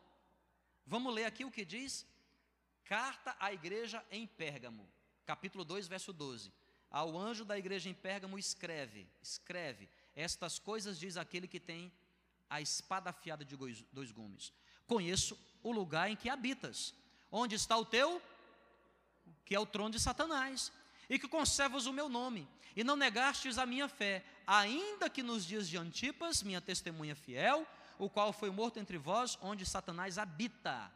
Vamos 0.86 1.14
ler 1.14 1.24
aqui 1.24 1.46
o 1.46 1.52
que 1.52 1.64
diz 1.64 2.06
Carta 2.84 3.34
à 3.40 3.54
igreja 3.54 4.06
em 4.12 4.28
Pérgamo, 4.28 4.86
capítulo 5.26 5.64
2, 5.64 5.88
verso 5.88 6.12
12. 6.12 6.52
Ao 6.92 7.18
anjo 7.18 7.46
da 7.46 7.58
igreja 7.58 7.88
em 7.88 7.94
Pérgamo 7.94 8.38
escreve, 8.38 9.08
escreve, 9.22 9.88
estas 10.14 10.60
coisas 10.60 11.00
diz 11.00 11.16
aquele 11.16 11.48
que 11.48 11.58
tem 11.58 11.90
a 12.50 12.60
espada 12.60 13.12
afiada 13.12 13.46
de 13.46 13.56
dois 13.94 14.12
gumes. 14.12 14.52
Conheço 14.86 15.40
o 15.64 15.72
lugar 15.72 16.12
em 16.12 16.18
que 16.18 16.28
habitas, 16.28 16.94
onde 17.32 17.56
está 17.56 17.78
o 17.78 17.86
teu 17.86 18.22
que 19.46 19.56
é 19.56 19.60
o 19.60 19.66
trono 19.66 19.92
de 19.92 20.00
Satanás, 20.00 20.72
e 21.10 21.18
que 21.18 21.28
conservas 21.28 21.86
o 21.86 21.94
meu 21.94 22.08
nome, 22.08 22.48
e 22.76 22.84
não 22.84 22.96
negastes 22.96 23.58
a 23.58 23.66
minha 23.66 23.88
fé, 23.88 24.24
ainda 24.46 25.10
que 25.10 25.24
nos 25.24 25.46
dias 25.46 25.68
de 25.68 25.78
Antipas, 25.78 26.44
minha 26.44 26.62
testemunha 26.62 27.16
fiel, 27.16 27.68
o 27.98 28.10
qual 28.10 28.32
foi 28.32 28.50
morto 28.50 28.80
entre 28.80 28.98
vós, 28.98 29.38
onde 29.42 29.66
Satanás 29.66 30.18
habita. 30.18 30.92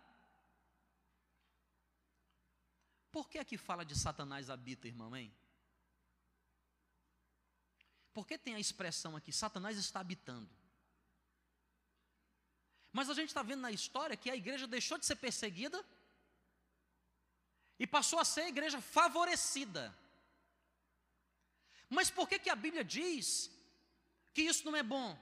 Por 3.11 3.29
que 3.29 3.37
aqui 3.37 3.57
fala 3.57 3.83
de 3.83 3.97
Satanás 3.97 4.49
habita, 4.49 4.87
irmão, 4.87 5.15
hein? 5.15 5.33
Por 8.13 8.27
que 8.27 8.37
tem 8.37 8.55
a 8.55 8.59
expressão 8.59 9.15
aqui, 9.15 9.31
Satanás 9.31 9.77
está 9.77 9.99
habitando? 9.99 10.49
Mas 12.91 13.09
a 13.09 13.13
gente 13.15 13.29
está 13.29 13.41
vendo 13.41 13.61
na 13.61 13.71
história 13.71 14.15
que 14.15 14.29
a 14.29 14.35
igreja 14.35 14.67
deixou 14.67 14.99
de 14.99 15.05
ser 15.05 15.15
perseguida 15.15 15.83
e 17.79 17.87
passou 17.87 18.19
a 18.19 18.25
ser 18.25 18.41
a 18.41 18.49
igreja 18.49 18.81
favorecida. 18.81 19.95
Mas 21.89 22.09
por 22.09 22.27
que, 22.27 22.39
que 22.39 22.49
a 22.49 22.55
Bíblia 22.55 22.83
diz 22.83 23.51
que 24.33 24.41
isso 24.41 24.65
não 24.65 24.75
é 24.75 24.83
bom? 24.83 25.17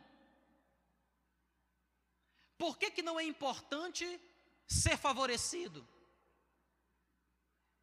Por 2.57 2.77
que, 2.77 2.91
que 2.91 3.01
não 3.01 3.19
é 3.19 3.23
importante 3.23 4.05
ser 4.67 4.97
favorecido? 4.97 5.87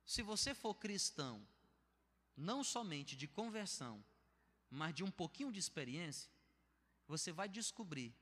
Se 0.04 0.22
você 0.22 0.54
for 0.54 0.74
cristão, 0.74 1.46
não 2.36 2.62
somente 2.62 3.16
de 3.16 3.26
conversão, 3.26 4.02
mas 4.70 4.94
de 4.94 5.02
um 5.02 5.10
pouquinho 5.10 5.52
de 5.52 5.58
experiência, 5.58 6.30
você 7.06 7.32
vai 7.32 7.48
descobrir 7.48 8.14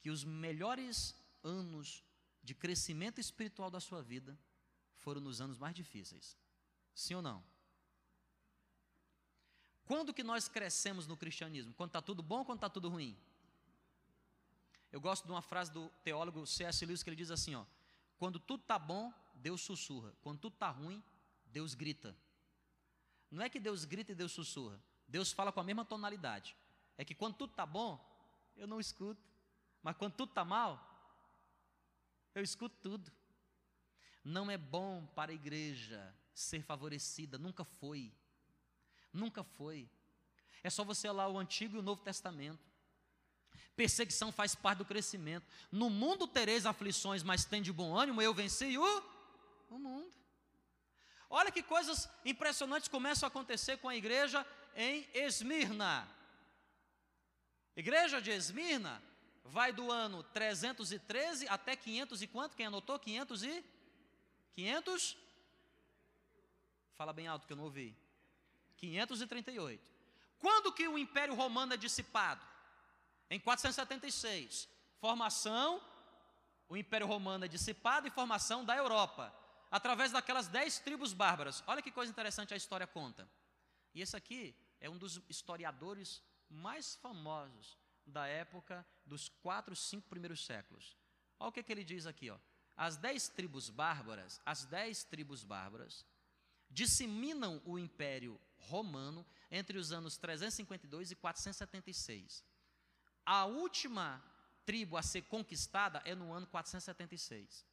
que 0.00 0.10
os 0.10 0.24
melhores 0.24 1.14
anos 1.42 2.04
de 2.42 2.54
crescimento 2.54 3.20
espiritual 3.20 3.70
da 3.70 3.80
sua 3.80 4.02
vida 4.02 4.38
foram 4.98 5.20
nos 5.20 5.40
anos 5.40 5.58
mais 5.58 5.74
difíceis. 5.74 6.36
Sim 6.94 7.14
ou 7.14 7.22
não? 7.22 7.44
Quando 9.84 10.12
que 10.12 10.22
nós 10.22 10.48
crescemos 10.48 11.06
no 11.06 11.16
cristianismo? 11.16 11.72
Quando 11.74 11.90
está 11.90 12.02
tudo 12.02 12.22
bom 12.22 12.40
ou 12.40 12.44
quando 12.44 12.58
está 12.58 12.68
tudo 12.68 12.88
ruim? 12.88 13.16
Eu 14.92 15.00
gosto 15.00 15.24
de 15.24 15.30
uma 15.30 15.42
frase 15.42 15.72
do 15.72 15.88
teólogo 16.02 16.46
C.S. 16.46 16.84
Lewis 16.84 17.02
que 17.02 17.08
ele 17.08 17.16
diz 17.16 17.30
assim: 17.30 17.54
ó, 17.54 17.64
quando 18.18 18.38
tudo 18.38 18.60
está 18.60 18.78
bom, 18.78 19.12
Deus 19.34 19.60
sussurra. 19.60 20.14
Quando 20.20 20.38
tudo 20.40 20.54
está 20.54 20.70
ruim, 20.70 21.02
Deus 21.46 21.74
grita. 21.74 22.16
Não 23.30 23.42
é 23.42 23.48
que 23.48 23.60
Deus 23.60 23.84
grita 23.84 24.12
e 24.12 24.14
Deus 24.14 24.32
sussurra. 24.32 24.80
Deus 25.06 25.32
fala 25.32 25.52
com 25.52 25.60
a 25.60 25.64
mesma 25.64 25.84
tonalidade. 25.84 26.56
É 26.96 27.04
que 27.04 27.14
quando 27.14 27.36
tudo 27.36 27.50
está 27.50 27.64
bom, 27.64 27.98
eu 28.56 28.66
não 28.66 28.80
escuto. 28.80 29.22
Mas 29.82 29.96
quando 29.96 30.14
tudo 30.14 30.30
está 30.30 30.44
mal, 30.44 30.84
eu 32.34 32.42
escuto 32.42 32.76
tudo. 32.82 33.10
Não 34.28 34.50
é 34.50 34.58
bom 34.58 35.06
para 35.14 35.32
a 35.32 35.34
igreja 35.34 36.14
ser 36.34 36.62
favorecida, 36.62 37.38
nunca 37.38 37.64
foi. 37.64 38.12
Nunca 39.10 39.42
foi. 39.42 39.88
É 40.62 40.68
só 40.68 40.84
você 40.84 41.08
olhar 41.08 41.28
o 41.28 41.38
Antigo 41.38 41.76
e 41.76 41.78
o 41.78 41.82
Novo 41.82 42.02
Testamento. 42.02 42.60
Perseguição 43.74 44.30
faz 44.30 44.54
parte 44.54 44.78
do 44.78 44.84
crescimento. 44.84 45.46
No 45.72 45.88
mundo 45.88 46.26
tereis 46.26 46.66
aflições, 46.66 47.22
mas 47.22 47.46
tem 47.46 47.62
de 47.62 47.72
bom 47.72 47.96
ânimo, 47.96 48.20
eu 48.20 48.34
venci 48.34 48.76
o, 48.76 49.02
o 49.70 49.78
mundo. 49.78 50.14
Olha 51.30 51.50
que 51.50 51.62
coisas 51.62 52.06
impressionantes 52.22 52.88
começam 52.88 53.26
a 53.26 53.28
acontecer 53.28 53.78
com 53.78 53.88
a 53.88 53.96
igreja 53.96 54.46
em 54.76 55.08
Esmirna. 55.14 56.06
Igreja 57.74 58.20
de 58.20 58.30
Esmirna 58.30 59.02
vai 59.42 59.72
do 59.72 59.90
ano 59.90 60.22
313 60.22 61.48
até 61.48 61.74
500 61.74 62.20
e 62.20 62.26
quanto? 62.26 62.56
Quem 62.56 62.66
anotou? 62.66 62.98
500 62.98 63.42
e 63.42 63.77
500? 64.58 65.16
Fala 66.94 67.12
bem 67.12 67.28
alto 67.28 67.46
que 67.46 67.52
eu 67.52 67.56
não 67.56 67.62
ouvi. 67.62 67.96
538. 68.76 69.88
Quando 70.40 70.72
que 70.72 70.88
o 70.88 70.98
Império 70.98 71.32
Romano 71.32 71.74
é 71.74 71.76
dissipado? 71.76 72.44
Em 73.30 73.38
476. 73.38 74.68
Formação, 74.98 75.80
o 76.68 76.76
Império 76.76 77.06
Romano 77.06 77.44
é 77.44 77.48
dissipado 77.48 78.08
e 78.08 78.10
formação 78.10 78.64
da 78.64 78.76
Europa, 78.76 79.32
através 79.70 80.10
daquelas 80.10 80.48
dez 80.48 80.80
tribos 80.80 81.12
bárbaras. 81.12 81.62
Olha 81.64 81.80
que 81.80 81.92
coisa 81.92 82.10
interessante 82.10 82.52
a 82.52 82.56
história 82.56 82.86
conta. 82.86 83.30
E 83.94 84.00
esse 84.00 84.16
aqui 84.16 84.56
é 84.80 84.90
um 84.90 84.98
dos 84.98 85.20
historiadores 85.28 86.20
mais 86.50 86.96
famosos 86.96 87.78
da 88.04 88.26
época 88.26 88.84
dos 89.06 89.28
quatro, 89.28 89.76
cinco 89.76 90.08
primeiros 90.08 90.44
séculos. 90.44 90.96
Olha 91.38 91.48
o 91.50 91.52
que, 91.52 91.62
que 91.62 91.70
ele 91.70 91.84
diz 91.84 92.06
aqui, 92.06 92.28
ó 92.28 92.38
as 92.78 92.96
dez 92.96 93.28
tribos 93.28 93.68
bárbaras, 93.68 94.40
as 94.46 94.64
dez 94.64 95.02
tribos 95.02 95.42
bárbaras, 95.42 96.06
disseminam 96.70 97.60
o 97.64 97.76
Império 97.76 98.40
Romano 98.56 99.26
entre 99.50 99.76
os 99.76 99.90
anos 99.90 100.16
352 100.16 101.10
e 101.10 101.16
476. 101.16 102.44
A 103.26 103.46
última 103.46 104.22
tribo 104.64 104.96
a 104.96 105.02
ser 105.02 105.22
conquistada 105.22 106.00
é 106.04 106.14
no 106.14 106.32
ano 106.32 106.46
476. 106.46 107.66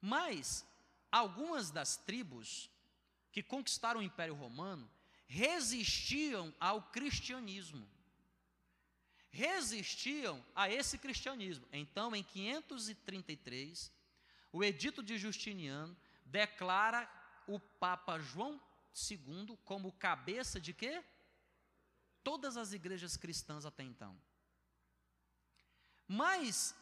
Mas 0.00 0.66
algumas 1.12 1.70
das 1.70 1.96
tribos 1.96 2.68
que 3.30 3.44
conquistaram 3.44 4.00
o 4.00 4.02
Império 4.02 4.34
Romano 4.34 4.90
resistiam 5.28 6.52
ao 6.58 6.82
cristianismo. 6.82 7.86
Resistiam 9.30 10.44
a 10.54 10.70
esse 10.70 10.98
cristianismo. 10.98 11.66
Então, 11.70 12.16
em 12.16 12.24
533, 12.24 13.92
o 14.56 14.64
Edito 14.64 15.02
de 15.02 15.18
Justiniano 15.18 15.94
declara 16.24 17.06
o 17.46 17.60
Papa 17.60 18.18
João 18.18 18.58
II 19.10 19.58
como 19.66 19.92
cabeça 19.92 20.58
de 20.58 20.72
quê? 20.72 21.04
Todas 22.24 22.56
as 22.56 22.72
igrejas 22.72 23.18
cristãs 23.18 23.66
até 23.66 23.82
então. 23.82 24.18
Mas 26.08 26.74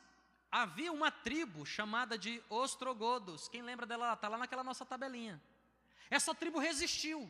havia 0.53 0.93
uma 0.93 1.11
tribo 1.11 1.67
chamada 1.67 2.17
de 2.17 2.41
Ostrogodos. 2.49 3.49
Quem 3.49 3.61
lembra 3.61 3.87
dela? 3.87 4.13
Está 4.13 4.29
lá 4.29 4.39
naquela 4.39 4.63
nossa 4.63 4.87
tabelinha. 4.87 5.43
Essa 6.09 6.33
tribo 6.33 6.61
resistiu. 6.61 7.29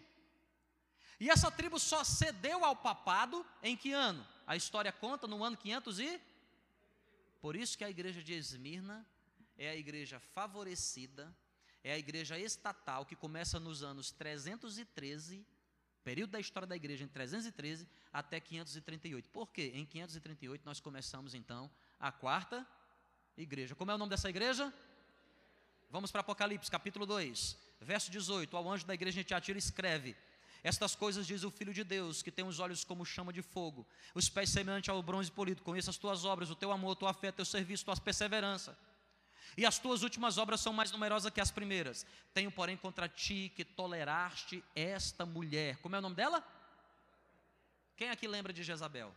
E 1.18 1.30
essa 1.30 1.50
tribo 1.50 1.78
só 1.78 2.04
cedeu 2.04 2.66
ao 2.66 2.76
papado 2.76 3.46
em 3.62 3.74
que 3.74 3.94
ano? 3.94 4.26
A 4.46 4.54
história 4.54 4.92
conta 4.92 5.26
no 5.26 5.42
ano 5.42 5.56
500 5.56 6.00
e 6.00 6.20
Por 7.40 7.56
isso 7.56 7.78
que 7.78 7.84
a 7.84 7.88
igreja 7.88 8.22
de 8.22 8.34
Esmirna 8.34 9.06
é 9.56 9.70
a 9.70 9.76
igreja 9.76 10.18
favorecida, 10.18 11.34
é 11.82 11.92
a 11.92 11.98
igreja 11.98 12.38
estatal 12.38 13.04
que 13.04 13.14
começa 13.14 13.60
nos 13.60 13.82
anos 13.82 14.10
313, 14.10 15.46
período 16.02 16.30
da 16.30 16.40
história 16.40 16.66
da 16.66 16.76
igreja 16.76 17.04
em 17.04 17.08
313 17.08 17.88
até 18.12 18.40
538. 18.40 19.28
Por 19.30 19.50
quê? 19.50 19.72
Em 19.74 19.84
538 19.84 20.62
nós 20.64 20.80
começamos 20.80 21.34
então 21.34 21.70
a 21.98 22.10
quarta 22.10 22.66
igreja. 23.36 23.74
Como 23.74 23.90
é 23.90 23.94
o 23.94 23.98
nome 23.98 24.10
dessa 24.10 24.28
igreja? 24.28 24.72
Vamos 25.90 26.10
para 26.10 26.22
Apocalipse, 26.22 26.70
capítulo 26.70 27.06
2, 27.06 27.56
verso 27.80 28.10
18. 28.10 28.56
Ao 28.56 28.70
anjo 28.70 28.86
da 28.86 28.94
igreja 28.94 29.20
de 29.20 29.24
Tiatira 29.28 29.58
escreve: 29.58 30.16
estas 30.64 30.94
coisas 30.94 31.26
diz 31.26 31.44
o 31.44 31.50
Filho 31.50 31.74
de 31.74 31.84
Deus, 31.84 32.22
que 32.22 32.32
tem 32.32 32.44
os 32.44 32.58
olhos 32.58 32.84
como 32.84 33.04
chama 33.04 33.30
de 33.32 33.42
fogo, 33.42 33.86
os 34.14 34.30
pés 34.30 34.48
semelhantes 34.48 34.88
ao 34.88 35.02
bronze 35.02 35.30
polido. 35.30 35.62
Conheça 35.62 35.90
as 35.90 35.98
tuas 35.98 36.24
obras, 36.24 36.50
o 36.50 36.56
teu 36.56 36.72
amor, 36.72 36.96
tua 36.96 37.12
fé, 37.12 37.30
teu 37.30 37.44
serviço, 37.44 37.84
tua 37.84 37.94
perseverança. 37.96 38.76
E 39.56 39.64
as 39.64 39.78
tuas 39.78 40.02
últimas 40.02 40.38
obras 40.38 40.60
são 40.60 40.72
mais 40.72 40.90
numerosas 40.90 41.32
que 41.32 41.40
as 41.40 41.50
primeiras. 41.50 42.06
Tenho, 42.32 42.50
porém, 42.50 42.76
contra 42.76 43.08
ti 43.08 43.52
que 43.54 43.64
toleraste 43.64 44.64
esta 44.74 45.24
mulher. 45.24 45.78
Como 45.78 45.94
é 45.94 45.98
o 45.98 46.02
nome 46.02 46.16
dela? 46.16 46.44
Quem 47.96 48.10
aqui 48.10 48.26
lembra 48.26 48.52
de 48.52 48.62
Jezabel? 48.62 49.14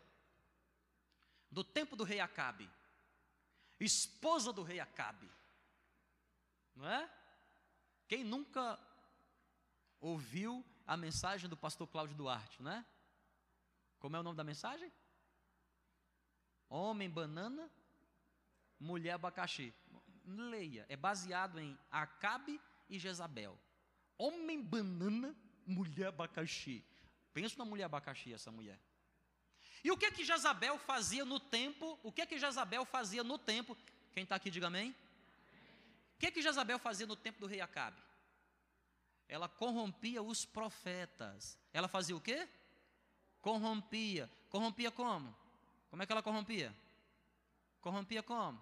Do 1.49 1.63
tempo 1.63 1.95
do 1.95 2.03
rei 2.03 2.19
Acabe. 2.19 2.69
Esposa 3.79 4.53
do 4.53 4.63
rei 4.63 4.79
Acabe. 4.79 5.29
Não 6.75 6.87
é? 6.87 7.09
Quem 8.07 8.23
nunca 8.23 8.79
ouviu 9.99 10.63
a 10.85 10.95
mensagem 10.95 11.49
do 11.49 11.57
pastor 11.57 11.87
Cláudio 11.87 12.15
Duarte, 12.15 12.61
não 12.61 12.71
é? 12.71 12.85
Como 13.99 14.15
é 14.15 14.19
o 14.19 14.23
nome 14.23 14.37
da 14.37 14.43
mensagem? 14.43 14.91
Homem 16.69 17.09
banana, 17.09 17.69
mulher 18.79 19.11
abacaxi. 19.11 19.73
Leia, 20.27 20.85
é 20.89 20.95
baseado 20.95 21.59
em 21.59 21.77
Acabe 21.89 22.59
e 22.89 22.99
Jezabel. 22.99 23.57
Homem 24.17 24.61
banana, 24.61 25.35
mulher 25.65 26.07
abacaxi. 26.07 26.83
Pensa 27.33 27.55
na 27.57 27.65
mulher 27.65 27.85
abacaxi, 27.85 28.33
essa 28.33 28.51
mulher. 28.51 28.79
E 29.83 29.91
o 29.91 29.97
que 29.97 30.11
que 30.11 30.25
Jezabel 30.25 30.77
fazia 30.77 31.23
no 31.23 31.39
tempo? 31.39 31.97
O 32.03 32.11
que 32.11 32.25
que 32.25 32.37
Jezabel 32.37 32.85
fazia 32.85 33.23
no 33.23 33.37
tempo? 33.37 33.77
Quem 34.13 34.23
está 34.23 34.35
aqui, 34.35 34.49
diga 34.49 34.67
amém. 34.67 34.91
O 36.15 36.19
que 36.19 36.31
que 36.31 36.41
Jezabel 36.41 36.77
fazia 36.79 37.07
no 37.07 37.15
tempo 37.15 37.39
do 37.39 37.47
rei 37.47 37.61
Acabe? 37.61 38.07
ela 39.27 39.49
corrompia 39.49 40.21
os 40.21 40.45
profetas. 40.45 41.57
Ela 41.73 41.87
fazia 41.87 42.15
o 42.15 42.21
quê? 42.21 42.47
Corrompia. 43.41 44.29
Corrompia 44.49 44.89
como? 44.89 45.35
Como 45.89 46.01
é 46.01 46.05
que 46.05 46.11
ela 46.11 46.23
corrompia? 46.23 46.73
Corrompia 47.81 48.23
como? 48.23 48.61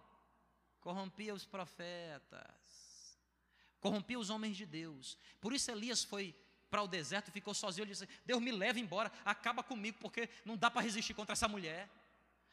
Corrompia 0.86 1.33
os 1.33 1.43
profetas. 1.43 3.17
Corrompia 3.79 4.19
os 4.19 4.29
homens 4.29 4.55
de 4.55 4.67
Deus. 4.67 5.17
Por 5.41 5.51
isso 5.51 5.71
Elias 5.71 6.03
foi 6.03 6.36
para 6.69 6.83
o 6.83 6.88
deserto, 6.88 7.31
ficou 7.31 7.55
sozinho. 7.55 7.86
Ele 7.86 7.91
disse: 7.91 8.07
Deus 8.23 8.39
me 8.39 8.51
leva 8.51 8.79
embora, 8.79 9.11
acaba 9.25 9.63
comigo, 9.63 9.97
porque 9.99 10.29
não 10.45 10.55
dá 10.55 10.69
para 10.69 10.83
resistir 10.83 11.15
contra 11.15 11.33
essa 11.33 11.47
mulher. 11.47 11.89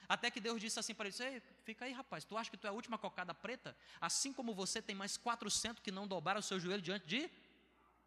Até 0.08 0.30
que 0.30 0.40
Deus 0.40 0.58
disse 0.62 0.80
assim 0.80 0.94
para 0.94 1.08
ele: 1.10 1.16
Ei, 1.20 1.42
fica 1.62 1.84
aí, 1.84 1.92
rapaz, 1.92 2.24
tu 2.24 2.34
acha 2.38 2.50
que 2.50 2.56
tu 2.56 2.66
é 2.66 2.70
a 2.70 2.72
última 2.72 2.96
cocada 2.96 3.34
preta? 3.34 3.76
Assim 4.00 4.32
como 4.32 4.54
você 4.54 4.80
tem 4.80 4.96
mais 4.96 5.18
400 5.18 5.82
que 5.82 5.90
não 5.90 6.08
dobraram 6.08 6.40
o 6.40 6.42
seu 6.42 6.58
joelho 6.58 6.80
diante 6.80 7.06
de 7.06 7.30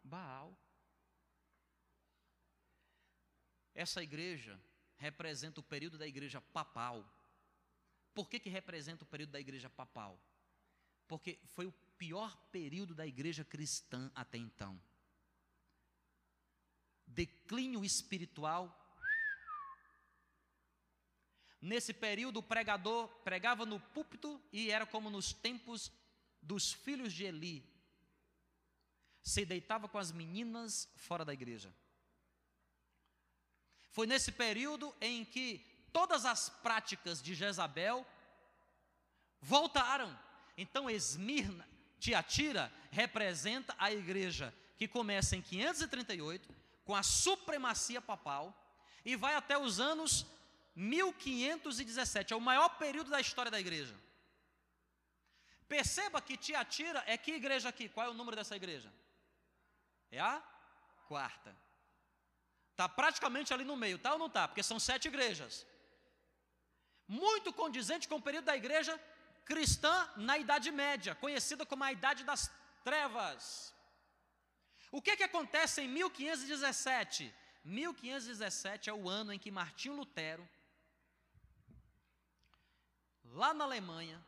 Baal. 0.02 0.58
Essa 3.72 4.02
igreja 4.02 4.60
representa 4.96 5.60
o 5.60 5.62
período 5.62 5.96
da 5.96 6.06
igreja 6.08 6.40
papal. 6.40 7.08
Por 8.16 8.30
que, 8.30 8.40
que 8.40 8.48
representa 8.48 9.04
o 9.04 9.06
período 9.06 9.32
da 9.32 9.38
igreja 9.38 9.68
papal? 9.68 10.18
Porque 11.06 11.38
foi 11.44 11.66
o 11.66 11.72
pior 11.98 12.34
período 12.50 12.94
da 12.94 13.06
igreja 13.06 13.44
cristã 13.44 14.10
até 14.14 14.38
então. 14.38 14.80
Declínio 17.06 17.84
espiritual. 17.84 18.64
Nesse 21.60 21.92
período, 21.92 22.38
o 22.38 22.42
pregador 22.42 23.06
pregava 23.22 23.66
no 23.66 23.78
púlpito 23.78 24.42
e 24.50 24.70
era 24.70 24.86
como 24.86 25.10
nos 25.10 25.34
tempos 25.34 25.92
dos 26.40 26.72
filhos 26.72 27.12
de 27.12 27.24
Eli, 27.24 27.70
se 29.20 29.44
deitava 29.44 29.90
com 29.90 29.98
as 29.98 30.10
meninas 30.10 30.90
fora 30.96 31.22
da 31.22 31.34
igreja. 31.34 31.70
Foi 33.90 34.06
nesse 34.06 34.32
período 34.32 34.94
em 35.02 35.22
que 35.22 35.75
todas 35.92 36.24
as 36.24 36.48
práticas 36.48 37.22
de 37.22 37.34
Jezabel 37.34 38.06
voltaram. 39.40 40.16
Então, 40.56 40.88
Esmirna, 40.90 41.68
Tiatira, 41.98 42.72
representa 42.90 43.74
a 43.78 43.92
igreja 43.92 44.54
que 44.76 44.86
começa 44.86 45.36
em 45.36 45.42
538, 45.42 46.48
com 46.84 46.94
a 46.94 47.02
supremacia 47.02 48.00
papal, 48.00 48.54
e 49.04 49.16
vai 49.16 49.34
até 49.34 49.56
os 49.58 49.80
anos 49.80 50.26
1517, 50.74 52.32
é 52.32 52.36
o 52.36 52.40
maior 52.40 52.68
período 52.70 53.10
da 53.10 53.20
história 53.20 53.50
da 53.50 53.58
igreja. 53.58 53.94
Perceba 55.68 56.20
que 56.20 56.36
Tiatira 56.36 57.02
é 57.06 57.16
que 57.16 57.32
igreja 57.32 57.68
aqui? 57.68 57.88
Qual 57.88 58.06
é 58.06 58.10
o 58.10 58.14
número 58.14 58.36
dessa 58.36 58.54
igreja? 58.54 58.92
É 60.10 60.20
a 60.20 60.40
quarta. 61.08 61.56
Está 62.70 62.88
praticamente 62.88 63.54
ali 63.54 63.64
no 63.64 63.74
meio, 63.74 63.98
tá 63.98 64.12
ou 64.12 64.18
não 64.18 64.26
está? 64.26 64.46
Porque 64.46 64.62
são 64.62 64.78
sete 64.78 65.08
igrejas. 65.08 65.66
Muito 67.08 67.52
condizente 67.52 68.08
com 68.08 68.16
o 68.16 68.22
período 68.22 68.46
da 68.46 68.56
igreja 68.56 68.98
cristã 69.44 70.10
na 70.16 70.36
Idade 70.36 70.70
Média, 70.70 71.14
conhecida 71.14 71.64
como 71.64 71.84
a 71.84 71.92
Idade 71.92 72.24
das 72.24 72.50
Trevas. 72.82 73.74
O 74.90 75.00
que, 75.00 75.16
que 75.16 75.22
acontece 75.22 75.82
em 75.82 75.88
1517? 75.88 77.32
1517 77.64 78.90
é 78.90 78.92
o 78.92 79.08
ano 79.08 79.32
em 79.32 79.38
que 79.38 79.50
Martinho 79.50 79.96
Lutero, 79.96 80.48
lá 83.24 83.52
na 83.52 83.64
Alemanha, 83.64 84.24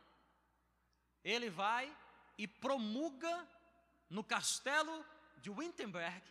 ele 1.23 1.49
vai 1.49 1.95
e 2.37 2.47
promulga 2.47 3.47
no 4.09 4.23
castelo 4.23 5.05
de 5.37 5.49
Wittenberg 5.49 6.21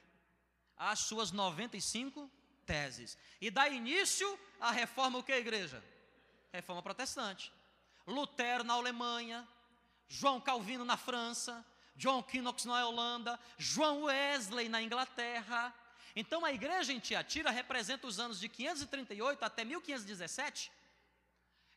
as 0.76 1.00
suas 1.00 1.32
95 1.32 2.30
teses. 2.64 3.18
E 3.40 3.50
dá 3.50 3.68
início 3.68 4.38
à 4.60 4.70
reforma 4.70 5.18
o 5.18 5.22
que, 5.22 5.32
igreja? 5.32 5.82
Reforma 6.52 6.82
protestante. 6.82 7.52
Lutero 8.06 8.64
na 8.64 8.74
Alemanha, 8.74 9.46
João 10.08 10.40
Calvino 10.40 10.84
na 10.84 10.96
França, 10.96 11.64
John 11.94 12.22
Knox 12.22 12.64
na 12.64 12.86
Holanda, 12.86 13.38
João 13.58 14.04
Wesley 14.04 14.68
na 14.68 14.80
Inglaterra. 14.80 15.74
Então 16.16 16.44
a 16.44 16.52
igreja 16.52 16.92
em 16.92 16.98
Tiatira 16.98 17.50
representa 17.50 18.06
os 18.06 18.18
anos 18.18 18.40
de 18.40 18.48
538 18.48 19.44
até 19.44 19.64
1517, 19.64 20.72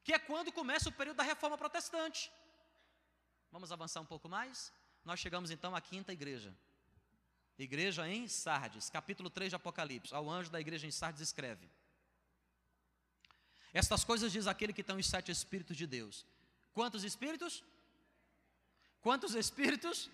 que 0.03 0.13
é 0.13 0.19
quando 0.19 0.51
começa 0.51 0.89
o 0.89 0.91
período 0.91 1.17
da 1.17 1.23
reforma 1.23 1.57
protestante. 1.57 2.31
Vamos 3.51 3.71
avançar 3.71 3.99
um 3.99 4.05
pouco 4.05 4.29
mais? 4.29 4.71
Nós 5.03 5.19
chegamos 5.19 5.51
então 5.51 5.75
à 5.75 5.81
quinta 5.81 6.13
igreja. 6.13 6.55
Igreja 7.57 8.07
em 8.07 8.27
Sardes, 8.27 8.89
capítulo 8.89 9.29
3 9.29 9.49
de 9.49 9.55
Apocalipse. 9.55 10.13
Ao 10.13 10.29
anjo 10.29 10.49
da 10.49 10.61
igreja 10.61 10.87
em 10.87 10.91
Sardes 10.91 11.21
escreve: 11.21 11.69
Estas 13.73 14.03
coisas 14.03 14.31
diz 14.31 14.47
aquele 14.47 14.73
que 14.73 14.83
tem 14.83 14.95
os 14.95 15.07
sete 15.07 15.31
Espíritos 15.31 15.77
de 15.77 15.87
Deus. 15.87 16.25
Quantos 16.73 17.03
Espíritos? 17.03 17.63
Quantos 19.01 19.35
Espíritos? 19.35 20.09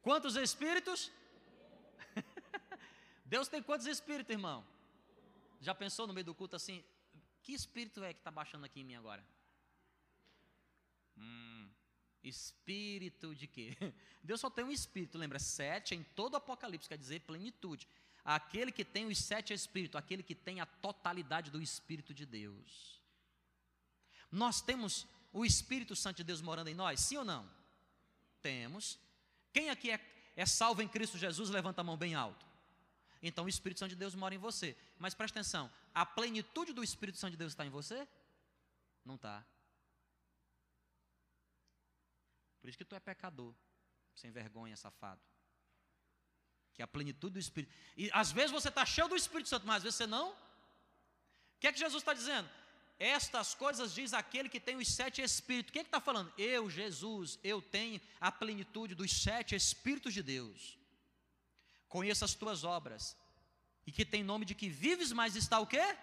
Quantos 0.00 0.36
Espíritos? 0.36 1.10
Deus 3.24 3.48
tem 3.48 3.62
quantos 3.62 3.86
espíritos, 3.86 4.30
irmão? 4.30 4.64
Já 5.60 5.74
pensou 5.74 6.06
no 6.06 6.12
meio 6.12 6.24
do 6.24 6.34
culto 6.34 6.56
assim? 6.56 6.84
Que 7.42 7.52
espírito 7.54 8.02
é 8.04 8.12
que 8.12 8.20
está 8.20 8.30
baixando 8.30 8.66
aqui 8.66 8.80
em 8.80 8.84
mim 8.84 8.94
agora? 8.94 9.24
Hum, 11.16 11.70
espírito 12.22 13.34
de 13.34 13.46
quê? 13.46 13.76
Deus 14.22 14.40
só 14.40 14.50
tem 14.50 14.64
um 14.64 14.70
espírito, 14.70 15.18
lembra? 15.18 15.38
Sete 15.38 15.94
em 15.94 16.02
todo 16.02 16.34
o 16.34 16.36
Apocalipse, 16.36 16.88
quer 16.88 16.98
dizer 16.98 17.20
plenitude. 17.20 17.88
Aquele 18.24 18.70
que 18.70 18.84
tem 18.84 19.06
os 19.06 19.18
sete 19.18 19.52
espíritos, 19.52 19.98
aquele 19.98 20.22
que 20.22 20.34
tem 20.34 20.60
a 20.60 20.66
totalidade 20.66 21.50
do 21.50 21.60
Espírito 21.60 22.14
de 22.14 22.24
Deus. 22.24 23.00
Nós 24.30 24.60
temos 24.60 25.06
o 25.32 25.44
Espírito 25.44 25.96
Santo 25.96 26.18
de 26.18 26.24
Deus 26.24 26.40
morando 26.40 26.68
em 26.68 26.74
nós, 26.74 27.00
sim 27.00 27.16
ou 27.16 27.24
não? 27.24 27.48
Temos. 28.40 28.98
Quem 29.52 29.70
aqui 29.70 29.90
é, 29.90 30.00
é 30.36 30.46
salvo 30.46 30.82
em 30.82 30.88
Cristo 30.88 31.18
Jesus, 31.18 31.50
levanta 31.50 31.80
a 31.80 31.84
mão 31.84 31.96
bem 31.96 32.14
alto. 32.14 32.46
Então 33.22 33.44
o 33.44 33.48
Espírito 33.48 33.78
Santo 33.78 33.90
de 33.90 33.96
Deus 33.96 34.14
mora 34.14 34.34
em 34.34 34.38
você. 34.38 34.76
Mas 34.98 35.14
presta 35.14 35.40
atenção, 35.40 35.70
a 35.94 36.04
plenitude 36.04 36.72
do 36.72 36.82
Espírito 36.82 37.18
Santo 37.18 37.32
de 37.32 37.36
Deus 37.36 37.52
está 37.52 37.66
em 37.66 37.70
você? 37.70 38.06
Não 39.04 39.16
está. 39.16 39.44
Por 42.60 42.68
isso 42.68 42.78
que 42.78 42.84
tu 42.84 42.94
é 42.94 43.00
pecador, 43.00 43.52
sem 44.14 44.30
vergonha, 44.30 44.76
safado. 44.76 45.20
Que 46.74 46.82
é 46.82 46.84
a 46.84 46.88
plenitude 46.88 47.34
do 47.34 47.38
Espírito. 47.38 47.72
E 47.96 48.10
às 48.12 48.32
vezes 48.32 48.50
você 48.50 48.68
está 48.68 48.84
cheio 48.84 49.08
do 49.08 49.16
Espírito 49.16 49.48
Santo, 49.48 49.66
mas 49.66 49.76
às 49.76 49.82
vezes 49.82 49.96
você 49.96 50.06
não. 50.06 50.30
O 50.30 50.36
que 51.60 51.66
é 51.66 51.72
que 51.72 51.78
Jesus 51.78 52.02
está 52.02 52.12
dizendo? 52.12 52.48
Estas 52.98 53.54
coisas 53.54 53.92
diz 53.92 54.12
aquele 54.12 54.48
que 54.48 54.60
tem 54.60 54.76
os 54.76 54.88
sete 54.88 55.22
espíritos. 55.22 55.70
O 55.70 55.72
que 55.72 55.80
é 55.80 55.82
está 55.82 56.00
falando? 56.00 56.32
Eu, 56.38 56.70
Jesus, 56.70 57.38
eu 57.42 57.60
tenho 57.60 58.00
a 58.20 58.30
plenitude 58.30 58.94
dos 58.94 59.10
sete 59.10 59.54
espíritos 59.56 60.14
de 60.14 60.22
Deus. 60.22 60.78
Conheço 61.88 62.24
as 62.24 62.34
tuas 62.34 62.62
obras. 62.62 63.16
E 63.86 63.90
que 63.90 64.04
tem 64.04 64.22
nome 64.22 64.44
de 64.44 64.54
que 64.54 64.68
vives, 64.68 65.10
mas 65.12 65.34
está 65.34 65.58
o 65.58 65.66
quê? 65.66 65.96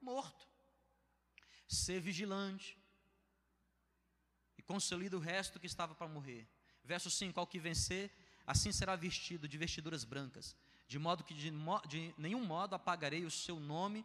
Morto. 0.00 0.48
Ser 1.68 2.00
vigilante. 2.00 2.78
E 4.56 4.62
consolida 4.62 5.16
o 5.16 5.20
resto 5.20 5.60
que 5.60 5.66
estava 5.66 5.94
para 5.94 6.08
morrer. 6.08 6.48
Verso 6.82 7.10
5: 7.10 7.38
Ao 7.38 7.46
que 7.46 7.58
vencer, 7.58 8.10
assim 8.48 8.72
será 8.72 8.96
vestido 8.96 9.46
de 9.46 9.56
vestiduras 9.58 10.02
brancas, 10.04 10.56
de 10.88 10.98
modo 10.98 11.22
que 11.22 11.34
de, 11.34 11.52
de 11.86 12.14
nenhum 12.16 12.42
modo 12.44 12.74
apagarei 12.74 13.24
o 13.24 13.30
seu 13.30 13.60
nome 13.60 14.04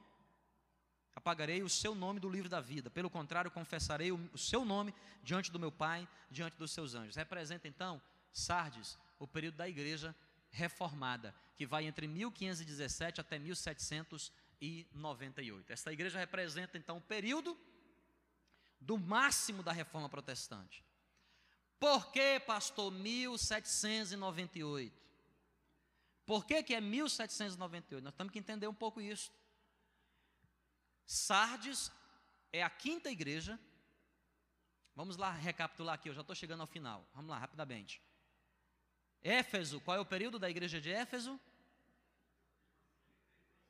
apagarei 1.16 1.62
o 1.62 1.70
seu 1.70 1.94
nome 1.94 2.20
do 2.20 2.28
livro 2.28 2.50
da 2.50 2.60
vida. 2.60 2.90
Pelo 2.90 3.08
contrário, 3.10 3.52
confessarei 3.52 4.12
o, 4.12 4.16
o 4.34 4.38
seu 4.38 4.66
nome 4.66 4.92
diante 5.24 5.52
do 5.52 5.60
meu 5.60 5.72
Pai, 5.72 6.08
diante 6.30 6.58
dos 6.58 6.72
seus 6.72 6.96
anjos. 6.96 7.16
Representa 7.16 7.68
então 7.68 8.02
Sardes, 8.32 8.98
o 9.20 9.28
período 9.28 9.58
da 9.58 9.70
igreja 9.70 10.16
reformada, 10.50 11.36
que 11.56 11.68
vai 11.68 11.86
entre 11.86 12.08
1517 12.08 13.22
até 13.22 13.38
1798. 13.38 15.72
Esta 15.72 15.94
igreja 15.94 16.18
representa 16.18 16.80
então 16.80 16.98
o 16.98 17.02
período 17.02 17.56
do 18.82 18.98
máximo 18.98 19.62
da 19.62 19.72
reforma 19.72 20.10
protestante. 20.10 20.84
Por 21.84 22.14
que, 22.14 22.40
pastor, 22.40 22.94
1798? 22.94 24.96
Por 26.26 26.46
que, 26.46 26.64
que 26.64 26.74
é 26.74 26.80
1798? 26.80 28.02
Nós 28.02 28.14
temos 28.14 28.32
que 28.32 28.40
entender 28.40 28.70
um 28.70 28.74
pouco 28.74 29.02
isso. 29.02 29.34
Sardes 31.06 31.92
é 32.54 32.64
a 32.64 32.70
quinta 32.70 33.12
igreja. 33.12 33.60
Vamos 34.96 35.18
lá 35.18 35.32
recapitular 35.32 35.96
aqui, 35.96 36.08
eu 36.08 36.14
já 36.14 36.22
estou 36.22 36.34
chegando 36.34 36.62
ao 36.62 36.68
final. 36.68 37.06
Vamos 37.14 37.30
lá, 37.30 37.38
rapidamente. 37.38 38.02
Éfeso, 39.22 39.82
qual 39.82 39.98
é 39.98 40.00
o 40.00 40.06
período 40.06 40.40
da 40.40 40.50
igreja 40.50 40.80
de 40.80 40.90
Éfeso? 40.90 41.38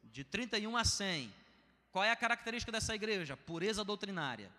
De 0.03 0.23
31 0.23 0.77
a 0.77 0.85
100. 0.85 1.33
Qual 1.91 2.03
é 2.03 2.11
a 2.11 2.15
característica 2.15 2.71
dessa 2.71 2.93
igreja? 2.93 3.35
Pureza 3.35 3.83
doutrinária. 3.83 4.51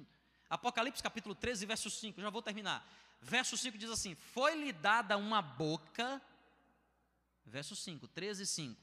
Apocalipse 0.48 1.02
capítulo 1.02 1.34
13, 1.34 1.66
verso 1.66 1.90
5, 1.90 2.20
já 2.20 2.30
vou 2.30 2.42
terminar. 2.42 2.86
Verso 3.20 3.56
5 3.56 3.78
diz 3.78 3.90
assim: 3.90 4.14
Foi-lhe 4.14 4.72
dada 4.72 5.16
uma 5.16 5.40
boca, 5.40 6.20
verso 7.44 7.74
5, 7.76 8.08
13, 8.08 8.46
5, 8.46 8.80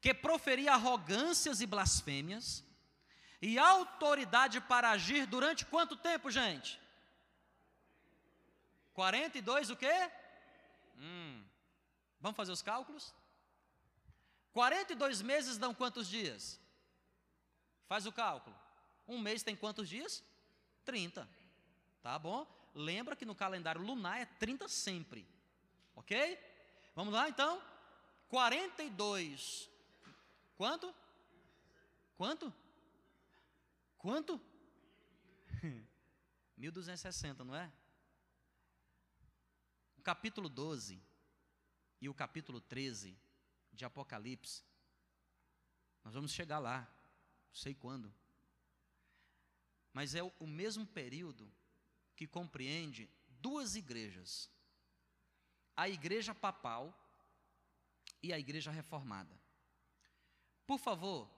que 0.00 0.14
proferia 0.14 0.72
arrogâncias 0.72 1.60
e 1.60 1.66
blasfêmias, 1.66 2.64
e 3.40 3.58
autoridade 3.58 4.60
para 4.60 4.90
agir 4.90 5.26
durante 5.26 5.64
quanto 5.64 5.96
tempo, 5.96 6.30
gente? 6.30 6.80
42 8.92 9.70
o 9.70 9.76
quê? 9.76 10.10
Hum. 10.96 11.44
Vamos 12.20 12.36
fazer 12.36 12.50
os 12.50 12.62
cálculos? 12.62 13.14
42 14.52 15.22
meses 15.22 15.56
dão 15.56 15.72
quantos 15.72 16.08
dias? 16.08 16.60
Faz 17.86 18.06
o 18.06 18.12
cálculo. 18.12 18.58
Um 19.06 19.18
mês 19.18 19.42
tem 19.44 19.54
quantos 19.54 19.88
dias? 19.88 20.24
30. 20.84 21.28
Tá 22.02 22.18
bom? 22.18 22.46
Lembra 22.74 23.14
que 23.14 23.24
no 23.24 23.34
calendário 23.34 23.80
lunar 23.80 24.20
é 24.20 24.24
30 24.24 24.68
sempre. 24.68 25.26
Ok? 25.94 26.38
Vamos 26.94 27.14
lá 27.14 27.28
então? 27.28 27.62
42. 28.28 29.70
Quanto? 30.56 30.94
Quanto? 32.16 32.54
Quanto? 33.96 34.40
1260, 36.56 37.44
não 37.44 37.54
é? 37.54 37.72
O 39.96 40.02
capítulo 40.02 40.48
12 40.48 41.00
e 42.00 42.08
o 42.08 42.14
capítulo 42.14 42.60
13 42.60 43.18
de 43.72 43.84
Apocalipse 43.84 44.62
Nós 46.04 46.14
vamos 46.14 46.32
chegar 46.32 46.58
lá, 46.58 46.80
não 47.48 47.54
sei 47.54 47.74
quando. 47.74 48.12
Mas 49.92 50.14
é 50.14 50.22
o 50.22 50.46
mesmo 50.46 50.86
período 50.86 51.50
que 52.14 52.26
compreende 52.26 53.10
duas 53.40 53.74
igrejas: 53.74 54.50
a 55.76 55.88
igreja 55.88 56.34
papal 56.34 57.07
e 58.22 58.32
a 58.32 58.38
igreja 58.38 58.70
reformada. 58.70 59.34
Por 60.66 60.78
favor, 60.78 61.28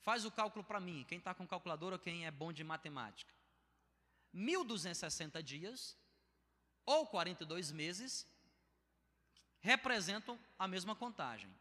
faz 0.00 0.24
o 0.24 0.30
cálculo 0.30 0.64
para 0.64 0.80
mim, 0.80 1.04
quem 1.08 1.18
está 1.18 1.34
com 1.34 1.46
calculadora 1.46 1.96
ou 1.96 1.98
quem 1.98 2.26
é 2.26 2.30
bom 2.30 2.52
de 2.52 2.64
matemática. 2.64 3.32
1260 4.32 5.42
dias 5.42 5.96
ou 6.84 7.06
42 7.06 7.70
meses 7.72 8.26
representam 9.60 10.38
a 10.58 10.66
mesma 10.66 10.94
contagem. 10.94 11.52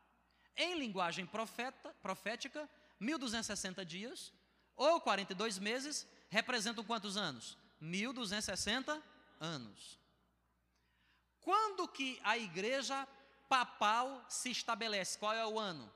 Em 0.55 0.77
linguagem 0.77 1.25
profeta, 1.25 1.93
profética, 2.01 2.69
1260 2.99 3.85
dias 3.85 4.33
ou 4.75 4.99
42 5.01 5.57
meses 5.57 6.07
representam 6.29 6.83
quantos 6.83 7.17
anos? 7.17 7.57
1260 7.79 9.01
anos. 9.39 9.99
Quando 11.41 11.87
que 11.87 12.19
a 12.23 12.37
igreja 12.37 13.07
papal 13.49 14.25
se 14.29 14.51
estabelece? 14.51 15.17
Qual 15.17 15.33
é 15.33 15.45
o 15.45 15.59
ano? 15.59 15.91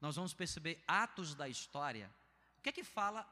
nós 0.00 0.16
vamos 0.16 0.34
perceber 0.34 0.84
atos 0.86 1.34
da 1.34 1.48
história. 1.48 2.14
O 2.58 2.60
que 2.60 2.68
é 2.68 2.72
que 2.72 2.84
fala 2.84 3.26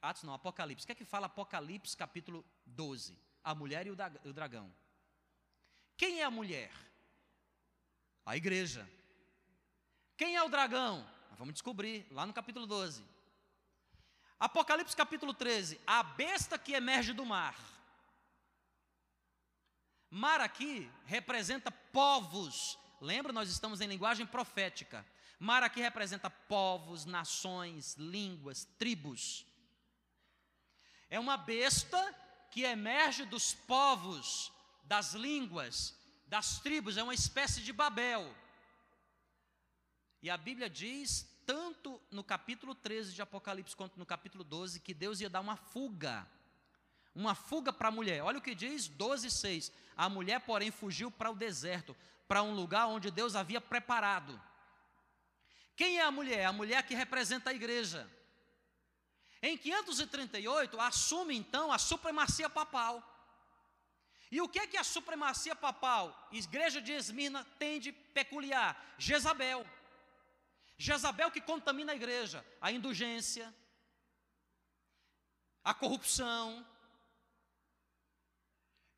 Atos 0.00 0.22
não, 0.22 0.34
Apocalipse. 0.34 0.84
O 0.84 0.86
que 0.86 0.92
é 0.92 0.94
que 0.94 1.04
fala 1.04 1.26
Apocalipse 1.26 1.96
capítulo 1.96 2.44
12? 2.66 3.18
A 3.42 3.54
mulher 3.54 3.86
e 3.86 3.90
o 3.90 4.32
dragão. 4.32 4.72
Quem 5.96 6.20
é 6.20 6.24
a 6.24 6.30
mulher? 6.30 6.72
A 8.24 8.36
igreja. 8.36 8.88
Quem 10.16 10.36
é 10.36 10.42
o 10.42 10.48
dragão? 10.48 11.06
Vamos 11.36 11.54
descobrir 11.54 12.06
lá 12.10 12.24
no 12.24 12.32
capítulo 12.32 12.66
12. 12.66 13.04
Apocalipse 14.40 14.96
capítulo 14.96 15.34
13. 15.34 15.80
A 15.86 16.02
besta 16.02 16.58
que 16.58 16.72
emerge 16.72 17.12
do 17.12 17.26
mar. 17.26 17.56
Mar 20.10 20.40
aqui 20.40 20.90
representa 21.04 21.70
povos. 21.70 22.78
Lembra, 23.00 23.32
nós 23.32 23.50
estamos 23.50 23.80
em 23.80 23.86
linguagem 23.86 24.24
profética. 24.24 25.04
Mar 25.38 25.62
aqui 25.62 25.80
representa 25.80 26.30
povos, 26.30 27.04
nações, 27.04 27.94
línguas, 27.96 28.64
tribos. 28.78 29.44
É 31.14 31.20
uma 31.20 31.36
besta 31.36 32.12
que 32.50 32.64
emerge 32.64 33.24
dos 33.24 33.54
povos, 33.54 34.50
das 34.82 35.12
línguas, 35.12 35.96
das 36.26 36.58
tribos, 36.58 36.96
é 36.96 37.04
uma 37.04 37.14
espécie 37.14 37.60
de 37.60 37.72
Babel. 37.72 38.34
E 40.20 40.28
a 40.28 40.36
Bíblia 40.36 40.68
diz, 40.68 41.24
tanto 41.46 42.02
no 42.10 42.24
capítulo 42.24 42.74
13 42.74 43.12
de 43.12 43.22
Apocalipse 43.22 43.76
quanto 43.76 43.96
no 43.96 44.04
capítulo 44.04 44.42
12, 44.42 44.80
que 44.80 44.92
Deus 44.92 45.20
ia 45.20 45.30
dar 45.30 45.40
uma 45.40 45.54
fuga. 45.54 46.26
Uma 47.14 47.36
fuga 47.36 47.72
para 47.72 47.86
a 47.86 47.92
mulher. 47.92 48.20
Olha 48.24 48.38
o 48.38 48.42
que 48.42 48.52
diz 48.52 48.88
12, 48.88 49.30
6. 49.30 49.70
A 49.96 50.08
mulher, 50.08 50.40
porém, 50.40 50.72
fugiu 50.72 51.12
para 51.12 51.30
o 51.30 51.36
deserto, 51.36 51.96
para 52.26 52.42
um 52.42 52.56
lugar 52.56 52.88
onde 52.88 53.12
Deus 53.12 53.36
havia 53.36 53.60
preparado. 53.60 54.42
Quem 55.76 56.00
é 56.00 56.02
a 56.02 56.10
mulher? 56.10 56.44
A 56.46 56.52
mulher 56.52 56.82
que 56.84 56.92
representa 56.96 57.50
a 57.50 57.54
igreja. 57.54 58.04
Em 59.48 59.58
538, 59.58 60.80
assume 60.80 61.36
então 61.36 61.70
a 61.70 61.78
supremacia 61.78 62.48
papal. 62.48 62.94
E 64.30 64.40
o 64.40 64.48
que 64.48 64.58
é 64.58 64.66
que 64.66 64.78
a 64.78 64.82
supremacia 64.82 65.54
papal, 65.54 66.04
igreja 66.32 66.80
de 66.80 66.92
Esmirna, 66.92 67.44
tem 67.58 67.78
de 67.78 67.92
peculiar? 67.92 68.70
Jezabel. 68.96 69.60
Jezabel 70.78 71.30
que 71.30 71.42
contamina 71.42 71.92
a 71.92 71.94
igreja, 71.94 72.42
a 72.58 72.72
indulgência, 72.72 73.54
a 75.62 75.74
corrupção, 75.74 76.66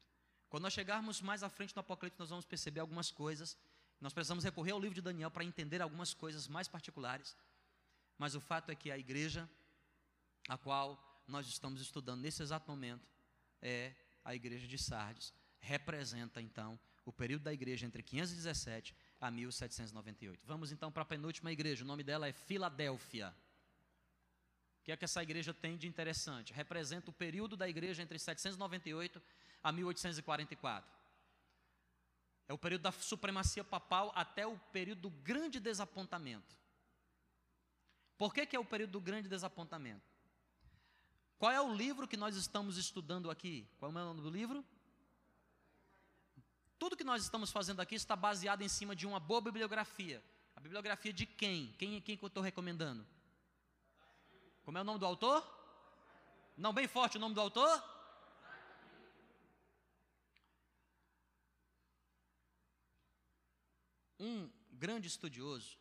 Quando 0.49 0.64
nós 0.64 0.74
chegarmos 0.74 1.20
mais 1.20 1.43
à 1.43 1.49
frente 1.49 1.76
no 1.76 1.80
Apocalipse, 1.80 2.20
nós 2.20 2.30
vamos 2.30 2.45
perceber 2.45 2.80
algumas 2.80 3.09
coisas. 3.09 3.57
Nós 3.99 4.14
precisamos 4.14 4.43
recorrer 4.43 4.72
ao 4.72 4.80
livro 4.80 4.95
de 4.95 5.01
Daniel 5.01 5.32
para 5.32 5.43
entender 5.43 5.82
algumas 5.82 6.14
coisas 6.14 6.47
mais 6.47 6.68
particulares. 6.68 7.36
Mas 8.18 8.36
o 8.36 8.39
fato 8.39 8.70
é 8.70 8.76
que 8.76 8.91
a 8.91 8.97
igreja, 8.97 9.49
a 10.47 10.57
qual 10.57 11.12
nós 11.28 11.48
estamos 11.48 11.82
estudando 11.82 12.22
nesse 12.22 12.42
exato 12.42 12.70
momento 12.70 13.08
é 13.62 13.94
a 14.24 14.36
igreja 14.36 14.68
de 14.68 14.78
Sardes. 14.78 15.34
Representa 15.60 16.42
então 16.42 16.80
o 17.06 17.12
período 17.12 17.44
da 17.44 17.54
igreja 17.54 17.86
entre 17.86 18.04
517 18.04 18.96
a 19.20 19.32
1798. 19.32 20.46
Vamos 20.46 20.72
então 20.72 20.92
para 20.92 21.04
a 21.04 21.06
penúltima 21.06 21.52
igreja, 21.52 21.84
o 21.84 21.88
nome 21.88 22.04
dela 22.04 22.28
é 22.28 22.34
Filadélfia. 22.34 23.34
O 24.80 24.84
que 24.84 24.92
é 24.92 24.98
que 24.98 25.06
essa 25.06 25.24
igreja 25.24 25.54
tem 25.54 25.78
de 25.78 25.88
interessante? 25.88 26.52
Representa 26.52 27.10
o 27.10 27.14
período 27.14 27.56
da 27.56 27.70
igreja 27.70 28.04
entre 28.04 28.20
798 28.20 29.22
a 29.64 29.72
1844. 29.72 30.92
É 32.50 32.54
o 32.54 32.58
período 32.58 32.82
da 32.82 32.92
supremacia 32.92 33.64
papal 33.64 34.12
até 34.14 34.46
o 34.46 34.58
período 34.58 35.04
do 35.04 35.10
grande 35.10 35.62
desapontamento. 35.62 36.58
Por 38.18 38.34
que, 38.34 38.46
que 38.46 38.56
é 38.56 38.60
o 38.60 38.66
período 38.66 38.92
do 38.92 39.02
grande 39.02 39.30
desapontamento? 39.30 40.12
Qual 41.44 41.52
é 41.52 41.60
o 41.60 41.74
livro 41.74 42.08
que 42.08 42.16
nós 42.16 42.38
estamos 42.38 42.78
estudando 42.78 43.30
aqui? 43.30 43.68
Qual 43.78 43.91
é 43.91 43.94
o 43.94 43.98
nome 43.98 44.22
do 44.22 44.30
livro? 44.30 44.64
Tudo 46.80 46.96
que 46.96 47.04
nós 47.04 47.22
estamos 47.22 47.52
fazendo 47.52 47.82
aqui 47.82 47.96
está 47.96 48.16
baseado 48.16 48.62
em 48.62 48.70
cima 48.70 48.96
de 48.96 49.06
uma 49.06 49.20
boa 49.20 49.41
bibliografia. 49.41 50.24
A 50.56 50.62
bibliografia 50.62 51.12
de 51.12 51.26
quem? 51.26 51.74
Quem, 51.74 52.00
quem 52.00 52.16
que 52.16 52.24
eu 52.24 52.28
estou 52.28 52.41
recomendando? 52.41 53.06
Como 54.64 54.78
é 54.78 54.82
o 54.82 54.86
nome 54.86 55.00
do 55.00 55.06
autor? 55.06 55.46
Não, 56.56 56.72
bem 56.72 56.88
forte 56.88 57.18
o 57.18 57.20
nome 57.20 57.36
do 57.36 57.41
autor? 57.41 57.84
Um 64.18 64.50
grande 64.72 65.10
estudioso, 65.10 65.78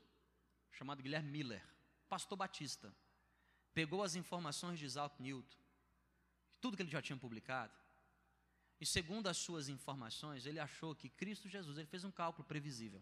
chamado 0.72 1.04
Guilherme 1.04 1.30
Miller, 1.30 1.64
pastor 2.08 2.36
batista, 2.36 2.92
pegou 3.74 4.02
as 4.02 4.14
informações 4.14 4.78
de 4.78 4.84
Isaac 4.84 5.20
Newton, 5.22 5.56
tudo 6.60 6.76
que 6.76 6.82
ele 6.82 6.90
já 6.90 7.02
tinha 7.02 7.16
publicado, 7.16 7.72
e 8.82 8.86
segundo 8.86 9.28
as 9.28 9.36
suas 9.36 9.68
informações, 9.68 10.44
ele 10.44 10.58
achou 10.58 10.92
que 10.92 11.08
Cristo 11.08 11.48
Jesus, 11.48 11.78
ele 11.78 11.86
fez 11.86 12.02
um 12.02 12.10
cálculo 12.10 12.44
previsível. 12.44 13.00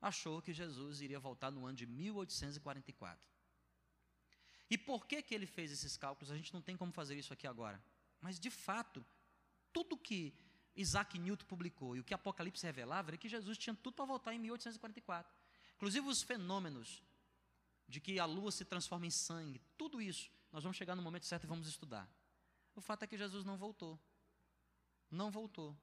Achou 0.00 0.40
que 0.40 0.54
Jesus 0.54 1.02
iria 1.02 1.20
voltar 1.20 1.50
no 1.50 1.66
ano 1.66 1.76
de 1.76 1.86
1844. 1.86 3.28
E 4.70 4.78
por 4.78 5.06
que 5.06 5.20
que 5.20 5.34
ele 5.34 5.46
fez 5.46 5.70
esses 5.70 5.98
cálculos? 5.98 6.30
A 6.30 6.36
gente 6.36 6.54
não 6.54 6.62
tem 6.62 6.78
como 6.78 6.92
fazer 6.92 7.14
isso 7.14 7.30
aqui 7.30 7.46
agora. 7.46 7.78
Mas 8.22 8.40
de 8.40 8.50
fato, 8.50 9.04
tudo 9.70 9.98
que 9.98 10.32
Isaac 10.74 11.18
Newton 11.18 11.44
publicou 11.44 11.94
e 11.94 12.00
o 12.00 12.04
que 12.04 12.14
Apocalipse 12.14 12.64
revelava 12.64 13.10
era 13.10 13.18
que 13.18 13.28
Jesus 13.28 13.58
tinha 13.58 13.74
tudo 13.74 13.94
para 13.94 14.06
voltar 14.06 14.32
em 14.32 14.38
1844. 14.38 15.30
Inclusive 15.76 16.08
os 16.08 16.22
fenômenos 16.22 17.02
de 17.90 18.00
que 18.00 18.18
a 18.18 18.24
lua 18.24 18.52
se 18.52 18.64
transforma 18.64 19.04
em 19.04 19.10
sangue, 19.10 19.60
tudo 19.76 20.00
isso, 20.00 20.30
nós 20.52 20.62
vamos 20.62 20.76
chegar 20.76 20.94
no 20.94 21.02
momento 21.02 21.26
certo 21.26 21.44
e 21.44 21.46
vamos 21.46 21.66
estudar. 21.66 22.08
O 22.74 22.80
fato 22.80 23.02
é 23.02 23.06
que 23.06 23.18
Jesus 23.18 23.44
não 23.44 23.56
voltou. 23.58 23.98
Não 25.10 25.30
voltou. 25.30 25.76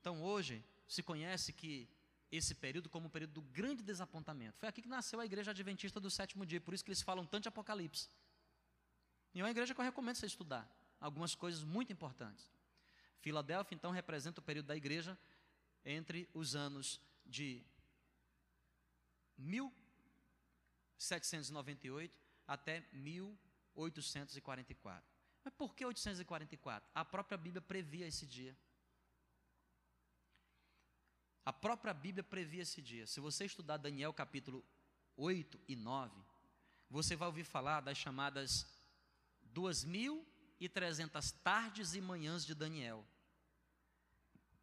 Então 0.00 0.22
hoje 0.22 0.64
se 0.88 1.02
conhece 1.02 1.52
que 1.52 1.88
esse 2.32 2.54
período 2.54 2.88
como 2.88 3.08
o 3.08 3.10
período 3.10 3.34
do 3.34 3.42
grande 3.42 3.82
desapontamento. 3.82 4.58
Foi 4.58 4.68
aqui 4.68 4.80
que 4.80 4.88
nasceu 4.88 5.20
a 5.20 5.26
igreja 5.26 5.50
adventista 5.50 6.00
do 6.00 6.10
sétimo 6.10 6.46
dia, 6.46 6.60
por 6.60 6.72
isso 6.72 6.84
que 6.84 6.90
eles 6.90 7.02
falam 7.02 7.26
tanto 7.26 7.42
de 7.42 7.48
Apocalipse. 7.48 8.08
E 9.34 9.40
é 9.40 9.42
uma 9.44 9.50
igreja 9.50 9.74
que 9.74 9.80
eu 9.80 9.84
recomendo 9.84 10.16
você 10.16 10.26
estudar 10.26 10.68
algumas 10.98 11.34
coisas 11.34 11.62
muito 11.62 11.92
importantes. 11.92 12.50
Filadélfia, 13.20 13.74
então, 13.74 13.90
representa 13.90 14.40
o 14.40 14.42
período 14.42 14.66
da 14.66 14.76
igreja 14.76 15.18
entre 15.84 16.28
os 16.32 16.54
anos 16.54 17.00
de 17.26 17.64
1798 21.00 22.14
até 22.46 22.86
1844. 22.92 25.10
Mas 25.42 25.54
por 25.54 25.74
que 25.74 25.84
844? 25.84 26.88
A 26.94 27.04
própria 27.04 27.38
Bíblia 27.38 27.62
previa 27.62 28.06
esse 28.06 28.26
dia. 28.26 28.56
A 31.44 31.52
própria 31.52 31.94
Bíblia 31.94 32.22
previa 32.22 32.62
esse 32.62 32.82
dia. 32.82 33.06
Se 33.06 33.18
você 33.18 33.46
estudar 33.46 33.78
Daniel 33.78 34.12
capítulo 34.12 34.62
8 35.16 35.58
e 35.66 35.74
9, 35.74 36.14
você 36.90 37.16
vai 37.16 37.28
ouvir 37.28 37.44
falar 37.44 37.80
das 37.80 37.96
chamadas 37.96 38.66
2.300 39.54 41.34
tardes 41.42 41.94
e 41.94 42.00
manhãs 42.00 42.44
de 42.44 42.54
Daniel. 42.54 43.06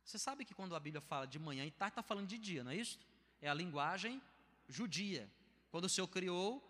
Você 0.04 0.20
sabe 0.20 0.46
que 0.46 0.54
quando 0.54 0.76
a 0.76 0.80
Bíblia 0.80 1.02
fala 1.02 1.26
de 1.26 1.40
manhã 1.40 1.66
e 1.66 1.72
tarde, 1.72 1.94
está 1.94 2.04
falando 2.04 2.28
de 2.28 2.38
dia, 2.38 2.64
não 2.64 2.72
é 2.72 2.76
isso? 2.76 3.00
É 3.42 3.50
a 3.50 3.54
linguagem 3.54 4.22
judia. 4.70 5.30
Quando 5.72 5.86
o 5.86 5.90
Senhor 5.90 6.08
criou 6.08 6.64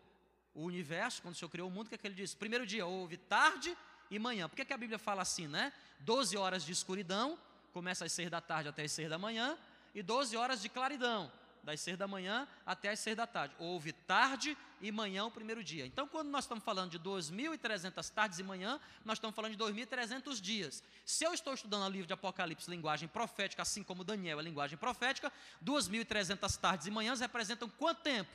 o 0.54 0.64
universo, 0.64 1.22
quando 1.22 1.36
o 1.36 1.38
Senhor 1.38 1.50
criou 1.50 1.68
o 1.68 1.72
mundo, 1.72 1.88
o 1.88 1.90
que, 1.90 1.96
é 1.96 1.98
que 1.98 2.08
ele 2.08 2.16
disse? 2.16 2.36
Primeiro 2.36 2.66
dia 2.66 2.86
houve 2.86 3.18
tarde 3.18 3.78
e 4.10 4.18
manhã. 4.18 4.50
Por 4.50 4.56
que, 4.56 4.66
que 4.66 4.74
a 4.74 4.78
Bíblia 4.78 4.98
fala 4.98 5.22
assim, 5.22 5.48
né? 5.48 5.72
Doze 6.00 6.38
horas 6.38 6.66
de 6.66 6.72
escuridão, 6.72 7.38
começa 7.72 8.06
às 8.06 8.12
seis 8.12 8.30
da 8.30 8.42
tarde 8.42 8.70
até 8.70 8.84
às 8.84 8.92
seis 8.92 9.10
da 9.10 9.18
manhã, 9.18 9.58
e 9.94 10.02
doze 10.02 10.36
horas 10.36 10.62
de 10.62 10.70
claridão, 10.70 11.32
das 11.64 11.80
seis 11.82 11.98
da 11.98 12.08
manhã 12.08 12.48
até 12.66 12.90
as 12.90 13.00
seis 13.00 13.16
da 13.16 13.28
tarde. 13.28 13.56
Houve 13.60 13.92
tarde 13.92 14.58
e 14.82 14.92
manhã 14.92 15.26
o 15.26 15.32
primeiro 15.32 15.64
dia. 15.64 15.86
Então, 15.86 16.08
quando 16.08 16.30
nós 16.30 16.44
estamos 16.44 16.64
falando 16.64 16.92
de 16.92 17.00
2.300 17.00 18.10
tardes 18.10 18.40
e 18.40 18.44
manhã, 18.44 18.80
nós 19.04 19.18
estamos 19.18 19.36
falando 19.36 19.56
de 19.56 19.58
2.300 19.58 20.40
dias. 20.40 20.84
Se 21.06 21.24
eu 21.24 21.34
estou 21.34 21.54
estudando 21.54 21.86
o 21.86 21.90
livro 21.90 22.08
de 22.08 22.14
Apocalipse, 22.14 22.70
linguagem 22.70 23.08
profética, 23.08 23.64
assim 23.64 23.84
como 23.84 24.04
Daniel 24.04 24.40
é 24.40 24.44
linguagem 24.44 24.78
profética, 24.78 25.32
2.300 25.64 26.58
tardes 26.58 26.88
e 26.88 26.92
manhãs 26.92 27.20
representam 27.20 27.70
quanto 27.70 28.02
tempo? 28.02 28.30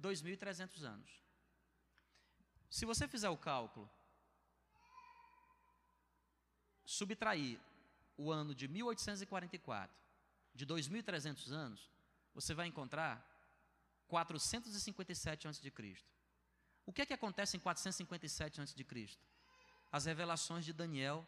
2.300 0.00 0.82
anos. 0.82 1.10
Se 2.68 2.84
você 2.84 3.06
fizer 3.06 3.28
o 3.28 3.36
cálculo, 3.36 3.90
subtrair 6.84 7.60
o 8.16 8.30
ano 8.30 8.54
de 8.54 8.68
1844 8.68 9.96
de 10.54 10.66
2.300 10.66 11.50
anos, 11.50 11.90
você 12.34 12.54
vai 12.54 12.66
encontrar 12.66 13.26
457 14.08 15.48
a.C. 15.48 15.72
O 16.86 16.92
que 16.92 17.02
é 17.02 17.06
que 17.06 17.12
acontece 17.12 17.56
em 17.56 17.60
457 17.60 18.60
a.C.? 18.60 19.18
As 19.92 20.04
revelações 20.04 20.64
de 20.64 20.72
Daniel 20.72 21.26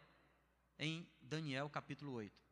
em 0.79 1.09
Daniel 1.21 1.69
capítulo 1.71 2.13
8. 2.13 2.43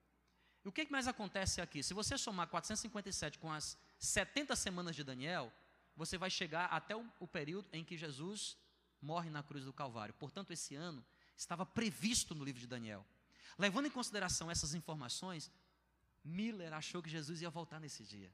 E 0.65 0.69
o 0.69 0.73
que, 0.73 0.83
é 0.83 0.85
que 0.85 0.93
mais 0.93 1.09
acontece 1.09 1.61
aqui? 1.61 1.83
Se 1.83 1.95
você 1.95 2.19
somar 2.19 2.47
457 2.49 3.39
com 3.39 3.51
as 3.51 3.79
70 3.99 4.55
semanas 4.55 4.95
de 4.95 5.03
Daniel, 5.03 5.53
você 5.97 6.17
vai 6.17 6.31
chegar 6.31 6.67
até 6.67 6.97
o, 6.97 7.29
período 7.29 7.69
em 7.73 7.85
que 7.85 7.97
Jesus 7.97 8.57
morre 9.01 9.31
na 9.31 9.43
cruz 9.43 9.65
do 9.65 9.73
Calvário. 9.73 10.15
Portanto, 10.15 10.53
esse 10.53 10.75
ano 10.75 11.05
estava 11.37 11.67
previsto 11.67 12.35
no 12.35 12.45
livro 12.45 12.61
de 12.61 12.67
Daniel. 12.67 13.07
Levando 13.59 13.87
em 13.87 13.91
consideração 13.91 14.51
essas 14.51 14.75
informações, 14.75 15.51
Miller 16.25 16.73
achou 16.73 17.03
que 17.03 17.11
Jesus 17.11 17.43
ia 17.43 17.51
voltar 17.51 17.81
nesse 17.81 18.05
dia. 18.05 18.33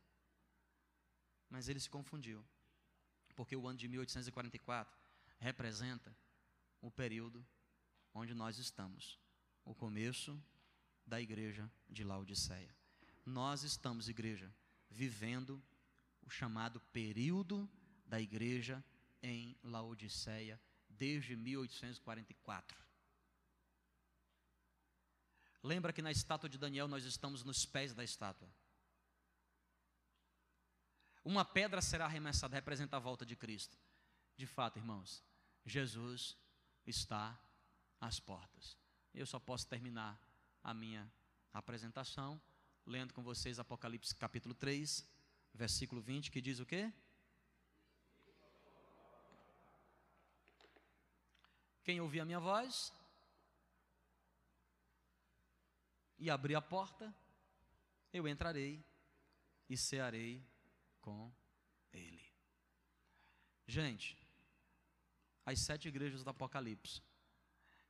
Mas 1.48 1.68
ele 1.68 1.80
se 1.80 1.90
confundiu. 1.90 2.44
Porque 3.34 3.57
o 3.57 3.66
ano 3.66 3.78
de 3.78 3.88
1844 3.88 4.96
representa 5.38 6.16
o 6.80 6.90
período 6.90 7.44
onde 8.14 8.34
nós 8.34 8.59
estamos, 8.59 9.18
o 9.64 9.74
começo 9.74 10.40
da 11.07 11.20
igreja 11.20 11.70
de 11.88 12.02
Laodiceia. 12.02 12.74
Nós 13.24 13.62
estamos, 13.62 14.09
igreja, 14.09 14.52
vivendo 14.90 15.62
o 16.27 16.31
chamado 16.31 16.81
período 16.93 17.70
da 18.05 18.20
igreja 18.20 18.85
em 19.22 19.57
Laodiceia 19.62 20.61
desde 20.91 21.37
1844. 21.37 22.85
Lembra 25.62 25.93
que 25.93 26.03
na 26.03 26.11
estátua 26.11 26.49
de 26.49 26.59
Daniel 26.59 26.89
nós 26.89 27.05
estamos 27.05 27.43
nos 27.43 27.64
pés 27.64 27.95
da 27.95 28.05
estátua. 28.05 28.49
Uma 31.24 31.45
pedra 31.45 31.81
será 31.81 32.05
arremessada, 32.05 32.55
representa 32.55 32.97
a 32.97 33.01
volta 33.01 33.24
de 33.27 33.35
Cristo. 33.35 33.77
De 34.37 34.47
fato, 34.47 34.79
irmãos, 34.79 35.24
Jesus 35.64 36.37
está 36.87 37.37
às 38.01 38.20
portas. 38.20 38.77
Eu 39.12 39.27
só 39.27 39.41
posso 39.41 39.66
terminar 39.66 40.20
a 40.62 40.74
minha 40.74 41.11
apresentação 41.53 42.41
lendo 42.87 43.12
com 43.12 43.22
vocês 43.22 43.59
Apocalipse 43.59 44.14
capítulo 44.14 44.55
3, 44.55 45.05
versículo 45.57 46.00
20, 46.00 46.30
que 46.30 46.40
diz 46.40 46.61
o 46.61 46.66
quê? 46.66 46.92
Quem 51.82 52.00
ouvir 52.00 52.20
a 52.20 52.24
minha 52.24 52.40
voz 52.40 52.92
e 56.18 56.30
abrir 56.30 56.54
a 56.54 56.62
porta, 56.62 57.14
eu 58.12 58.26
entrarei 58.28 58.84
e 59.68 59.76
cearei 59.76 60.44
com 61.00 61.32
Ele. 61.92 62.24
Gente, 63.66 64.16
as 65.44 65.61
sete 65.61 65.88
igrejas 65.88 66.22
do 66.22 66.30
Apocalipse 66.30 67.02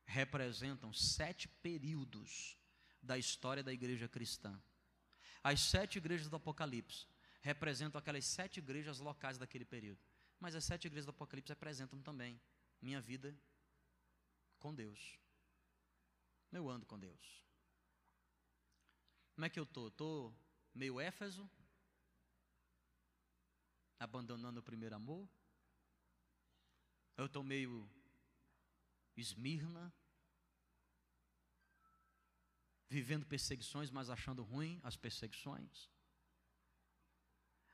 representam 0.05 0.93
sete 0.93 1.47
períodos 1.47 2.57
da 3.01 3.17
história 3.17 3.63
da 3.63 3.73
igreja 3.73 4.07
cristã. 4.07 4.61
As 5.43 5.59
sete 5.59 5.97
igrejas 5.97 6.29
do 6.29 6.35
Apocalipse 6.35 7.07
representam 7.47 7.97
aquelas 7.97 8.25
sete 8.25 8.57
igrejas 8.57 8.99
locais 8.99 9.37
daquele 9.37 9.63
período. 9.63 10.01
Mas 10.37 10.53
as 10.53 10.65
sete 10.65 10.85
igrejas 10.85 11.05
do 11.05 11.11
Apocalipse 11.11 11.53
representam 11.53 12.01
também 12.01 12.39
minha 12.81 12.99
vida 12.99 13.33
com 14.59 14.75
Deus. 14.75 15.17
Eu 16.51 16.69
ando 16.69 16.85
com 16.85 16.99
Deus. 16.99 17.45
Como 19.33 19.45
é 19.45 19.49
que 19.49 19.59
eu 19.59 19.63
estou? 19.63 19.87
Estou 19.87 20.35
meio 20.73 20.99
Éfeso, 20.99 21.49
abandonando 23.97 24.59
o 24.59 24.63
primeiro 24.63 24.95
amor. 24.95 25.29
Eu 27.15 27.27
estou 27.27 27.43
meio 27.43 27.89
Esmirna, 29.15 29.93
vivendo 32.89 33.25
perseguições, 33.25 33.89
mas 33.89 34.09
achando 34.09 34.43
ruim 34.43 34.81
as 34.83 34.97
perseguições. 34.97 35.89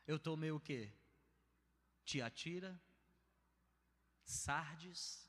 Eu 0.06 0.18
estou 0.18 0.36
meio 0.36 0.58
o 0.58 0.60
quê? 0.60 0.92
Tiatira, 2.04 2.80
Sardes, 4.26 5.24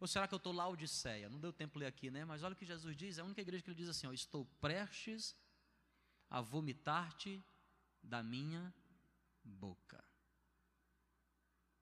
ou 0.00 0.06
será 0.06 0.26
que 0.26 0.32
eu 0.32 0.38
estou 0.38 0.52
lá 0.52 0.66
Odisseia? 0.66 1.28
Não 1.28 1.38
deu 1.38 1.52
tempo 1.52 1.78
ler 1.78 1.86
aqui, 1.86 2.10
né? 2.10 2.24
Mas 2.24 2.42
olha 2.42 2.54
o 2.54 2.56
que 2.56 2.64
Jesus 2.64 2.96
diz, 2.96 3.18
é 3.18 3.20
a 3.20 3.24
única 3.24 3.42
igreja 3.42 3.62
que 3.62 3.68
ele 3.68 3.76
diz 3.76 3.88
assim: 3.88 4.06
ó, 4.06 4.12
estou 4.12 4.46
prestes 4.58 5.36
a 6.30 6.40
vomitar-te 6.40 7.44
da 8.02 8.22
minha 8.22 8.74
boca. 9.44 10.02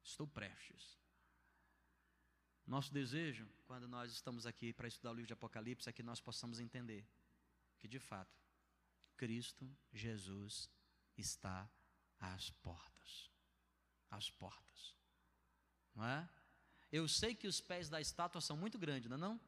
Estou 0.03 0.27
prestes. 0.27 0.99
Nosso 2.67 2.93
desejo, 2.93 3.49
quando 3.67 3.87
nós 3.87 4.11
estamos 4.13 4.47
aqui 4.47 4.73
para 4.73 4.89
estudar 4.89 5.13
o 5.13 5.15
livro 5.15 5.29
de 5.29 5.33
Apocalipse, 5.33 5.89
é 5.89 5.93
que 5.93 6.03
nós 6.03 6.21
possamos 6.21 6.59
entender 6.59 7.07
que, 7.79 7.87
de 7.87 8.01
fato, 8.01 8.37
Cristo 9.17 9.71
Jesus 9.93 10.69
está 11.21 11.69
às 12.19 12.51
portas. 12.51 13.31
as 14.11 14.31
portas. 14.31 14.95
Não 15.95 16.05
é? 16.05 16.29
Eu 16.91 17.07
sei 17.07 17.35
que 17.35 17.47
os 17.47 17.61
pés 17.61 17.89
da 17.89 18.01
estátua 18.01 18.41
são 18.41 18.57
muito 18.57 18.79
grandes, 18.79 19.09
não 19.11 19.17
é 19.17 19.21
não? 19.21 19.41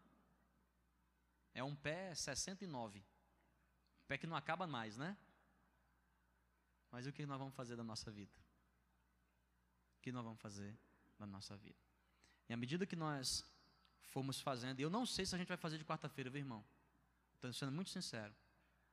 É 1.55 1.65
um 1.65 1.75
pé 1.75 2.15
69. 2.15 3.03
Pé 4.07 4.19
que 4.19 4.27
não 4.27 4.37
acaba 4.37 4.67
mais, 4.67 4.97
né? 4.97 5.17
Mas 6.91 7.07
o 7.07 7.13
que 7.13 7.25
nós 7.25 7.39
vamos 7.39 7.55
fazer 7.55 7.77
da 7.77 7.85
nossa 7.85 8.11
vida? 8.11 8.37
O 9.99 10.01
que 10.03 10.13
nós 10.13 10.25
vamos 10.25 10.41
fazer 10.41 10.77
da 11.19 11.27
nossa 11.27 11.57
vida? 11.57 11.79
E 12.49 12.53
à 12.53 12.57
medida 12.57 12.85
que 12.85 12.97
nós 12.97 13.45
formos 14.03 14.41
fazendo, 14.41 14.81
eu 14.81 14.91
não 14.91 15.07
sei 15.07 15.25
se 15.25 15.35
a 15.35 15.39
gente 15.39 15.49
vai 15.49 15.57
fazer 15.57 15.79
de 15.79 15.85
quarta-feira, 15.85 16.29
viu, 16.29 16.41
irmão? 16.41 16.65
Estou 17.35 17.53
sendo 17.53 17.73
muito 17.73 17.91
sincero. 17.91 18.35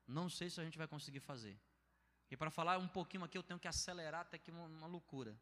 Não 0.08 0.30
sei 0.30 0.50
se 0.50 0.62
a 0.62 0.64
gente 0.64 0.78
vai 0.78 0.88
conseguir 0.88 1.20
fazer. 1.20 1.60
E 2.30 2.36
para 2.36 2.50
falar 2.50 2.78
um 2.78 2.88
pouquinho 2.88 3.24
aqui, 3.24 3.38
eu 3.38 3.44
tenho 3.44 3.60
que 3.60 3.68
acelerar 3.68 4.22
até 4.22 4.38
que 4.38 4.52
uma, 4.52 4.66
uma 4.66 4.88
loucura. 4.88 5.38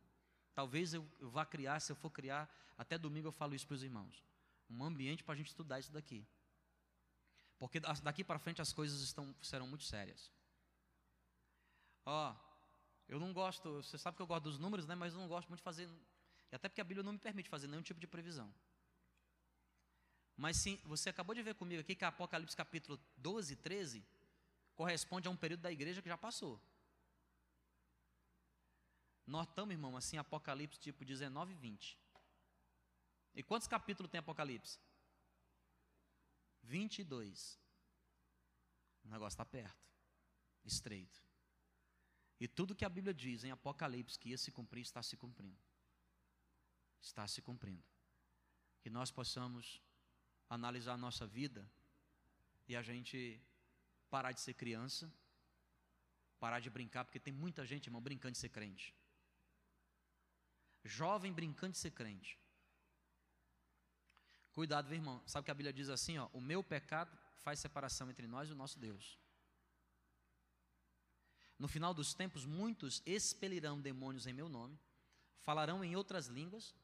Talvez 0.54 0.94
eu, 0.94 1.06
eu, 1.20 1.30
vá 1.30 1.46
criar, 1.46 1.80
se 1.80 1.92
eu 1.92 1.96
for 1.96 2.10
criar, 2.10 2.50
até 2.78 2.98
domingo 2.98 3.28
eu 3.28 3.32
falo 3.32 3.56
isso 3.56 3.68
para 3.68 3.76
os 3.76 3.84
irmãos. 3.84 4.24
Um 4.70 4.84
ambiente 4.84 5.24
para 5.24 5.34
a 5.34 5.38
gente 5.38 5.48
estudar 5.48 5.80
isso 5.80 5.92
daqui. 5.92 6.26
Porque 7.58 7.80
daqui 7.80 8.24
para 8.24 8.40
frente 8.40 8.62
as 8.62 8.72
coisas 8.72 9.02
estão, 9.02 9.36
serão 9.42 9.68
muito 9.68 9.84
sérias. 9.84 10.32
Ó, 12.06 12.36
eu 13.08 13.20
não 13.20 13.34
gosto, 13.34 13.82
você 13.82 13.98
sabe 13.98 14.16
que 14.16 14.22
eu 14.22 14.28
gosto 14.28 14.44
dos 14.44 14.60
números, 14.60 14.86
né? 14.86 14.96
Mas 14.96 15.14
eu 15.14 15.20
não 15.20 15.28
gosto 15.28 15.48
muito 15.48 15.60
de 15.60 15.64
fazer, 15.64 15.90
até 16.52 16.70
porque 16.70 16.82
a 16.82 16.84
Bíblia 16.84 17.04
não 17.04 17.14
me 17.14 17.20
permite 17.20 17.50
fazer 17.50 17.68
nenhum 17.68 17.82
tipo 17.82 18.00
de 18.00 18.08
previsão. 18.08 18.54
Mas 20.38 20.58
sim, 20.58 20.80
você 20.84 21.10
acabou 21.10 21.34
de 21.34 21.42
ver 21.42 21.56
comigo 21.56 21.82
aqui 21.82 21.96
que 21.96 22.04
Apocalipse 22.04 22.56
capítulo 22.56 23.00
12 23.18 23.54
e 23.54 23.56
13 23.56 24.06
corresponde 24.76 25.28
a 25.28 25.32
um 25.32 25.36
período 25.36 25.62
da 25.62 25.72
igreja 25.72 26.02
que 26.02 26.10
já 26.10 26.18
passou. 26.18 26.62
Nós 29.26 29.48
estamos, 29.48 29.72
irmão, 29.74 29.98
assim, 29.98 30.18
Apocalipse 30.18 30.80
tipo 30.80 31.04
19 31.04 31.54
e 31.54 31.56
20. 31.56 31.98
E 33.34 33.44
quantos 33.44 33.68
capítulos 33.68 34.12
tem 34.12 34.20
Apocalipse? 34.20 34.80
22. 36.64 37.60
O 39.04 39.10
negócio 39.10 39.36
está 39.36 39.46
perto, 39.46 39.88
estreito. 40.64 41.24
E 42.40 42.48
tudo 42.48 42.76
que 42.76 42.86
a 42.86 42.90
Bíblia 42.90 43.14
diz 43.14 43.44
em 43.44 43.52
Apocalipse 43.52 44.20
que 44.20 44.30
ia 44.30 44.38
se 44.38 44.52
cumprir, 44.52 44.82
está 44.82 45.02
se 45.02 45.16
cumprindo. 45.16 45.58
Está 47.02 47.28
se 47.28 47.42
cumprindo. 47.42 47.84
Que 48.82 48.90
nós 48.90 49.12
possamos 49.12 49.82
analisar 50.50 50.94
a 50.94 50.98
nossa 50.98 51.26
vida 51.26 51.68
e 52.68 52.76
a 52.76 52.82
gente 52.82 53.42
parar 54.10 54.32
de 54.32 54.42
ser 54.42 54.54
criança, 54.54 55.12
parar 56.40 56.60
de 56.60 56.70
brincar, 56.70 57.06
porque 57.06 57.20
tem 57.20 57.34
muita 57.34 57.66
gente, 57.66 57.88
irmão, 57.88 58.02
brincando 58.02 58.34
de 58.34 58.38
ser 58.38 58.50
crente. 58.50 58.94
Jovem 60.86 61.34
brincando 61.34 61.74
de 61.74 61.80
ser 61.80 61.92
crente. 61.92 62.40
Cuidado, 64.54 64.88
meu 64.88 64.98
irmão. 64.98 65.22
Sabe 65.26 65.44
que 65.44 65.52
a 65.52 65.54
Bíblia 65.54 65.74
diz 65.74 65.90
assim, 65.90 66.18
ó, 66.18 66.30
o 66.32 66.40
meu 66.40 66.64
pecado 66.64 67.12
faz 67.40 67.60
separação 67.60 68.10
entre 68.10 68.28
nós 68.28 68.48
e 68.48 68.54
o 68.54 68.56
nosso 68.56 68.80
Deus. 68.80 69.20
No 71.58 71.68
final 71.68 71.94
dos 71.94 72.14
tempos, 72.14 72.46
muitos 72.46 73.02
expelirão 73.06 73.82
demônios 73.82 74.28
em 74.28 74.34
meu 74.34 74.48
nome, 74.48 74.80
falarão 75.42 75.84
em 75.84 75.96
outras 75.96 76.28
línguas, 76.28 76.76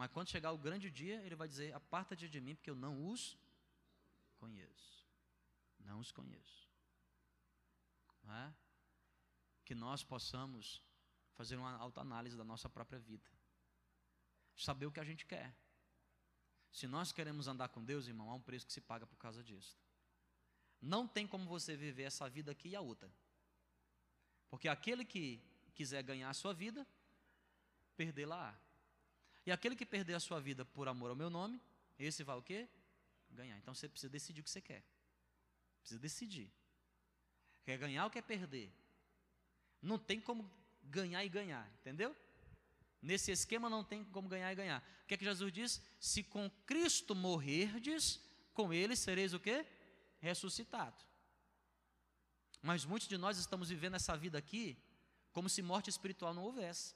mas 0.00 0.10
quando 0.10 0.30
chegar 0.30 0.52
o 0.52 0.58
grande 0.58 0.90
dia, 0.90 1.20
ele 1.26 1.36
vai 1.36 1.46
dizer: 1.46 1.74
Aparta-te 1.74 2.26
de 2.26 2.40
mim, 2.40 2.54
porque 2.54 2.70
eu 2.70 2.74
não 2.74 3.06
os 3.10 3.36
conheço. 4.38 5.06
Não 5.78 6.00
os 6.00 6.10
conheço. 6.10 6.66
Não 8.22 8.34
é? 8.34 8.54
Que 9.62 9.74
nós 9.74 10.02
possamos 10.02 10.80
fazer 11.40 11.56
uma 11.56 11.74
autoanálise 11.78 12.36
da 12.36 12.44
nossa 12.44 12.68
própria 12.68 12.98
vida, 12.98 13.26
saber 14.54 14.84
o 14.84 14.92
que 14.92 15.00
a 15.00 15.04
gente 15.04 15.24
quer. 15.24 15.56
Se 16.70 16.86
nós 16.86 17.12
queremos 17.12 17.48
andar 17.48 17.70
com 17.70 17.82
Deus, 17.82 18.06
irmão, 18.06 18.30
há 18.30 18.34
um 18.34 18.42
preço 18.42 18.66
que 18.66 18.72
se 18.74 18.80
paga 18.82 19.06
por 19.06 19.16
causa 19.16 19.42
disso. 19.42 19.74
Não 20.82 21.08
tem 21.08 21.26
como 21.26 21.46
você 21.46 21.74
viver 21.74 22.02
essa 22.02 22.28
vida 22.28 22.52
aqui 22.52 22.68
e 22.68 22.76
a 22.76 22.82
outra. 22.82 23.10
Porque 24.50 24.68
aquele 24.68 25.02
que 25.02 25.40
quiser 25.74 26.02
ganhar 26.02 26.28
a 26.28 26.34
sua 26.34 26.52
vida, 26.52 26.86
perdê-la. 27.96 28.54
E 29.46 29.50
aquele 29.50 29.74
que 29.74 29.86
perder 29.86 30.16
a 30.16 30.20
sua 30.20 30.40
vida 30.42 30.62
por 30.62 30.88
amor 30.88 31.08
ao 31.08 31.16
meu 31.16 31.30
nome, 31.30 31.58
esse 31.98 32.22
vai 32.22 32.36
o 32.36 32.42
quê? 32.42 32.68
Ganhar. 33.30 33.56
Então 33.56 33.74
você 33.74 33.88
precisa 33.88 34.10
decidir 34.10 34.42
o 34.42 34.44
que 34.44 34.50
você 34.50 34.60
quer. 34.60 34.84
Precisa 35.80 35.98
decidir. 35.98 36.52
Quer 37.64 37.78
ganhar 37.78 38.04
ou 38.04 38.10
quer 38.10 38.22
perder? 38.22 38.70
Não 39.80 39.98
tem 39.98 40.20
como 40.20 40.59
ganhar 40.82 41.24
e 41.24 41.28
ganhar, 41.28 41.70
entendeu? 41.80 42.14
Nesse 43.02 43.30
esquema 43.30 43.70
não 43.70 43.82
tem 43.82 44.04
como 44.04 44.28
ganhar 44.28 44.52
e 44.52 44.56
ganhar. 44.56 44.82
O 45.04 45.06
que 45.06 45.14
é 45.14 45.16
que 45.16 45.24
Jesus 45.24 45.52
diz? 45.52 45.80
Se 45.98 46.22
com 46.22 46.50
Cristo 46.66 47.14
morrerdes, 47.14 48.20
com 48.52 48.72
ele 48.72 48.94
sereis 48.94 49.32
o 49.32 49.40
quê? 49.40 49.66
ressuscitado. 50.20 51.04
Mas 52.62 52.84
muitos 52.84 53.08
de 53.08 53.16
nós 53.16 53.38
estamos 53.38 53.70
vivendo 53.70 53.96
essa 53.96 54.16
vida 54.16 54.38
aqui 54.38 54.78
como 55.32 55.48
se 55.48 55.62
morte 55.62 55.88
espiritual 55.88 56.34
não 56.34 56.44
houvesse. 56.44 56.94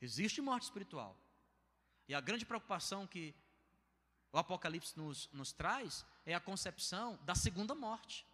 Existe 0.00 0.40
morte 0.40 0.64
espiritual. 0.64 1.16
E 2.08 2.14
a 2.14 2.20
grande 2.20 2.44
preocupação 2.44 3.06
que 3.06 3.34
o 4.32 4.38
Apocalipse 4.38 4.98
nos, 4.98 5.30
nos 5.32 5.52
traz 5.52 6.04
é 6.26 6.34
a 6.34 6.40
concepção 6.40 7.16
da 7.24 7.34
segunda 7.34 7.74
morte. 7.74 8.26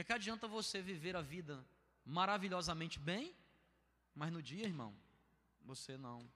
O 0.00 0.04
que, 0.04 0.12
adianta 0.12 0.48
você 0.48 0.80
viver 0.80 1.14
a 1.16 1.22
vida 1.22 1.64
maravilhosamente 2.04 2.98
bem, 2.98 3.34
mas 4.14 4.32
no 4.32 4.42
dia, 4.42 4.64
irmão, 4.64 4.96
você 5.62 5.96
não 5.96 6.30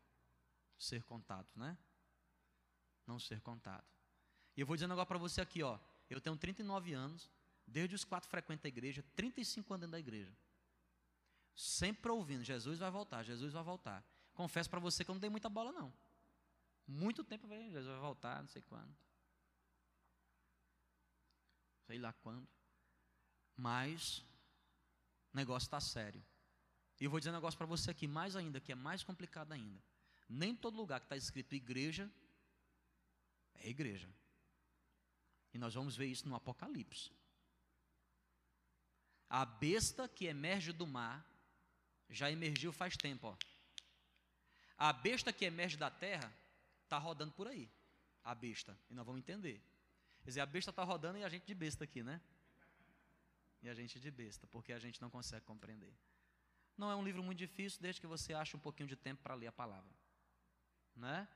ser 0.78 1.02
contado, 1.04 1.48
né? 1.56 1.76
não 3.06 3.18
ser 3.18 3.40
contado. 3.40 3.84
E 4.56 4.60
eu 4.60 4.66
vou 4.66 4.76
dizer 4.76 4.86
um 4.86 4.88
negócio 4.88 5.08
para 5.08 5.18
você 5.18 5.40
aqui, 5.40 5.62
ó. 5.62 5.78
Eu 6.08 6.20
tenho 6.20 6.36
39 6.36 6.92
anos, 6.92 7.30
desde 7.66 7.94
os 7.94 8.04
quatro 8.04 8.28
frequento 8.28 8.66
a 8.66 8.68
igreja, 8.68 9.04
35 9.16 9.74
anos 9.74 9.80
dentro 9.80 9.92
da 9.92 9.98
igreja. 9.98 10.36
Sempre 11.54 12.10
ouvindo, 12.10 12.42
Jesus 12.44 12.78
vai 12.78 12.90
voltar, 12.90 13.22
Jesus 13.22 13.52
vai 13.52 13.62
voltar. 13.62 14.04
Confesso 14.34 14.68
para 14.68 14.80
você 14.80 15.04
que 15.04 15.10
eu 15.10 15.14
não 15.14 15.20
dei 15.20 15.30
muita 15.30 15.48
bola, 15.48 15.72
não. 15.72 15.92
Muito 16.86 17.24
tempo, 17.24 17.48
Jesus 17.48 17.86
vai 17.86 17.98
voltar, 17.98 18.40
não 18.40 18.48
sei 18.48 18.62
quando. 18.62 18.94
Sei 21.86 21.98
lá 21.98 22.12
quando. 22.12 22.53
Mas, 23.56 24.18
o 25.32 25.36
negócio 25.36 25.66
está 25.66 25.80
sério. 25.80 26.24
E 27.00 27.04
eu 27.04 27.10
vou 27.10 27.18
dizer 27.18 27.30
um 27.30 27.34
negócio 27.34 27.58
para 27.58 27.66
você 27.66 27.90
aqui, 27.90 28.06
mais 28.06 28.36
ainda, 28.36 28.60
que 28.60 28.72
é 28.72 28.74
mais 28.74 29.02
complicado 29.02 29.52
ainda. 29.52 29.82
Nem 30.28 30.54
todo 30.54 30.76
lugar 30.76 31.00
que 31.00 31.06
está 31.06 31.16
escrito 31.16 31.54
igreja 31.54 32.10
é 33.54 33.68
igreja. 33.68 34.08
E 35.52 35.58
nós 35.58 35.74
vamos 35.74 35.96
ver 35.96 36.06
isso 36.06 36.28
no 36.28 36.34
Apocalipse. 36.34 37.10
A 39.28 39.44
besta 39.44 40.08
que 40.08 40.26
emerge 40.26 40.72
do 40.72 40.86
mar 40.86 41.24
já 42.08 42.30
emergiu 42.30 42.72
faz 42.72 42.96
tempo. 42.96 43.28
Ó. 43.28 43.36
A 44.76 44.92
besta 44.92 45.32
que 45.32 45.44
emerge 45.44 45.76
da 45.76 45.90
terra 45.90 46.32
está 46.82 46.98
rodando 46.98 47.32
por 47.32 47.48
aí. 47.48 47.70
A 48.22 48.34
besta. 48.34 48.78
E 48.90 48.94
nós 48.94 49.04
vamos 49.06 49.20
entender. 49.20 49.60
Quer 50.22 50.30
dizer, 50.30 50.40
a 50.40 50.46
besta 50.46 50.70
está 50.70 50.82
rodando 50.82 51.18
e 51.18 51.24
a 51.24 51.28
gente 51.28 51.46
de 51.46 51.54
besta 51.54 51.84
aqui, 51.84 52.02
né? 52.02 52.20
E 53.64 53.68
a 53.70 53.74
gente 53.74 53.98
de 53.98 54.10
besta, 54.10 54.46
porque 54.46 54.74
a 54.74 54.78
gente 54.78 55.00
não 55.00 55.08
consegue 55.08 55.46
compreender. 55.46 55.92
Não 56.76 56.90
é 56.90 56.94
um 56.94 57.02
livro 57.02 57.22
muito 57.22 57.38
difícil, 57.38 57.80
desde 57.80 57.98
que 57.98 58.06
você 58.06 58.34
ache 58.34 58.54
um 58.54 58.60
pouquinho 58.60 58.86
de 58.86 58.94
tempo 58.94 59.22
para 59.22 59.34
ler 59.34 59.46
a 59.46 59.52
palavra. 59.52 59.90
Né? 60.94 61.26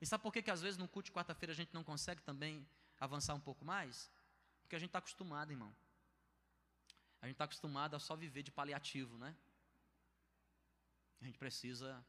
E 0.00 0.06
sabe 0.06 0.22
por 0.22 0.32
que, 0.32 0.40
que 0.40 0.50
às 0.50 0.62
vezes 0.62 0.78
no 0.78 0.86
culto 0.86 1.06
de 1.06 1.12
quarta-feira 1.12 1.52
a 1.52 1.56
gente 1.56 1.74
não 1.74 1.82
consegue 1.82 2.22
também 2.22 2.64
avançar 3.00 3.34
um 3.34 3.40
pouco 3.40 3.64
mais? 3.64 4.08
Porque 4.62 4.76
a 4.76 4.78
gente 4.78 4.90
está 4.90 5.00
acostumado, 5.00 5.50
irmão. 5.50 5.74
A 7.20 7.26
gente 7.26 7.34
está 7.34 7.46
acostumado 7.46 7.96
a 7.96 7.98
só 7.98 8.14
viver 8.14 8.44
de 8.44 8.52
paliativo, 8.52 9.18
né? 9.18 9.34
A 11.20 11.24
gente 11.24 11.36
precisa 11.36 12.04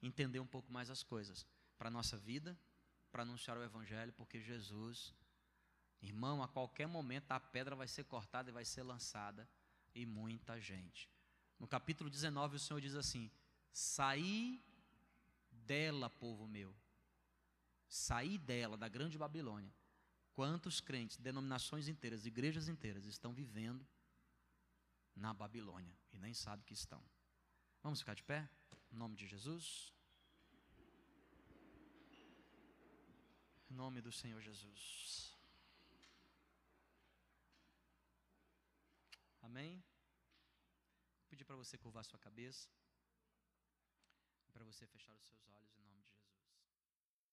entender 0.00 0.40
um 0.40 0.46
pouco 0.46 0.72
mais 0.72 0.88
as 0.88 1.02
coisas 1.02 1.46
para 1.76 1.88
a 1.88 1.90
nossa 1.90 2.16
vida, 2.16 2.58
para 3.10 3.24
anunciar 3.24 3.58
o 3.58 3.62
Evangelho, 3.62 4.12
porque 4.14 4.40
Jesus, 4.40 5.14
irmão, 6.02 6.42
a 6.42 6.48
qualquer 6.48 6.86
momento 6.86 7.30
a 7.30 7.40
pedra 7.40 7.76
vai 7.76 7.86
ser 7.86 8.04
cortada 8.04 8.50
e 8.50 8.52
vai 8.52 8.64
ser 8.64 8.82
lançada, 8.82 9.48
e 9.94 10.04
muita 10.04 10.60
gente. 10.60 11.08
No 11.58 11.68
capítulo 11.68 12.10
19, 12.10 12.56
o 12.56 12.58
Senhor 12.58 12.80
diz 12.80 12.94
assim: 12.94 13.30
Saí 13.70 14.62
dela, 15.50 16.10
povo 16.10 16.46
meu, 16.46 16.74
sair 17.88 18.38
dela, 18.38 18.76
da 18.76 18.88
grande 18.88 19.16
Babilônia, 19.16 19.72
quantos 20.34 20.80
crentes, 20.80 21.18
denominações 21.18 21.88
inteiras, 21.88 22.26
igrejas 22.26 22.68
inteiras 22.68 23.04
estão 23.06 23.32
vivendo 23.32 23.86
na 25.14 25.32
Babilônia 25.32 25.94
e 26.12 26.18
nem 26.18 26.34
sabem 26.34 26.64
que 26.64 26.74
estão. 26.74 27.02
Vamos 27.82 28.00
ficar 28.00 28.14
de 28.14 28.22
pé? 28.22 28.48
Em 28.90 28.96
nome 28.96 29.16
de 29.16 29.26
Jesus. 29.26 29.92
Em 33.70 33.74
nome 33.74 34.00
do 34.00 34.12
Senhor 34.12 34.40
Jesus. 34.40 35.31
Amém? 39.52 39.84
pedir 41.28 41.44
para 41.44 41.56
você 41.56 41.76
curvar 41.76 42.04
sua 42.06 42.18
cabeça, 42.18 42.70
para 44.50 44.64
você 44.64 44.86
fechar 44.86 45.14
os 45.14 45.26
seus 45.26 45.46
olhos 45.46 45.76
em 45.76 45.82
nome. 45.82 46.01